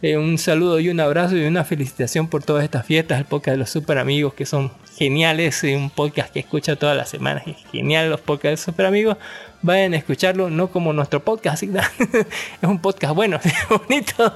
[0.03, 3.53] Eh, un saludo y un abrazo y una felicitación por todas estas fiestas, el podcast
[3.53, 7.57] de los super amigos que son geniales, un podcast que escucha todas las semanas, es
[7.71, 9.17] genial los podcasts de los super amigos,
[9.61, 11.69] vayan a escucharlo, no como nuestro podcast, es
[12.63, 14.33] un podcast bueno, bonito.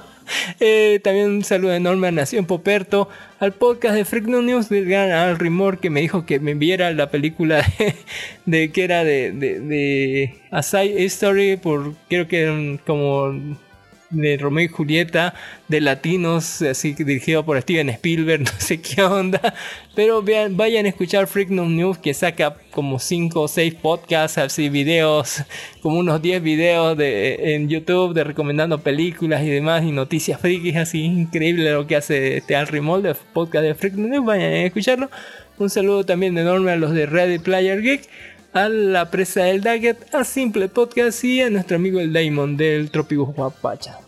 [0.60, 3.08] Eh, también un saludo enorme a Nación Poperto,
[3.40, 6.52] al podcast de Freak No News del gran Al Rimor que me dijo que me
[6.52, 7.64] enviara la película
[8.46, 13.56] de, que era de, de, de A Side Story, por creo que como
[14.16, 15.34] de Romeo y Julieta,
[15.68, 19.54] de latinos, así dirigido por Steven Spielberg, no sé qué onda.
[19.94, 24.68] Pero vean, vayan a escuchar Freak News que saca como 5 o 6 podcasts, así
[24.68, 25.42] videos,
[25.82, 30.76] como unos 10 videos de, en YouTube de recomendando películas y demás y noticias frikis,
[30.76, 34.62] así increíble lo que hace este Al Rimol de podcast de Freak News, vayan a
[34.64, 35.10] escucharlo.
[35.58, 38.08] Un saludo también enorme a los de Ready Player Geek
[38.56, 42.90] a la presa del Daggett, a Simple Podcast y a nuestro amigo el Daimon del
[42.90, 43.98] Trópico Guapacha.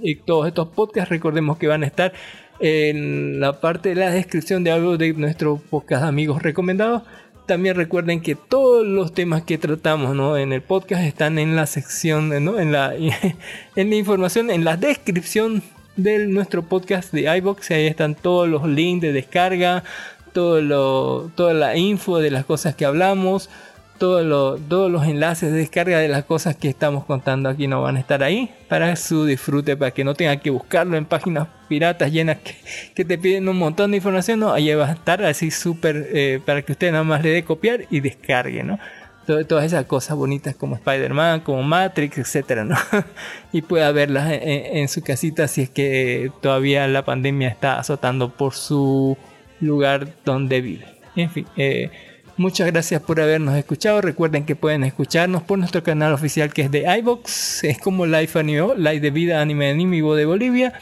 [0.00, 2.14] Y todos estos podcasts recordemos que van a estar
[2.58, 7.02] en la parte de la descripción de audio de nuestro podcast amigos recomendados.
[7.46, 10.38] También recuerden que todos los temas que tratamos ¿no?
[10.38, 12.58] en el podcast están en la sección, ¿no?
[12.58, 12.94] en, la,
[13.76, 15.62] en la información, en la descripción
[15.96, 17.70] de nuestro podcast de iBox.
[17.72, 19.84] Ahí están todos los links de descarga,
[20.32, 23.50] todo lo, toda la info de las cosas que hablamos,
[23.98, 27.82] todo lo- todos los enlaces de descarga de las cosas que estamos contando aquí no
[27.82, 31.48] van a estar ahí para su disfrute, para que no tengan que buscarlo en páginas
[31.68, 32.54] piratas llenas que,
[32.94, 34.40] que te piden un montón de información.
[34.40, 37.42] No, ahí va a estar así súper eh, para que usted nada más le dé
[37.44, 38.78] copiar y descargue, ¿no?
[39.26, 42.76] To- Todas esas cosas bonitas como Spider-Man, como Matrix, etcétera, ¿no?
[43.52, 48.54] y pueda verlas en su casita si es que todavía la pandemia está azotando por
[48.54, 49.16] su
[49.60, 50.86] lugar donde vive.
[51.16, 51.90] En fin, eh,
[52.38, 54.00] muchas gracias por habernos escuchado.
[54.00, 58.38] Recuerden que pueden escucharnos por nuestro canal oficial que es de iBox, es como Life
[58.38, 60.80] Anime, Live de Vida Anime Animivo de Bolivia.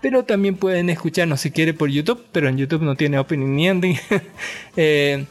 [0.00, 3.68] Pero también pueden escucharnos si quiere por YouTube, pero en YouTube no tiene opening ni
[3.68, 3.98] ending.
[4.78, 5.24] Eh,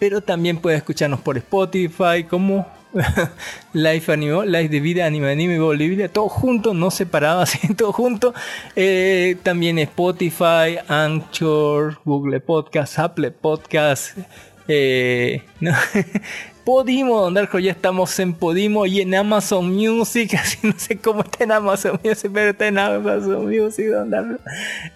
[0.00, 2.66] pero también puede escucharnos por Spotify como
[3.72, 8.34] Life Anime, Life de Vida Anime Anime Bolivia, todo junto, no separado, así todo junto.
[8.74, 14.16] Eh, también Spotify, Anchor, Google Podcast, Apple Podcast,
[14.68, 15.72] eh, no,
[16.66, 21.22] Podimo, Don Darko, ya estamos en Podimo y en Amazon Music, así no sé cómo
[21.22, 24.42] está en Amazon Music, pero está en Amazon Music, Don Darko.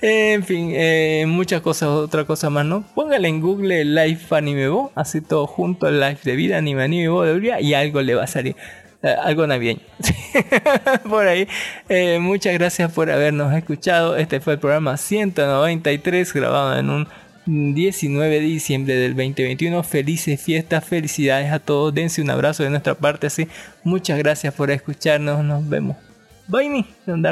[0.01, 2.83] En fin, eh, muchas cosas, otra cosa más, ¿no?
[2.97, 7.23] Póngale en Google Life Anime Bo, así todo junto, Life de vida, Anime Anime Bo
[7.23, 8.57] de Bolivia, y algo le va a salir.
[9.05, 9.81] eh, algo navideño.
[11.09, 11.47] por ahí.
[11.89, 14.17] Eh, muchas gracias por habernos escuchado.
[14.17, 17.09] Este fue el programa 193 grabado en un
[17.47, 19.83] 19 de diciembre del 2021.
[19.83, 21.95] Felices fiestas, felicidades a todos.
[21.95, 23.27] Dense un abrazo de nuestra parte.
[23.27, 23.49] Así.
[23.85, 25.45] Muchas gracias por escucharnos.
[25.45, 25.97] Nos vemos.
[26.49, 27.23] Bye, mi Don.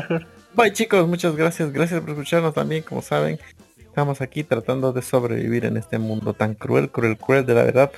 [0.55, 1.73] Bye chicos, muchas gracias.
[1.73, 2.83] Gracias por escucharnos también.
[2.83, 3.39] Como saben,
[3.79, 7.91] estamos aquí tratando de sobrevivir en este mundo tan cruel, cruel, cruel de la verdad.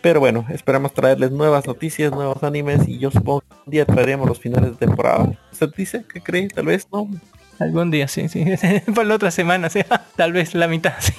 [0.00, 4.26] Pero bueno, esperamos traerles nuevas noticias, nuevos animes y yo supongo que un día traeremos
[4.26, 5.38] los finales de temporada.
[5.52, 6.04] ¿Usted dice?
[6.10, 6.48] ¿Qué cree?
[6.48, 7.08] Tal vez no.
[7.60, 8.44] Algún día, sí, sí.
[8.94, 9.80] Para la otra semana, sí.
[10.16, 11.12] Tal vez la mitad, sí.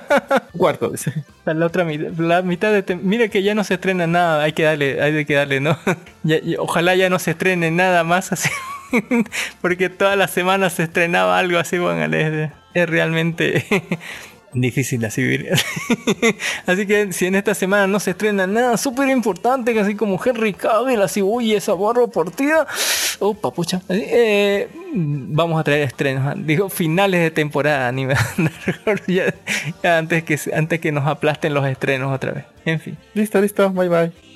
[0.56, 1.12] Cuarto, dice.
[1.44, 2.96] Para la otra mitad, la mitad de...
[2.96, 5.78] Mira que ya no se estrena nada, hay que darle, hay que darle, ¿no?
[6.22, 8.48] Ya- y ojalá ya no se estrene nada más así.
[9.60, 13.64] Porque todas las semanas se estrenaba algo así, bueno, es, es realmente
[14.52, 15.50] difícil así vivir.
[16.66, 20.52] así que si en esta semana no se estrena nada súper importante, así como Henry
[20.52, 22.66] Cavill, así, uy, esa barra partida.
[23.18, 23.78] Oh, papucha.
[23.88, 26.26] Así, eh, vamos a traer estrenos.
[26.26, 28.14] ah, Digo, finales de temporada anime.
[29.06, 29.34] ya,
[29.82, 32.44] ya antes, que, antes que nos aplasten los estrenos otra vez.
[32.64, 32.96] En fin.
[33.14, 33.70] Listo, listo.
[33.70, 34.31] Bye bye.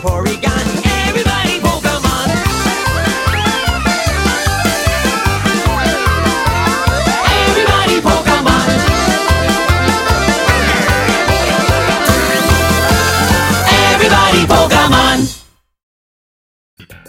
[0.00, 0.49] Pori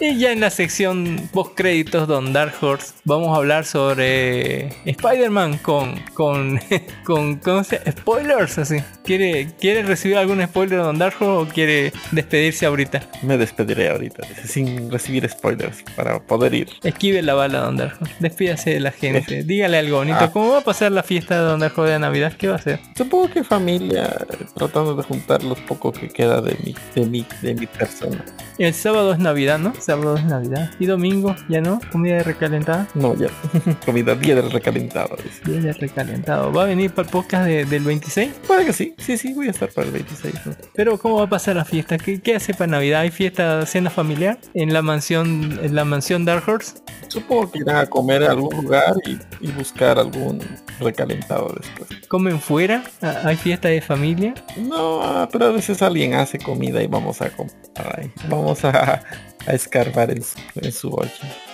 [0.04, 5.58] Y ya en la sección post créditos Don Dark Horse vamos a hablar sobre Spider-Man
[5.58, 6.58] con con
[7.04, 7.80] con ¿cómo se?
[7.88, 8.78] spoilers así.
[9.04, 13.08] ¿Quiere quiere recibir algún spoiler de Don Dark Horse o quiere despedirse ahorita?
[13.22, 16.68] Me despediré ahorita, sin recibir spoilers, para poder ir.
[16.82, 18.14] Esquive la bala Don Dark Horse.
[18.18, 19.44] Despídase de la gente.
[19.44, 20.18] Dígale algo bonito.
[20.20, 20.32] Ah.
[20.32, 22.32] ¿Cómo va a pasar la fiesta de Don Dark Horse de Navidad?
[22.36, 22.80] ¿Qué va a hacer?
[22.96, 27.24] Supongo que familia, eh, tratando de juntar los poco que queda de mi, de mi,
[27.40, 28.24] de mi persona.
[28.58, 29.72] El sábado es Navidad, ¿no?
[29.92, 30.70] Es Navidad.
[30.78, 31.78] Y domingo, ¿ya no?
[31.90, 32.88] Comida de recalentada.
[32.94, 33.28] No, ya.
[33.84, 35.16] Comida día del recalentado.
[35.44, 36.50] Día de recalentado.
[36.52, 38.32] ¿Va a venir para el podcast de- del 26?
[38.46, 40.34] Puede que sí, sí, sí, voy a estar para el 26.
[40.46, 40.52] ¿no?
[40.74, 41.98] Pero ¿cómo va a pasar la fiesta?
[41.98, 43.02] ¿Qué, qué hace para Navidad?
[43.02, 46.76] ¿Hay fiesta, cena familiar en la mansión, en la mansión Dark Horse?
[47.08, 50.40] Supongo que irán a comer a algún lugar y, y buscar algún
[50.80, 52.00] recalentado después.
[52.08, 52.82] ¿Comen fuera?
[53.24, 54.32] ¿Hay fiesta de familia?
[54.56, 58.10] No, pero a veces alguien hace comida y vamos a comprar.
[58.28, 59.02] Vamos a,
[59.46, 61.10] a escarbar en su, en su olla.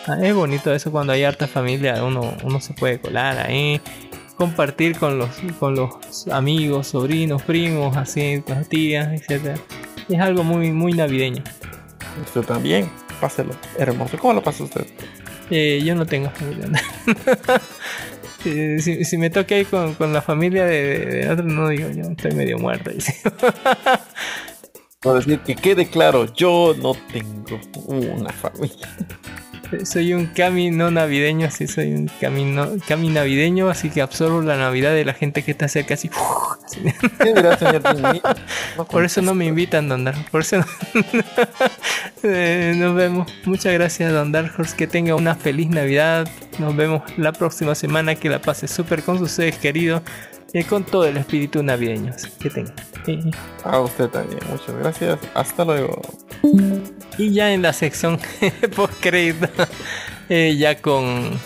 [0.07, 3.81] Ah, es bonito eso cuando hay harta familia, uno, uno se puede colar ahí,
[4.37, 5.29] compartir con los,
[5.59, 9.59] con los amigos, sobrinos, primos, así, con las tías, etc.
[10.09, 11.43] Es algo muy, muy navideño.
[12.25, 12.91] Usted también,
[13.21, 13.55] páselo.
[13.79, 14.17] Hermoso.
[14.19, 14.87] ¿Cómo lo pasa usted?
[15.51, 16.69] Eh, yo no tengo familia.
[18.45, 21.69] Eh, si, si me toca ir con, con la familia de, de- de otro, no
[21.71, 22.93] digo yo, estoy medio muerto.
[25.01, 28.89] Puedo decir que quede claro, yo no tengo una familia.
[29.85, 34.57] soy un cami no navideño, sí, soy un camino cami navideño, así que absorbo la
[34.57, 36.11] navidad de la gente que está cerca, así.
[38.91, 40.19] Por eso no me invitan, Don Dark.
[40.33, 40.65] Por eso no-
[42.25, 43.33] Eh, nos vemos.
[43.45, 44.75] Muchas gracias, Don Dark Horse.
[44.77, 46.29] Que tenga una feliz Navidad.
[46.59, 48.17] Nos vemos la próxima semana.
[48.17, 50.03] Que la pase súper con sus seres queridos.
[50.55, 52.13] Y con todo el espíritu navideño.
[52.15, 52.75] Así que tenga.
[53.07, 53.31] Y-
[53.65, 55.19] A usted también, muchas gracias.
[55.35, 56.01] Hasta luego.
[57.19, 58.19] Y ya en la sección
[58.77, 59.49] post crédito,
[60.29, 61.39] ya con.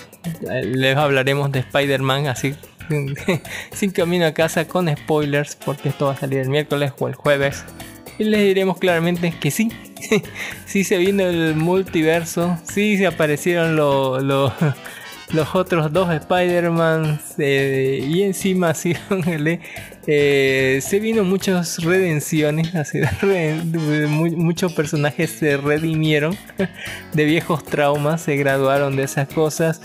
[0.50, 2.54] eh, Les hablaremos de Spider-Man, así.
[3.72, 7.14] Sin camino a casa con spoilers, porque esto va a salir el miércoles o el
[7.14, 7.64] jueves.
[8.18, 9.70] Y les diremos claramente que sí.
[10.66, 12.58] sí se vino el multiverso.
[12.70, 14.52] Sí se aparecieron lo- lo-
[15.32, 17.20] los otros dos Spider-Man.
[17.38, 18.94] eh, y encima sí,
[20.06, 22.70] eh, se vino muchas redenciones.
[24.36, 26.36] Muchos personajes se redimieron
[27.12, 28.22] de viejos traumas.
[28.22, 29.80] Se graduaron de esas cosas.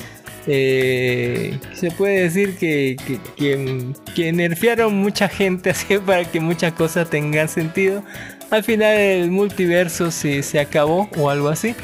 [0.50, 6.74] Eh, se puede decir que, que, que- que nerfearon mucha gente así para que muchas
[6.74, 8.04] cosas tengan sentido.
[8.50, 11.76] Al final el multiverso se, se acabó o algo así.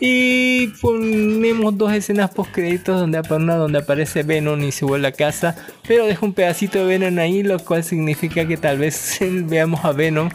[0.00, 5.56] Y ponemos dos escenas post créditos donde, aparece Venom y se vuelve a casa.
[5.86, 9.92] Pero deja un pedacito de Venom ahí, lo cual significa que tal vez veamos a
[9.92, 10.28] Venom,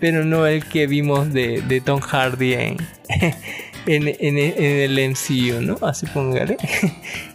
[0.00, 2.76] pero no el que vimos de, de Tom Hardy en,
[3.86, 5.76] en, el MCU, ¿no?
[5.86, 6.56] Así póngale.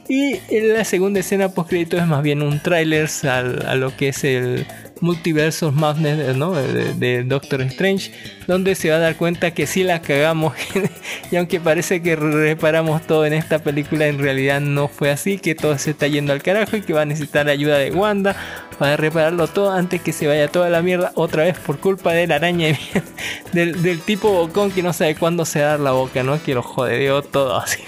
[0.08, 4.10] Y en la segunda escena post crédito es más bien un tráiler a lo que
[4.10, 4.68] es el
[5.02, 6.54] Multiverse of Madness ¿no?
[6.54, 8.12] de, Doctor Strange,
[8.48, 10.54] donde se va a dar cuenta que sí la cagamos
[11.32, 15.56] y aunque parece que reparamos todo en esta película, en realidad no fue así, que
[15.56, 18.36] todo se está yendo al carajo y que va a necesitar ayuda de Wanda
[18.78, 22.28] para repararlo todo antes que se vaya toda la mierda otra vez por culpa de
[22.28, 22.78] la araña
[23.54, 26.42] del, tipo bocón que no sabe cuándo se da la boca, ¿no?
[26.42, 27.82] Que lo jodeó todo así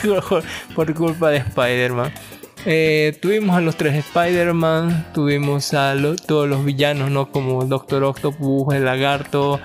[0.75, 2.11] por culpa de Spider-Man.
[2.65, 7.31] Eh, tuvimos a los tres Spider-Man, tuvimos a todos los villanos, ¿no?
[7.31, 9.59] Como Doctor Octopus, el lagarto,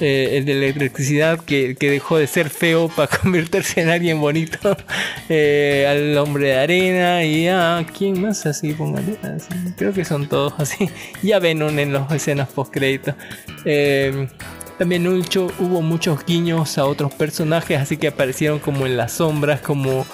[0.00, 4.76] eh, el de electricidad que, que dejó de ser feo para convertirse en alguien bonito,
[5.28, 10.28] eh, al hombre de arena y a quién más así, póngale, así, creo que son
[10.28, 10.90] todos así,
[11.22, 13.14] y a Venom en las escenas post créditos.
[14.78, 20.06] también hubo muchos guiños a otros personajes, así que aparecieron como en las sombras, como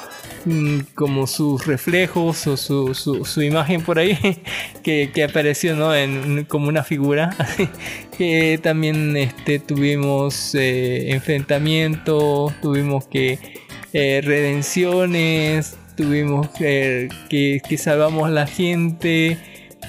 [0.95, 4.19] como sus reflejos o su, su- su imagen por ahí
[4.83, 5.95] que, que apareció ¿no?
[5.95, 7.35] en, como una figura
[8.19, 13.39] que también este, tuvimos eh, enfrentamientos tuvimos que
[13.93, 19.39] eh, redenciones tuvimos eh, que, que salvamos la gente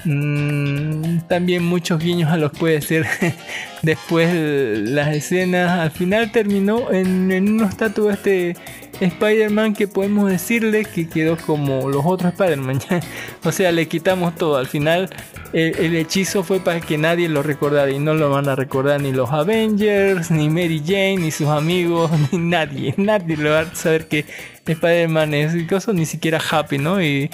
[0.06, 3.06] Mm, también muchos guiños a los puede ser
[3.82, 5.80] después las escenas.
[5.80, 8.56] Al final terminó en, en una estatua este
[9.00, 12.78] Spider-Man que podemos decirle que quedó como los otros Spider-Man.
[13.44, 14.56] o sea, le quitamos todo.
[14.58, 15.10] Al final
[15.52, 19.00] el, el hechizo fue para que nadie lo recordara y no lo van a recordar
[19.00, 22.94] ni los Avengers, ni Mary Jane, ni sus amigos, ni nadie.
[22.96, 24.24] Nadie lo va a saber que
[24.64, 27.02] Spider-Man es cosa, ni siquiera Happy, ¿no?
[27.02, 27.28] Y,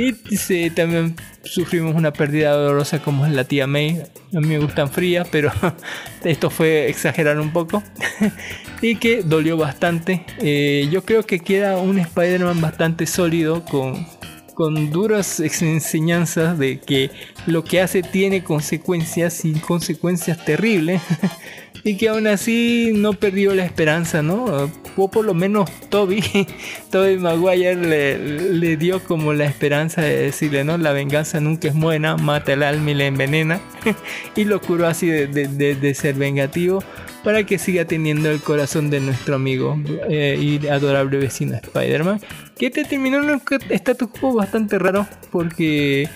[0.00, 4.00] Y también sufrimos una pérdida dolorosa como es la tía May.
[4.32, 5.50] A mí me gustan frías, pero
[6.24, 7.82] esto fue exagerar un poco.
[8.80, 10.24] y que dolió bastante.
[10.38, 14.06] Eh, yo creo que queda un Spider-Man bastante sólido con,
[14.54, 17.10] con duras enseñanzas de que
[17.46, 21.02] lo que hace tiene consecuencias y consecuencias terribles.
[21.84, 24.68] y que aún así no perdió la esperanza, ¿no?
[24.96, 26.22] O por lo menos Toby,
[26.90, 30.78] Toby Maguire le, dio como la esperanza de decirle, ¿no?
[30.78, 33.60] La venganza nunca es buena, mata el alma y la envenena.
[34.36, 36.82] y lo curó así de, ser vengativo
[37.24, 39.76] para que siga teniendo el corazón de nuestro amigo
[40.08, 42.20] eh, y adorable vecino Spider-Man.
[42.56, 46.08] Que te terminó en un status quo bastante raro porque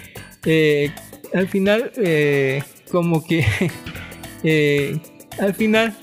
[0.44, 0.90] eh,
[1.34, 3.46] al final eh, como que...
[5.38, 5.94] al final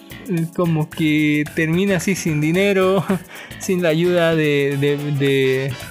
[0.56, 3.04] como que termina así sin dinero,
[3.60, 4.78] sin la ayuda de,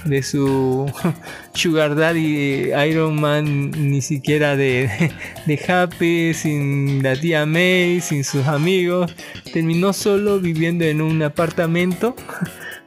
[0.05, 0.91] de, su
[1.53, 5.11] Sugar Daddy Iron Man, ni siquiera de,
[5.45, 9.13] de Happy, sin la tía May, sin sus amigos.
[9.51, 12.15] Terminó solo viviendo en un apartamento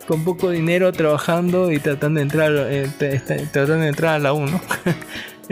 [0.07, 4.61] con poco dinero, trabajando y tratando de entrar, eh, tratando de entrar a la 1.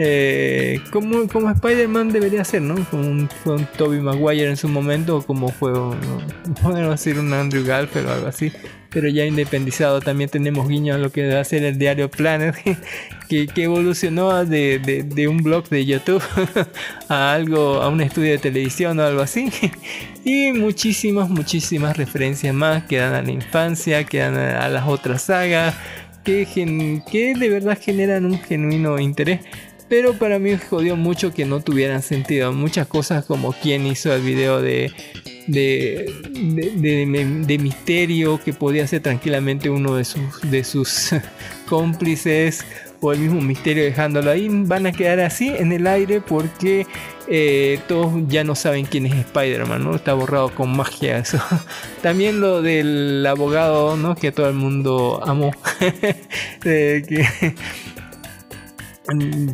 [0.03, 2.73] Eh, como, como Spider-Man debería ser, ¿no?
[2.89, 5.73] Con, con Toby Maguire en su momento, o como fue,
[6.63, 8.51] podemos decir, un Andrew Garfield o algo así.
[8.89, 12.55] Pero ya independizado también tenemos guiño a lo que va a ser el diario Planet,
[13.29, 16.23] que, evolucionó de, un blog de YouTube
[17.07, 19.51] a algo, a un estudio de televisión o algo así.
[20.25, 25.21] Y muchísimas, muchísimas referencias más que dan a la infancia, que dan a, las otras
[25.21, 25.75] sagas,
[26.23, 29.41] que de verdad generan un genuino interés
[29.91, 32.53] pero para mí jodió mucho que no tuvieran sentido.
[32.53, 34.89] Muchas cosas como quién hizo el video de,
[35.47, 36.09] de,
[37.45, 41.09] de, misterio que podía ser tranquilamente uno de sus, de sus
[41.67, 42.63] cómplices
[43.01, 46.87] o el mismo misterio dejándolo ahí van a quedar así en el aire porque
[47.27, 49.95] eh, todos ya no saben quién es Spider-Man, ¿no?
[49.97, 51.37] Está borrado con magia eso.
[52.01, 54.15] También lo del abogado, ¿no?
[54.15, 55.51] Que todo el mundo amó.
[56.61, 57.55] que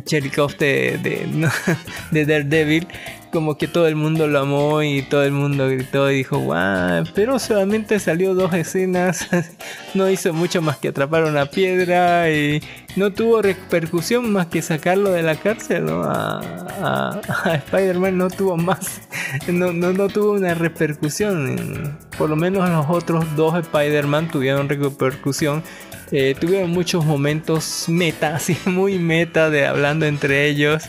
[0.04, 1.50] Cherikov de, de,
[2.10, 2.88] de, Daredevil,
[3.32, 7.04] como que todo el mundo lo amó y todo el mundo gritó y dijo, wow,
[7.14, 9.28] pero solamente salió dos escenas,
[9.94, 12.62] no hizo mucho más que atrapar una piedra y
[12.96, 16.02] no tuvo repercusión más que sacarlo de la cárcel, ¿no?
[16.04, 17.20] A,
[17.66, 19.02] Spider-Man no tuvo más,
[19.48, 25.62] no, no, no tuvo una repercusión, por lo menos los otros dos Spider-Man tuvieron repercusión
[26.10, 30.84] eh, tuvieron muchos momentos meta, así muy meta de hablando entre ellos.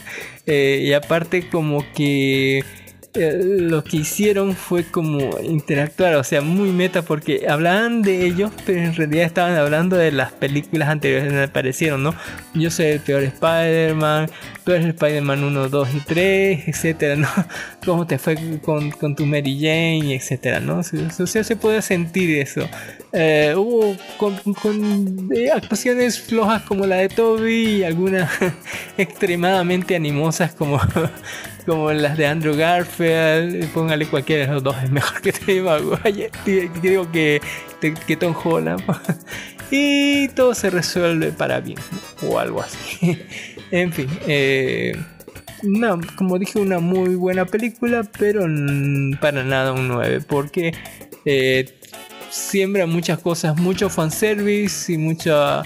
[0.46, 2.64] Eh, y aparte como que
[3.16, 8.52] eh, lo que hicieron fue como interactuar, o sea, muy meta porque hablaban de ellos,
[8.68, 12.14] pero en realidad estaban hablando de las películas anteriores que aparecieron, ¿no?
[12.54, 14.30] Yo soy el peor Spider-Man,
[14.64, 17.28] tú eres Spider-Man 1, 2 y 3, etcétera, ¿no?
[17.86, 20.80] ¿Cómo te fue con, tu Mary Jane, etcétera, ¿no?
[20.80, 22.62] O sea, se puede sentir eso.
[23.12, 28.30] Eh, hubo con, eh, actuaciones flojas como la de Toby y algunas
[29.00, 30.80] extremadamente animosas como
[31.70, 36.32] como las de Andrew Garfield, póngale cualquiera de los dos, es mejor que Tobey Maguire,
[36.82, 37.40] digo que,
[38.08, 38.34] que Tom
[39.72, 41.78] y todo se resuelve para bien,
[42.24, 43.20] o algo así.
[43.72, 44.98] en fin, eh,
[46.16, 48.48] como dije, una muy buena película, pero
[49.22, 50.74] para nada un 9, porque
[51.26, 51.66] eh,
[52.32, 55.62] siembra muchas cosas, mucho fanservice y mucha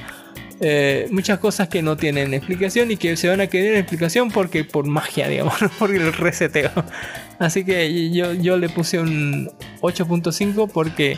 [0.59, 4.31] eh, muchas cosas que no tienen explicación y que se van a quedar en explicación
[4.31, 6.71] porque por magia, digamos, por el reseteo.
[7.39, 9.49] Así que yo, yo le puse un
[9.81, 11.17] 8.5 porque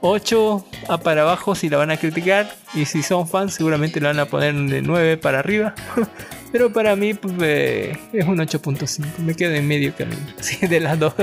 [0.00, 4.08] 8 a para abajo si la van a criticar y si son fans seguramente la
[4.08, 5.74] van a poner de 9 para arriba.
[6.50, 9.18] Pero para mí pues, eh, es un 8.5.
[9.18, 10.20] Me quedo en medio camino.
[10.68, 11.14] de, las dos,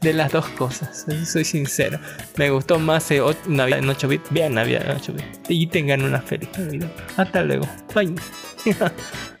[0.00, 1.06] de las dos cosas.
[1.24, 1.98] Soy sincero.
[2.36, 4.30] Me gustó más eh, Navidad en 8 bits.
[4.30, 5.40] Vean Navidad en 8 bits.
[5.48, 6.90] Y tengan una feliz Navidad.
[7.16, 7.66] Hasta luego.
[7.94, 8.14] Bye.